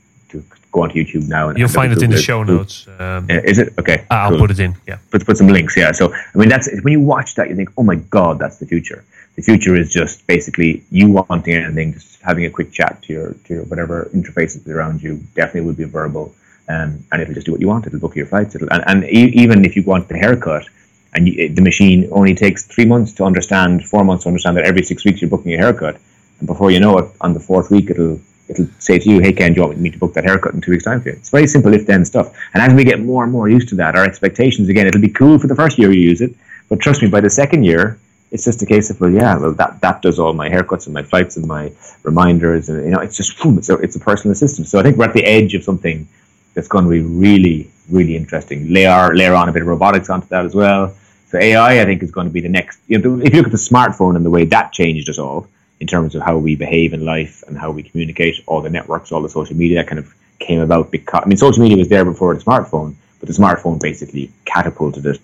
go 0.72 0.82
onto 0.82 1.02
YouTube 1.02 1.28
now. 1.28 1.48
And 1.48 1.58
You'll 1.58 1.68
find 1.68 1.92
it 1.92 2.02
in 2.02 2.10
the 2.10 2.18
show 2.18 2.42
notes. 2.42 2.86
Um, 2.98 3.28
Is 3.30 3.58
it 3.58 3.74
okay? 3.78 4.04
I'll 4.10 4.30
cool 4.30 4.40
put 4.40 4.50
it 4.50 4.60
in. 4.60 4.74
Yeah. 4.86 4.98
put 5.10 5.24
put 5.24 5.36
some 5.36 5.48
links. 5.48 5.76
Yeah. 5.76 5.92
So 5.92 6.12
I 6.12 6.38
mean, 6.38 6.48
that's 6.48 6.68
when 6.82 6.92
you 6.92 7.00
watch 7.00 7.34
that, 7.36 7.48
you 7.48 7.56
think, 7.56 7.70
oh 7.76 7.82
my 7.82 7.96
god, 7.96 8.38
that's 8.38 8.58
the 8.58 8.66
future. 8.66 9.04
The 9.36 9.42
future 9.42 9.76
is 9.76 9.92
just 9.92 10.26
basically 10.26 10.84
you 10.90 11.08
wanting 11.08 11.54
anything, 11.54 11.94
just 11.94 12.20
having 12.22 12.44
a 12.44 12.50
quick 12.50 12.72
chat 12.72 13.02
to 13.04 13.12
your 13.12 13.32
to 13.44 13.54
your 13.54 13.64
whatever 13.64 14.10
interfaces 14.12 14.66
around 14.68 15.02
you. 15.02 15.22
Definitely 15.34 15.62
will 15.62 15.74
be 15.74 15.84
verbal, 15.84 16.34
um, 16.68 17.04
and 17.12 17.22
it'll 17.22 17.34
just 17.34 17.46
do 17.46 17.52
what 17.52 17.60
you 17.60 17.68
want. 17.68 17.86
It'll 17.86 18.00
book 18.00 18.16
your 18.16 18.26
flights. 18.26 18.54
It'll, 18.56 18.72
and 18.72 18.82
and 18.86 19.04
even 19.04 19.64
if 19.64 19.76
you 19.76 19.84
want 19.84 20.08
the 20.08 20.18
haircut, 20.18 20.66
and 21.14 21.28
you, 21.28 21.48
the 21.48 21.62
machine 21.62 22.08
only 22.10 22.34
takes 22.34 22.64
three 22.64 22.84
months 22.84 23.12
to 23.14 23.24
understand, 23.24 23.86
four 23.86 24.04
months 24.04 24.24
to 24.24 24.28
understand 24.28 24.56
that 24.56 24.64
every 24.64 24.82
six 24.82 25.04
weeks 25.04 25.22
you're 25.22 25.30
booking 25.30 25.54
a 25.54 25.58
haircut, 25.58 25.96
and 26.40 26.46
before 26.46 26.70
you 26.72 26.80
know 26.80 26.98
it, 26.98 27.08
on 27.20 27.32
the 27.32 27.40
fourth 27.40 27.70
week 27.70 27.90
it'll 27.90 28.20
it'll 28.48 28.68
say 28.78 28.98
to 28.98 29.10
you, 29.10 29.20
"Hey 29.20 29.32
Ken, 29.32 29.52
do 29.52 29.60
you 29.60 29.66
want 29.66 29.78
me 29.78 29.90
to 29.90 29.98
book 29.98 30.14
that 30.14 30.24
haircut 30.24 30.54
in 30.54 30.60
two 30.60 30.72
weeks' 30.72 30.84
time 30.84 31.00
for 31.00 31.10
you?" 31.10 31.16
It's 31.16 31.30
very 31.30 31.46
simple 31.46 31.74
if 31.74 31.86
then 31.86 32.04
stuff. 32.04 32.34
And 32.54 32.62
as 32.62 32.74
we 32.74 32.84
get 32.84 33.00
more 33.00 33.22
and 33.24 33.32
more 33.32 33.48
used 33.48 33.68
to 33.70 33.74
that, 33.76 33.96
our 33.96 34.04
expectations 34.04 34.68
again, 34.68 34.86
it'll 34.86 35.00
be 35.00 35.08
cool 35.08 35.38
for 35.38 35.46
the 35.46 35.56
first 35.56 35.78
year 35.78 35.92
you 35.92 36.00
use 36.00 36.20
it, 36.20 36.34
but 36.68 36.80
trust 36.80 37.02
me, 37.02 37.08
by 37.08 37.20
the 37.20 37.30
second 37.30 37.64
year, 37.64 37.98
it's 38.30 38.44
just 38.44 38.62
a 38.62 38.66
case 38.66 38.90
of 38.90 39.00
well, 39.00 39.10
yeah, 39.10 39.38
well 39.38 39.52
that 39.52 39.80
that 39.80 40.02
does 40.02 40.18
all 40.18 40.32
my 40.32 40.48
haircuts 40.48 40.86
and 40.86 40.94
my 40.94 41.02
flights 41.02 41.36
and 41.36 41.46
my 41.46 41.72
reminders, 42.02 42.68
and 42.68 42.84
you 42.84 42.90
know, 42.90 43.00
it's 43.00 43.16
just 43.16 43.40
boom, 43.40 43.58
it's 43.58 43.68
a 43.68 43.74
it's 43.74 43.96
a 43.96 44.00
personal 44.00 44.32
assistant. 44.32 44.68
So 44.68 44.78
I 44.78 44.82
think 44.82 44.96
we're 44.96 45.06
at 45.06 45.14
the 45.14 45.24
edge 45.24 45.54
of 45.54 45.64
something 45.64 46.06
that's 46.54 46.68
going 46.68 46.84
to 46.84 46.90
be 46.90 47.00
really 47.00 47.70
really 47.88 48.16
interesting. 48.16 48.72
Layer 48.72 49.14
layer 49.14 49.34
on 49.34 49.48
a 49.48 49.52
bit 49.52 49.62
of 49.62 49.68
robotics 49.68 50.10
onto 50.10 50.28
that 50.28 50.44
as 50.44 50.54
well. 50.54 50.94
So 51.28 51.38
AI, 51.38 51.82
I 51.82 51.84
think, 51.84 52.02
is 52.02 52.10
going 52.10 52.26
to 52.26 52.32
be 52.32 52.40
the 52.40 52.48
next. 52.48 52.80
You 52.86 52.98
know, 52.98 53.20
if 53.20 53.32
you 53.32 53.38
look 53.38 53.46
at 53.46 53.52
the 53.52 53.58
smartphone 53.58 54.16
and 54.16 54.24
the 54.24 54.30
way 54.30 54.44
that 54.46 54.72
changed 54.72 55.08
us 55.10 55.18
all 55.18 55.46
in 55.80 55.86
terms 55.86 56.14
of 56.14 56.22
how 56.22 56.38
we 56.38 56.56
behave 56.56 56.92
in 56.92 57.04
life 57.04 57.44
and 57.46 57.56
how 57.56 57.70
we 57.70 57.82
communicate, 57.82 58.42
all 58.46 58.60
the 58.60 58.70
networks, 58.70 59.12
all 59.12 59.22
the 59.22 59.28
social 59.28 59.56
media 59.56 59.84
kind 59.84 59.98
of 59.98 60.14
came 60.38 60.60
about 60.60 60.90
because 60.90 61.22
I 61.24 61.28
mean, 61.28 61.36
social 61.36 61.62
media 61.62 61.78
was 61.78 61.88
there 61.88 62.04
before 62.04 62.34
the 62.34 62.42
smartphone, 62.42 62.94
but 63.20 63.28
the 63.28 63.34
smartphone 63.34 63.80
basically 63.80 64.32
catapulted 64.44 65.06
it 65.06 65.20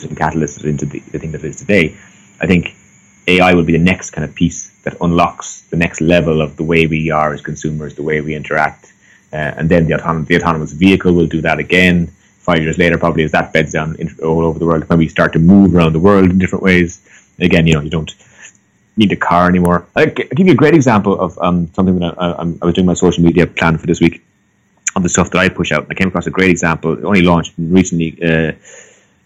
and 0.00 0.16
catalysted 0.16 0.64
it 0.64 0.68
into 0.70 0.86
the, 0.86 1.00
the 1.00 1.18
thing 1.18 1.32
that 1.32 1.44
it 1.44 1.48
is 1.48 1.56
today. 1.56 1.96
I 2.40 2.46
think 2.46 2.74
AI 3.28 3.54
will 3.54 3.64
be 3.64 3.72
the 3.72 3.78
next 3.78 4.10
kind 4.10 4.24
of 4.24 4.34
piece 4.34 4.70
that 4.82 4.96
unlocks 5.00 5.62
the 5.70 5.76
next 5.76 6.00
level 6.00 6.40
of 6.40 6.56
the 6.56 6.64
way 6.64 6.86
we 6.86 7.10
are 7.10 7.32
as 7.32 7.40
consumers, 7.40 7.94
the 7.94 8.02
way 8.02 8.20
we 8.20 8.34
interact, 8.34 8.92
uh, 9.32 9.36
and 9.36 9.68
then 9.68 9.86
the, 9.86 9.94
autonom- 9.94 10.26
the 10.26 10.36
autonomous 10.36 10.72
vehicle 10.72 11.12
will 11.12 11.26
do 11.26 11.40
that 11.40 11.58
again. 11.58 12.08
Five 12.40 12.62
years 12.62 12.76
later, 12.76 12.98
probably 12.98 13.22
as 13.22 13.30
that 13.30 13.52
beds 13.52 13.72
down 13.72 13.96
all 14.22 14.44
over 14.44 14.58
the 14.58 14.66
world, 14.66 14.88
when 14.88 14.98
we 14.98 15.06
start 15.06 15.32
to 15.34 15.38
move 15.38 15.74
around 15.74 15.92
the 15.92 16.00
world 16.00 16.28
in 16.28 16.38
different 16.38 16.64
ways. 16.64 17.00
Again, 17.38 17.66
you 17.66 17.74
know, 17.74 17.80
you 17.80 17.90
don't 17.90 18.12
need 18.96 19.12
a 19.12 19.16
car 19.16 19.48
anymore. 19.48 19.86
I'll 19.96 20.06
give 20.06 20.46
you 20.46 20.52
a 20.52 20.56
great 20.56 20.74
example 20.74 21.18
of 21.18 21.38
um, 21.38 21.70
something 21.74 21.98
that 21.98 22.14
I, 22.18 22.32
I, 22.32 22.42
I 22.62 22.64
was 22.66 22.74
doing 22.74 22.86
my 22.86 22.94
social 22.94 23.22
media 23.22 23.46
plan 23.46 23.78
for 23.78 23.86
this 23.86 24.00
week 24.00 24.22
of 24.94 25.02
the 25.02 25.08
stuff 25.08 25.30
that 25.30 25.38
I 25.38 25.48
push 25.48 25.72
out. 25.72 25.86
I 25.90 25.94
came 25.94 26.08
across 26.08 26.26
a 26.26 26.30
great 26.30 26.50
example, 26.50 27.06
only 27.06 27.22
launched 27.22 27.54
recently. 27.58 28.18
Uh, 28.22 28.52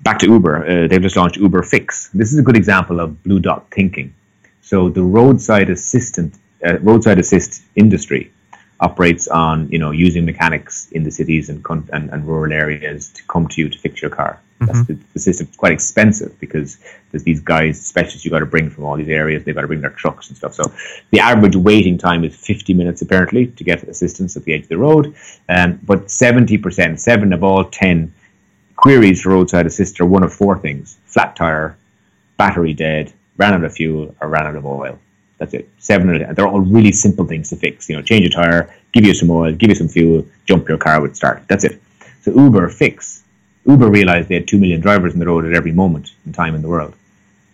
back 0.03 0.19
to 0.21 0.27
Uber, 0.27 0.57
uh, 0.67 0.89
they've 0.89 1.03
just 1.03 1.17
launched 1.17 1.37
Uber 1.37 1.63
Fix. 1.63 2.09
This 2.11 2.33
is 2.33 2.39
a 2.39 2.43
good 2.43 2.57
example 2.57 3.01
of 3.01 3.23
blue 3.23 3.41
dot 3.41 3.67
thinking. 3.71 4.15
So 4.63 4.89
the 4.89 5.03
roadside 5.03 5.71
assistant, 5.71 6.35
uh, 6.65 6.79
roadside 6.79 7.19
assist 7.19 7.63
industry 7.75 8.33
operates 8.79 9.27
on 9.29 9.69
you 9.71 9.79
know 9.79 9.91
using 9.91 10.25
mechanics 10.25 10.89
in 10.93 11.03
the 11.03 11.11
cities 11.11 11.49
and, 11.49 11.65
con- 11.65 11.89
and 11.93 12.11
and 12.11 12.27
rural 12.27 12.53
areas 12.53 13.09
to 13.11 13.23
come 13.25 13.49
to 13.49 13.61
you 13.63 13.69
to 13.69 13.79
fix 13.79 14.03
your 14.03 14.11
car. 14.11 14.41
That's 14.59 14.87
the, 14.87 14.99
the 15.13 15.19
system's 15.19 15.57
quite 15.57 15.73
expensive 15.73 16.39
because 16.41 16.79
there's 17.11 17.23
these 17.25 17.41
guys, 17.41 17.85
specialists 17.85 18.25
you 18.25 18.31
got 18.31 18.39
to 18.39 18.47
bring 18.47 18.71
from 18.71 18.85
all 18.85 18.97
these 18.97 19.09
areas. 19.09 19.45
They've 19.45 19.55
got 19.55 19.61
to 19.63 19.67
bring 19.67 19.83
their 19.83 19.91
trucks 19.91 20.29
and 20.29 20.37
stuff. 20.37 20.55
So 20.55 20.65
the 21.11 21.21
average 21.21 21.57
waiting 21.57 21.99
time 21.99 22.25
is 22.25 22.35
50 22.35 22.73
minutes 22.75 23.03
apparently 23.03 23.49
to 23.49 23.65
get 23.65 23.83
assistance 23.83 24.37
at 24.37 24.45
the 24.45 24.55
edge 24.55 24.63
of 24.63 24.69
the 24.69 24.79
road. 24.79 25.15
Um, 25.49 25.79
but 25.83 26.07
70%, 26.07 26.99
seven 26.99 27.33
of 27.33 27.45
all 27.45 27.65
10 27.65 28.13
queries 28.77 29.23
for 29.23 29.31
roadside 29.31 29.67
assist 29.67 30.01
are 30.01 30.07
one 30.07 30.23
of 30.23 30.33
four 30.33 30.59
things: 30.59 30.99
flat 31.07 31.35
tire, 31.37 31.77
battery 32.37 32.73
dead, 32.75 33.13
ran 33.37 33.55
out 33.55 33.65
of 33.65 33.75
fuel, 33.75 34.15
or 34.21 34.29
ran 34.29 34.47
out 34.47 34.55
of 34.55 34.65
oil. 34.67 34.99
That's 35.39 35.55
it. 35.55 35.69
Seven, 35.79 36.15
of- 36.15 36.23
and 36.23 36.37
they're 36.37 36.47
all 36.47 36.61
really 36.61 36.93
simple 36.93 37.27
things 37.27 37.51
to 37.51 37.57
fix. 37.57 37.89
You 37.89 37.97
know, 37.97 38.03
change 38.03 38.25
a 38.27 38.31
tire, 38.31 38.75
give 38.93 39.05
you 39.05 39.15
some 39.15 39.31
oil, 39.31 39.53
give 39.53 39.71
you 39.71 39.75
some 39.75 39.89
fuel, 39.89 40.27
jump 40.47 40.69
your 40.69 40.79
car 40.79 41.01
would 41.01 41.17
start. 41.17 41.43
That's 41.49 41.65
it. 41.65 41.81
So 42.23 42.33
Uber 42.33 42.69
fix. 42.69 43.23
Uber 43.67 43.91
realized 43.91 44.29
they 44.29 44.37
had 44.37 44.47
two 44.47 44.59
million 44.59 44.81
drivers 44.81 45.13
on 45.13 45.19
the 45.19 45.27
road 45.27 45.45
at 45.45 45.55
every 45.55 45.73
moment 45.73 46.13
in 46.25 46.33
time 46.33 46.55
in 46.55 46.63
the 46.63 46.69
world. 46.69 46.95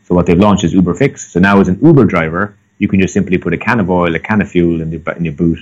So 0.05 0.15
what 0.15 0.27
they've 0.27 0.39
launched 0.39 0.65
is 0.65 0.75
Uber 0.75 0.95
Fix. 0.95 1.33
So 1.33 1.41
now 1.41 1.61
as 1.61 1.69
an 1.69 1.79
Uber 1.81 2.05
driver, 2.05 2.55
you 2.79 2.89
can 2.89 3.01
just 3.01 3.15
simply 3.15 3.39
put 3.39 3.55
a 3.55 3.59
can 3.59 3.81
of 3.81 3.89
oil, 3.89 4.15
a 4.15 4.19
can 4.19 4.43
of 4.43 4.51
fuel 4.51 4.83
in, 4.83 4.93
in 4.93 5.25
your 5.25 5.35
boot, 5.35 5.59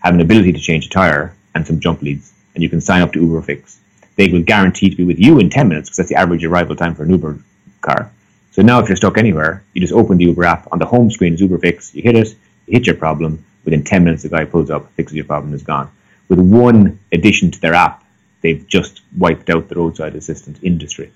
have 0.00 0.14
an 0.14 0.20
ability 0.20 0.52
to 0.52 0.58
change 0.58 0.86
a 0.86 0.88
tire 0.88 1.34
and 1.54 1.66
some 1.66 1.78
jump 1.78 2.02
leads, 2.02 2.32
and 2.54 2.62
you 2.62 2.68
can 2.68 2.80
sign 2.80 3.02
up 3.02 3.12
to 3.12 3.20
Uber 3.20 3.42
Fix. 3.42 3.80
They 4.16 4.28
will 4.28 4.42
guarantee 4.42 4.90
to 4.90 4.96
be 4.96 5.04
with 5.04 5.18
you 5.18 5.38
in 5.38 5.50
10 5.50 5.68
minutes 5.68 5.88
because 5.88 5.98
that's 5.98 6.08
the 6.08 6.16
average 6.16 6.44
arrival 6.44 6.74
time 6.74 6.94
for 6.94 7.04
an 7.04 7.10
Uber 7.10 7.38
car. 7.80 8.10
So 8.50 8.62
now 8.62 8.80
if 8.80 8.88
you're 8.88 8.96
stuck 8.96 9.18
anywhere, 9.18 9.62
you 9.72 9.80
just 9.80 9.92
open 9.92 10.18
the 10.18 10.24
Uber 10.24 10.44
app. 10.44 10.66
On 10.72 10.78
the 10.78 10.86
home 10.86 11.10
screen 11.10 11.34
is 11.34 11.40
Uber 11.40 11.58
Fix. 11.58 11.94
You 11.94 12.02
hit 12.02 12.16
it, 12.16 12.28
you 12.66 12.72
hit 12.72 12.86
your 12.86 12.96
problem. 12.96 13.44
Within 13.64 13.84
10 13.84 14.04
minutes, 14.04 14.22
the 14.22 14.28
guy 14.30 14.44
pulls 14.44 14.70
up, 14.70 14.90
fixes 14.92 15.14
your 15.14 15.26
problem, 15.26 15.54
is 15.54 15.62
gone. 15.62 15.90
With 16.28 16.40
one 16.40 16.98
addition 17.12 17.50
to 17.50 17.60
their 17.60 17.74
app, 17.74 18.04
they've 18.40 18.66
just 18.66 19.02
wiped 19.18 19.50
out 19.50 19.68
the 19.68 19.74
roadside 19.74 20.14
assistance 20.14 20.58
industry. 20.62 21.12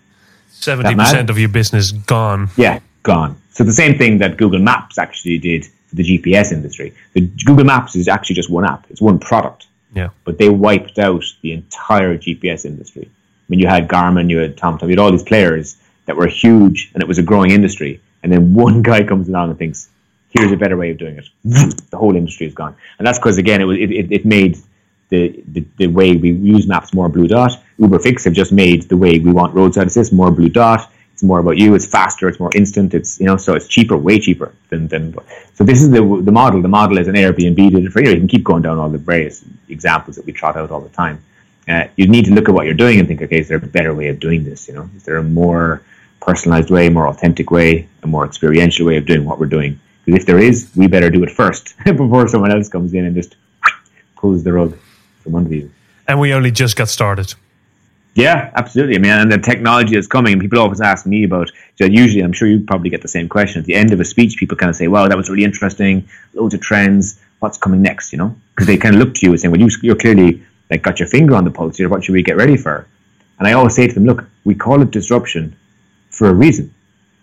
Seventy 0.50 0.94
percent 0.94 1.30
of 1.30 1.38
your 1.38 1.48
business 1.48 1.92
gone. 1.92 2.50
Yeah, 2.56 2.80
gone. 3.02 3.36
So 3.50 3.64
the 3.64 3.72
same 3.72 3.98
thing 3.98 4.18
that 4.18 4.36
Google 4.36 4.60
Maps 4.60 4.98
actually 4.98 5.38
did 5.38 5.64
for 5.86 5.96
the 5.96 6.02
GPS 6.02 6.52
industry. 6.52 6.94
The 7.12 7.22
Google 7.44 7.64
Maps 7.64 7.96
is 7.96 8.08
actually 8.08 8.36
just 8.36 8.50
one 8.50 8.64
app. 8.64 8.86
It's 8.90 9.00
one 9.00 9.18
product. 9.18 9.66
Yeah. 9.94 10.10
But 10.24 10.38
they 10.38 10.48
wiped 10.48 10.98
out 10.98 11.24
the 11.42 11.52
entire 11.52 12.18
GPS 12.18 12.64
industry. 12.64 13.08
I 13.08 13.46
mean, 13.48 13.60
you 13.60 13.68
had 13.68 13.88
Garmin, 13.88 14.30
you 14.30 14.38
had 14.38 14.56
TomTom, 14.56 14.82
you 14.82 14.90
had 14.90 14.98
all 14.98 15.12
these 15.12 15.22
players 15.22 15.76
that 16.06 16.16
were 16.16 16.26
huge, 16.26 16.90
and 16.94 17.02
it 17.02 17.08
was 17.08 17.18
a 17.18 17.22
growing 17.22 17.50
industry. 17.50 18.00
And 18.22 18.32
then 18.32 18.54
one 18.64 18.82
guy 18.82 19.04
comes 19.04 19.28
along 19.28 19.50
and 19.50 19.58
thinks, 19.58 19.88
"Here's 20.30 20.52
a 20.52 20.56
better 20.56 20.76
way 20.76 20.90
of 20.90 20.98
doing 20.98 21.18
it." 21.18 21.28
the 21.90 21.96
whole 21.96 22.16
industry 22.16 22.46
is 22.46 22.54
gone, 22.54 22.74
and 22.98 23.06
that's 23.06 23.18
because 23.18 23.38
again, 23.38 23.60
it 23.60 23.64
was 23.64 23.78
it, 23.78 23.90
it, 23.90 24.12
it 24.12 24.26
made 24.26 24.58
the, 25.08 25.42
the, 25.48 25.64
the 25.76 25.86
way 25.86 26.16
we 26.16 26.32
use 26.32 26.66
maps 26.66 26.94
more 26.94 27.08
blue 27.08 27.28
dot. 27.28 27.52
Uber 27.78 27.98
Fix 27.98 28.24
have 28.24 28.32
just 28.32 28.52
made 28.52 28.82
the 28.82 28.96
way 28.96 29.18
we 29.18 29.32
want 29.32 29.54
roadside 29.54 29.86
assist 29.86 30.12
more 30.12 30.30
blue 30.30 30.48
dot. 30.48 30.90
It's 31.12 31.22
more 31.22 31.38
about 31.38 31.56
you. 31.56 31.74
It's 31.74 31.86
faster. 31.86 32.28
It's 32.28 32.40
more 32.40 32.50
instant. 32.56 32.92
It's 32.92 33.20
you 33.20 33.26
know 33.26 33.36
so 33.36 33.54
it's 33.54 33.68
cheaper, 33.68 33.96
way 33.96 34.18
cheaper 34.18 34.52
than 34.68 34.88
than. 34.88 35.14
So 35.54 35.62
this 35.62 35.80
is 35.80 35.90
the 35.90 36.02
the 36.22 36.32
model. 36.32 36.60
The 36.60 36.68
model 36.68 36.98
is 36.98 37.06
an 37.06 37.14
Airbnb 37.14 37.56
did 37.56 37.84
it 37.84 37.92
for 37.92 38.02
you. 38.02 38.10
You 38.10 38.16
can 38.16 38.28
keep 38.28 38.42
going 38.42 38.62
down 38.62 38.78
all 38.78 38.88
the 38.88 38.98
various 38.98 39.44
examples 39.68 40.16
that 40.16 40.26
we 40.26 40.32
trot 40.32 40.56
out 40.56 40.72
all 40.72 40.80
the 40.80 40.88
time. 40.88 41.22
Uh, 41.68 41.84
you 41.96 42.08
need 42.08 42.24
to 42.24 42.32
look 42.32 42.48
at 42.48 42.54
what 42.54 42.66
you're 42.66 42.74
doing 42.74 42.98
and 42.98 43.06
think, 43.08 43.22
okay, 43.22 43.38
is 43.38 43.48
there 43.48 43.56
a 43.56 43.60
better 43.60 43.94
way 43.94 44.08
of 44.08 44.18
doing 44.18 44.44
this? 44.44 44.66
You 44.68 44.74
know, 44.74 44.90
is 44.96 45.04
there 45.04 45.16
a 45.16 45.22
more 45.22 45.82
personalized 46.20 46.70
way, 46.70 46.88
more 46.88 47.06
authentic 47.06 47.50
way, 47.50 47.88
a 48.02 48.06
more 48.06 48.26
experiential 48.26 48.86
way 48.86 48.96
of 48.96 49.06
doing 49.06 49.24
what 49.24 49.38
we're 49.38 49.46
doing? 49.46 49.78
Because 50.04 50.20
if 50.20 50.26
there 50.26 50.38
is, 50.38 50.68
we 50.74 50.88
better 50.88 51.10
do 51.10 51.22
it 51.22 51.30
first 51.30 51.74
before 51.84 52.26
someone 52.28 52.50
else 52.50 52.68
comes 52.68 52.92
in 52.92 53.04
and 53.04 53.14
just 53.14 53.36
pulls 54.16 54.42
the 54.42 54.52
rug 54.52 54.76
from 55.24 55.34
under 55.34 55.54
you. 55.54 55.70
And 56.06 56.20
we 56.20 56.32
only 56.32 56.52
just 56.52 56.76
got 56.76 56.88
started. 56.88 57.34
Yeah, 58.14 58.52
absolutely. 58.54 58.94
I 58.94 58.98
mean, 58.98 59.10
and 59.10 59.32
the 59.32 59.38
technology 59.38 59.96
is 59.96 60.06
coming. 60.06 60.34
And 60.34 60.40
people 60.40 60.60
always 60.60 60.80
ask 60.80 61.04
me 61.04 61.24
about. 61.24 61.50
So 61.76 61.84
usually, 61.84 62.22
I'm 62.22 62.32
sure 62.32 62.46
you 62.46 62.60
probably 62.60 62.90
get 62.90 63.02
the 63.02 63.08
same 63.08 63.28
question 63.28 63.58
at 63.60 63.66
the 63.66 63.74
end 63.74 63.92
of 63.92 63.98
a 63.98 64.04
speech. 64.04 64.36
People 64.36 64.56
kind 64.56 64.70
of 64.70 64.76
say, 64.76 64.86
"Wow, 64.86 65.08
that 65.08 65.16
was 65.16 65.28
really 65.28 65.42
interesting. 65.42 66.06
Loads 66.34 66.54
of 66.54 66.60
trends. 66.60 67.20
What's 67.40 67.58
coming 67.58 67.82
next?" 67.82 68.12
You 68.12 68.18
know, 68.18 68.36
because 68.54 68.68
they 68.68 68.76
kind 68.76 68.94
of 68.94 69.00
look 69.00 69.14
to 69.14 69.26
you 69.26 69.32
and 69.32 69.40
say, 69.40 69.48
"Well, 69.48 69.60
you, 69.60 69.68
you're 69.82 69.96
clearly 69.96 70.42
like 70.70 70.82
got 70.82 71.00
your 71.00 71.08
finger 71.08 71.34
on 71.34 71.44
the 71.44 71.50
pulse 71.50 71.76
here. 71.76 71.88
What 71.88 72.04
should 72.04 72.12
we 72.12 72.22
get 72.22 72.36
ready 72.36 72.56
for?" 72.56 72.86
And 73.40 73.48
I 73.48 73.52
always 73.54 73.74
say 73.74 73.88
to 73.88 73.94
them, 73.94 74.04
"Look, 74.04 74.24
we 74.44 74.54
call 74.54 74.80
it 74.80 74.92
disruption 74.92 75.56
for 76.10 76.28
a 76.28 76.34
reason. 76.34 76.72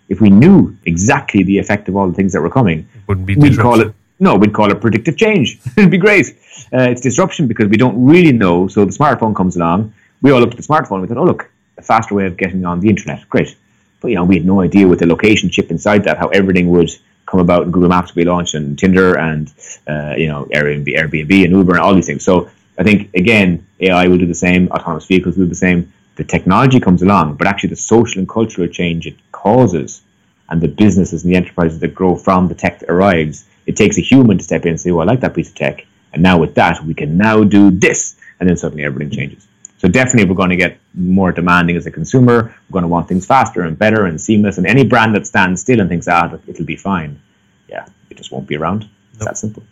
If 0.10 0.20
we 0.20 0.30
knew 0.30 0.76
exactly 0.84 1.44
the 1.44 1.58
effect 1.58 1.88
of 1.88 1.96
all 1.96 2.10
the 2.10 2.14
things 2.14 2.34
that 2.34 2.42
were 2.42 2.50
coming, 2.50 2.80
It 2.80 3.08
wouldn't 3.08 3.26
be 3.26 3.36
we'd 3.36 3.58
call 3.58 3.80
it 3.80 3.94
no, 4.22 4.36
we'd 4.36 4.54
call 4.54 4.72
it 4.72 4.80
predictive 4.80 5.18
change. 5.18 5.60
It'd 5.78 5.90
be 5.90 5.98
great. 5.98 6.28
Uh, 6.72 6.84
it's 6.92 7.02
disruption 7.02 7.48
because 7.48 7.68
we 7.68 7.76
don't 7.76 8.06
really 8.06 8.32
know. 8.32 8.68
So 8.68 8.86
the 8.86 8.92
smartphone 8.92 9.36
comes 9.36 9.56
along. 9.56 9.94
We 10.22 10.32
all 10.32 10.40
looked 10.40 10.54
at 10.54 10.58
the 10.58 10.68
smartphone. 10.68 11.00
and 11.00 11.02
We 11.02 11.08
thought, 11.08 11.18
oh 11.18 11.26
look, 11.26 11.50
a 11.80 11.82
faster 11.82 12.14
way 12.14 12.28
of 12.28 12.38
getting 12.38 12.64
on 12.64 12.80
the 12.80 12.88
internet. 12.88 13.28
Great. 13.30 13.56
But 14.00 14.10
you 14.10 14.16
know, 14.16 14.24
we 14.24 14.36
had 14.38 14.46
no 14.46 14.62
idea 14.62 14.88
with 14.88 15.00
the 15.00 15.08
location 15.08 15.50
chip 15.50 15.72
inside 15.72 16.04
that 16.04 16.20
how 16.20 16.28
everything 16.28 16.70
would 16.70 16.92
come 17.26 17.40
about. 17.40 17.64
And 17.64 17.74
Google 17.74 17.90
Maps 17.90 18.14
would 18.14 18.22
be 18.22 18.26
launched, 18.26 18.54
and 18.54 18.78
Tinder, 18.78 19.18
and 19.18 19.52
uh, 19.88 20.14
you 20.16 20.28
know, 20.28 20.46
Airbnb, 20.54 20.88
Airbnb, 20.96 21.44
and 21.44 21.54
Uber, 21.54 21.74
and 21.74 21.82
all 21.82 21.96
these 21.96 22.06
things. 22.06 22.24
So 22.24 22.50
I 22.78 22.84
think 22.84 23.14
again, 23.16 23.66
AI 23.80 24.08
will 24.08 24.20
do 24.20 24.28
the 24.28 24.36
same. 24.36 24.70
Autonomous 24.70 25.06
vehicles 25.06 25.36
will 25.36 25.46
do 25.46 25.50
the 25.50 25.56
same. 25.56 25.92
The 26.16 26.24
technology 26.24 26.80
comes 26.80 27.02
along, 27.02 27.36
but 27.38 27.48
actually 27.48 27.70
the 27.70 27.78
social 27.78 28.20
and 28.20 28.30
cultural 28.30 28.68
change 28.68 29.08
it 29.08 29.16
causes, 29.32 30.02
and 30.50 30.62
the 30.62 30.68
businesses 30.68 31.24
and 31.24 31.34
the 31.34 31.38
enterprises 31.38 31.80
that 31.80 31.96
grow 31.96 32.16
from 32.16 32.48
the 32.48 32.56
tech 32.56 32.80
that 32.80 32.90
arrives, 32.90 33.46
it 33.66 33.76
takes 33.76 33.98
a 33.98 34.02
human 34.02 34.38
to 34.38 34.44
step 34.44 34.66
in 34.66 34.70
and 34.70 34.80
say, 34.80 34.92
"Well, 34.92 35.08
I 35.08 35.12
like 35.12 35.22
that 35.22 35.34
piece 35.34 35.50
of 35.50 35.56
tech," 35.56 35.86
and 36.14 36.22
now 36.22 36.38
with 36.38 36.56
that, 36.56 36.84
we 36.86 36.94
can 36.94 37.18
now 37.18 37.44
do 37.44 37.72
this, 37.72 38.16
and 38.40 38.48
then 38.48 38.58
suddenly 38.58 38.84
everything 38.84 39.10
changes. 39.10 39.48
So 39.78 39.88
definitely, 39.88 40.30
we're 40.30 40.36
going 40.36 40.52
to 40.52 40.56
get 40.56 40.78
more 40.94 41.32
demanding 41.32 41.76
as 41.76 41.88
a 41.88 41.92
consumer. 41.92 42.54
We're 42.70 42.74
going 42.74 42.84
to 42.84 42.88
want 42.88 43.08
things 43.08 43.26
faster 43.26 43.62
and 43.64 43.78
better 43.78 44.06
and 44.06 44.22
seamless. 44.22 44.58
And 44.60 44.68
any 44.68 44.86
brand 44.86 45.16
that 45.16 45.26
stands 45.26 45.62
still 45.62 45.80
and 45.80 45.90
thinks, 45.90 46.08
"Ah, 46.08 46.38
it'll 46.48 46.66
be 46.66 46.76
fine," 46.76 47.20
yeah, 47.68 47.86
it 48.10 48.18
just 48.18 48.32
won't 48.32 48.48
be 48.48 48.56
around. 48.56 48.88
It's 49.14 49.26
that 49.26 49.38
simple. 49.38 49.64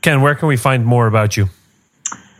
Ken, 0.00 0.22
where 0.22 0.34
can 0.34 0.48
we 0.48 0.56
find 0.56 0.86
more 0.86 1.06
about 1.06 1.36
you? 1.36 1.50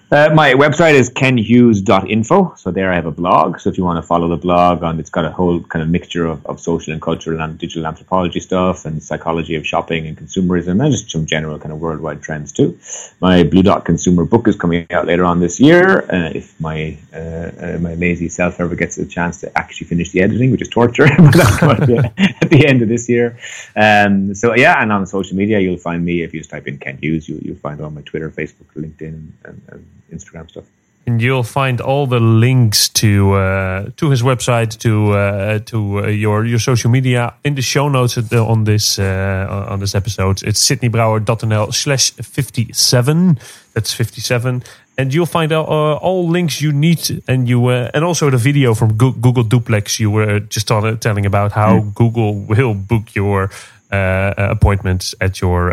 Uh, 0.08 0.30
my 0.32 0.52
website 0.52 0.94
is 0.94 1.10
kenhughes.info. 1.10 2.54
So 2.56 2.70
there 2.70 2.92
I 2.92 2.94
have 2.94 3.06
a 3.06 3.10
blog. 3.10 3.58
So 3.58 3.70
if 3.70 3.76
you 3.76 3.82
want 3.82 4.00
to 4.00 4.06
follow 4.06 4.28
the 4.28 4.36
blog 4.36 4.84
on, 4.84 5.00
it's 5.00 5.10
got 5.10 5.24
a 5.24 5.30
whole 5.30 5.60
kind 5.60 5.82
of 5.82 5.88
mixture 5.88 6.26
of, 6.26 6.46
of 6.46 6.60
social 6.60 6.92
and 6.92 7.02
cultural 7.02 7.40
and 7.40 7.58
digital 7.58 7.88
anthropology 7.88 8.38
stuff 8.38 8.84
and 8.84 9.02
psychology 9.02 9.56
of 9.56 9.66
shopping 9.66 10.06
and 10.06 10.16
consumerism 10.16 10.80
and 10.80 10.92
just 10.92 11.10
some 11.10 11.26
general 11.26 11.58
kind 11.58 11.72
of 11.72 11.80
worldwide 11.80 12.22
trends 12.22 12.52
too. 12.52 12.78
My 13.20 13.42
Blue 13.42 13.64
Dot 13.64 13.84
Consumer 13.84 14.24
book 14.24 14.46
is 14.46 14.54
coming 14.54 14.86
out 14.92 15.06
later 15.06 15.24
on 15.24 15.40
this 15.40 15.58
year. 15.58 16.08
Uh, 16.08 16.30
if 16.32 16.58
my 16.60 16.96
uh, 17.12 17.18
uh, 17.18 17.78
my 17.80 17.94
lazy 17.94 18.28
self 18.28 18.60
ever 18.60 18.76
gets 18.76 18.98
a 18.98 19.06
chance 19.06 19.40
to 19.40 19.58
actually 19.58 19.88
finish 19.88 20.12
the 20.12 20.22
editing, 20.22 20.52
which 20.52 20.62
is 20.62 20.68
torture, 20.68 21.08
but 21.18 21.34
that's 21.34 21.58
going 21.58 21.76
to 21.86 22.12
at 22.40 22.48
the 22.50 22.64
end 22.64 22.80
of 22.80 22.88
this 22.88 23.08
year. 23.08 23.36
Um, 23.74 24.36
so 24.36 24.54
yeah, 24.54 24.80
and 24.80 24.92
on 24.92 25.04
social 25.06 25.36
media, 25.36 25.58
you'll 25.58 25.78
find 25.78 26.04
me 26.04 26.22
if 26.22 26.32
you 26.32 26.38
just 26.38 26.50
type 26.50 26.68
in 26.68 26.78
Ken 26.78 26.96
Hughes. 26.98 27.28
You, 27.28 27.40
you'll 27.42 27.56
find 27.56 27.80
all 27.80 27.90
my 27.90 28.02
Twitter, 28.02 28.30
Facebook, 28.30 28.66
LinkedIn, 28.76 29.32
and, 29.44 29.62
and 29.68 29.95
Instagram 30.12 30.48
stuff. 30.48 30.64
And 31.08 31.22
you'll 31.22 31.44
find 31.44 31.80
all 31.80 32.08
the 32.08 32.18
links 32.18 32.88
to 32.88 33.34
uh, 33.34 33.90
to 33.96 34.10
his 34.10 34.22
website, 34.22 34.76
to 34.78 35.12
uh, 35.12 35.58
to 35.60 36.00
uh, 36.00 36.06
your 36.08 36.44
your 36.44 36.58
social 36.58 36.90
media 36.90 37.34
in 37.44 37.54
the 37.54 37.62
show 37.62 37.88
notes 37.88 38.18
on 38.32 38.64
this 38.64 38.98
uh, 38.98 39.68
on 39.70 39.78
this 39.78 39.94
episode. 39.94 40.42
It's 40.42 40.60
sydneybrouwer.nl 40.68 41.72
slash 41.72 42.10
fifty 42.10 42.72
seven. 42.72 43.38
That's 43.72 43.92
fifty 43.92 44.20
seven. 44.20 44.62
And 44.98 45.12
you'll 45.12 45.26
find 45.26 45.52
all, 45.52 45.66
uh, 45.68 45.96
all 45.98 46.26
links 46.26 46.60
you 46.60 46.72
need, 46.72 47.22
and 47.28 47.48
you 47.48 47.66
uh, 47.66 47.90
and 47.94 48.04
also 48.04 48.30
the 48.30 48.38
video 48.38 48.74
from 48.74 48.96
Google 48.96 49.44
Duplex 49.44 50.00
you 50.00 50.10
were 50.10 50.40
just 50.40 50.66
tell- 50.66 50.96
telling 50.96 51.26
about 51.26 51.52
how 51.52 51.80
Google 51.94 52.34
will 52.34 52.74
book 52.74 53.14
your 53.14 53.50
uh, 53.92 54.34
appointments 54.36 55.14
at 55.20 55.40
your 55.40 55.70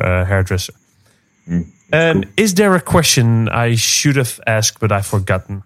uh, 1.48 1.52
hairdresser. 1.92 2.28
Um, 2.28 2.34
Is 2.38 2.54
there 2.56 2.74
a 2.76 2.82
question 2.82 3.50
I 3.50 3.76
should 3.76 4.16
have 4.16 4.40
asked 4.48 4.80
but 4.80 4.92
I've 4.92 5.06
forgotten? 5.06 5.64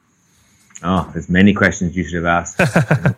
Oh, 0.84 1.10
there's 1.14 1.30
many 1.30 1.54
questions 1.54 1.96
you 1.96 2.04
should 2.04 2.24
have 2.24 2.26
asked. 2.26 3.16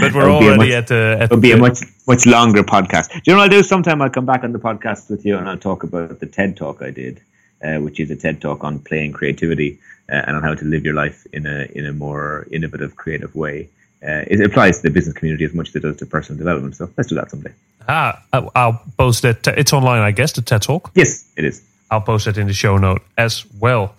But 0.00 0.12
we're 0.14 0.24
That 0.24 0.30
would 0.32 0.40
be 0.40 0.46
a 0.46 0.52
already 0.52 0.56
much- 0.58 0.70
at 0.70 0.86
the 0.88 1.16
at 1.20 1.22
It'll 1.24 1.36
be 1.38 1.52
a 1.52 1.56
much 1.56 1.78
much 2.08 2.26
longer 2.26 2.62
podcast. 2.64 3.12
Do 3.12 3.20
you 3.26 3.32
know 3.34 3.38
what 3.38 3.44
I'll 3.52 3.60
do? 3.60 3.62
Sometime 3.62 4.00
I'll 4.02 4.10
come 4.10 4.24
back 4.26 4.42
on 4.44 4.52
the 4.52 4.58
podcast 4.58 5.10
with 5.10 5.24
you 5.26 5.36
and 5.36 5.48
I'll 5.48 5.58
talk 5.58 5.82
about 5.84 6.18
the 6.20 6.26
TED 6.26 6.56
talk 6.56 6.82
I 6.82 6.90
did, 6.90 7.20
uh, 7.62 7.76
which 7.76 8.00
is 8.00 8.10
a 8.10 8.16
TED 8.16 8.40
talk 8.40 8.64
on 8.64 8.78
playing 8.80 9.12
creativity 9.12 9.78
uh, 10.10 10.22
and 10.26 10.36
on 10.36 10.42
how 10.42 10.54
to 10.54 10.64
live 10.64 10.84
your 10.84 10.94
life 10.94 11.26
in 11.32 11.46
a 11.46 11.68
in 11.76 11.84
a 11.86 11.92
more 11.92 12.46
innovative, 12.50 12.96
creative 12.96 13.34
way. 13.36 13.68
Uh, 14.02 14.24
it 14.26 14.40
applies 14.40 14.78
to 14.78 14.82
the 14.88 14.90
business 14.90 15.14
community 15.14 15.44
as 15.44 15.54
much 15.54 15.68
as 15.68 15.76
it 15.76 15.80
does 15.80 15.96
to 15.98 16.06
personal 16.06 16.38
development. 16.38 16.74
So 16.74 16.90
let's 16.96 17.08
do 17.10 17.14
that 17.16 17.30
someday. 17.30 17.52
ah. 17.88 18.20
I'll- 18.32 18.50
I'll 18.56 18.82
post 18.98 19.22
that. 19.22 19.46
It's 19.46 19.72
online, 19.72 20.00
I 20.00 20.10
guess. 20.12 20.32
The 20.32 20.42
TED 20.42 20.62
Talk. 20.62 20.90
Yes, 20.94 21.24
it 21.36 21.44
is. 21.44 21.62
I'll 21.92 22.00
post 22.00 22.24
that 22.24 22.38
in 22.38 22.46
the 22.46 22.54
show 22.54 22.78
note 22.78 23.02
as 23.18 23.44
well. 23.60 23.94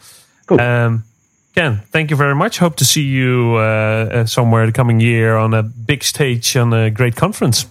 Cool. 0.47 0.59
Um, 0.59 1.03
Ken, 1.53 1.81
thank 1.91 2.09
you 2.09 2.17
very 2.17 2.33
much. 2.33 2.57
Hope 2.57 2.75
to 2.77 2.85
see 2.85 3.03
you 3.03 3.53
uh, 3.57 3.59
uh, 3.59 4.25
somewhere 4.25 4.65
the 4.65 4.71
coming 4.71 4.99
year 4.99 5.37
on 5.37 5.53
a 5.53 5.61
big 5.61 6.03
stage 6.03 6.57
on 6.57 6.73
a 6.73 6.89
great 6.89 7.15
conference. 7.15 7.67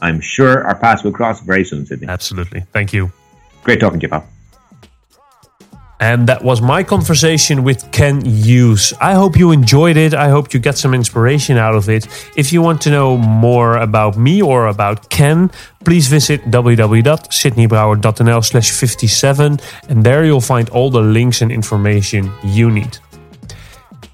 I'm 0.00 0.20
sure 0.20 0.64
our 0.64 0.74
paths 0.74 1.04
will 1.04 1.12
cross 1.12 1.42
very 1.42 1.64
soon, 1.64 1.84
Sydney. 1.84 2.08
Absolutely. 2.08 2.60
Thank 2.72 2.94
you. 2.94 3.12
Great 3.62 3.80
talking 3.80 4.00
to 4.00 4.04
you, 4.04 4.08
pal. 4.08 4.26
And 5.98 6.26
that 6.28 6.44
was 6.44 6.60
my 6.60 6.82
conversation 6.82 7.64
with 7.64 7.90
Ken 7.90 8.22
Hughes. 8.24 8.92
I 9.00 9.14
hope 9.14 9.38
you 9.38 9.50
enjoyed 9.50 9.96
it. 9.96 10.12
I 10.12 10.28
hope 10.28 10.52
you 10.52 10.60
get 10.60 10.76
some 10.76 10.92
inspiration 10.92 11.56
out 11.56 11.74
of 11.74 11.88
it. 11.88 12.06
If 12.36 12.52
you 12.52 12.60
want 12.60 12.82
to 12.82 12.90
know 12.90 13.16
more 13.16 13.78
about 13.78 14.18
me 14.18 14.42
or 14.42 14.66
about 14.66 15.08
Ken, 15.08 15.50
please 15.84 16.08
visit 16.08 16.42
www.sydneybrouwer.nl 16.50 18.44
slash 18.44 18.70
57 18.70 19.58
and 19.88 20.04
there 20.04 20.24
you'll 20.24 20.40
find 20.40 20.68
all 20.68 20.90
the 20.90 21.00
links 21.00 21.40
and 21.40 21.50
information 21.50 22.30
you 22.44 22.70
need. 22.70 22.98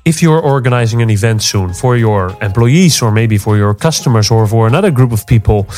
If 0.05 0.21
you're 0.21 0.41
organizing 0.41 1.01
an 1.01 1.11
event 1.11 1.43
soon 1.43 1.73
for 1.73 1.97
your 1.97 2.37
employees 2.43 3.01
or 3.03 3.13
maybe 3.13 3.39
for 3.39 3.57
your 3.57 3.73
customers 3.73 4.33
or 4.33 4.49
for 4.49 4.67
another 4.67 4.91
group 4.91 5.13
of 5.13 5.25
people, 5.29 5.69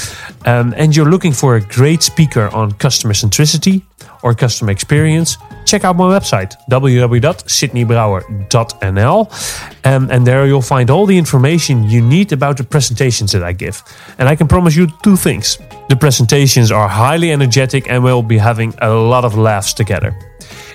um, 0.46 0.72
and 0.78 0.96
you're 0.96 1.10
looking 1.10 1.32
for 1.32 1.56
a 1.56 1.60
great 1.60 2.02
speaker 2.02 2.48
on 2.54 2.72
customer 2.72 3.12
centricity 3.12 3.82
or 4.22 4.34
customer 4.34 4.70
experience, 4.70 5.36
check 5.64 5.84
out 5.84 5.96
my 5.96 6.04
website 6.04 6.54
www.sydneybrouwer.nl 6.70 9.64
um, 9.84 10.10
and 10.10 10.26
there 10.26 10.46
you'll 10.46 10.62
find 10.62 10.90
all 10.90 11.06
the 11.06 11.18
information 11.18 11.84
you 11.84 12.00
need 12.00 12.32
about 12.32 12.56
the 12.56 12.64
presentations 12.64 13.32
that 13.32 13.42
I 13.42 13.52
give. 13.52 13.82
And 14.18 14.28
I 14.28 14.36
can 14.36 14.48
promise 14.48 14.76
you 14.76 14.88
two 15.02 15.16
things. 15.16 15.58
The 15.88 15.96
presentations 15.96 16.70
are 16.70 16.88
highly 16.88 17.32
energetic 17.32 17.90
and 17.90 18.02
we'll 18.02 18.22
be 18.22 18.38
having 18.38 18.74
a 18.80 18.90
lot 18.90 19.24
of 19.24 19.36
laughs 19.36 19.74
together. 19.74 20.16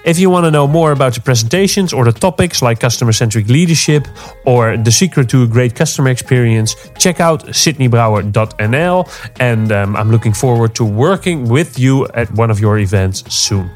If 0.06 0.18
you 0.18 0.30
want 0.30 0.46
to 0.46 0.52
know 0.52 0.66
more 0.66 0.92
about 0.92 1.14
the 1.14 1.22
presentations 1.22 1.92
or 1.92 2.06
the 2.06 2.14
topics 2.14 2.62
like 2.62 2.80
customer 2.80 3.12
centric 3.12 3.48
leadership 3.48 4.08
or 4.46 4.78
the 4.78 4.92
secret 4.92 5.30
to 5.30 5.44
a 5.44 5.48
great 5.48 5.76
customer 5.76 6.10
experience, 6.10 6.76
check 6.98 7.20
out 7.20 7.46
sydneybrouwer.nl. 7.48 9.34
And 9.40 9.72
um, 9.72 9.96
I'm 9.96 10.10
looking 10.10 10.34
forward 10.34 10.74
to 10.76 10.86
working 10.86 11.50
with 11.50 11.78
you 11.78 12.08
at 12.08 12.32
one 12.32 12.50
of 12.50 12.60
your 12.60 12.80
events 12.80 13.32
soon. 13.34 13.70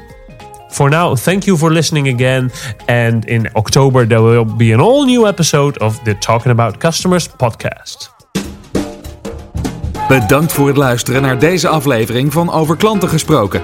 For 0.73 0.89
now, 0.89 1.15
thank 1.15 1.43
you 1.43 1.57
for 1.57 1.71
listening 1.71 2.07
again. 2.07 2.51
And 2.85 3.25
in 3.25 3.49
October, 3.55 4.07
there 4.07 4.21
will 4.21 4.55
be 4.57 4.73
an 4.73 4.79
all 4.79 5.05
new 5.05 5.27
episode 5.27 5.79
of 5.79 5.99
the 6.03 6.17
Talking 6.17 6.51
About 6.51 6.77
Customers 6.77 7.27
podcast. 7.27 8.11
Bedankt 10.07 10.53
voor 10.53 10.67
het 10.67 10.77
luisteren 10.77 11.21
naar 11.21 11.39
deze 11.39 11.67
aflevering 11.67 12.33
van 12.33 12.51
Over 12.51 12.77
Klanten 12.77 13.09
gesproken. 13.09 13.61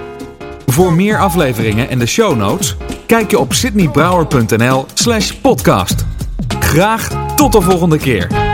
Voor 0.66 0.94
meer 0.94 1.20
afleveringen 1.20 1.90
en 1.90 2.00
de 2.00 2.06
show 2.06 2.38
notes, 2.38 2.76
kijk 3.06 3.32
je 3.32 3.40
op 3.40 3.54
sydneybrouwer.nl/slash 3.54 5.32
podcast. 5.32 6.06
Graag 6.60 7.36
tot 7.36 7.52
de 7.52 7.62
volgende 7.62 7.98
keer. 7.98 8.49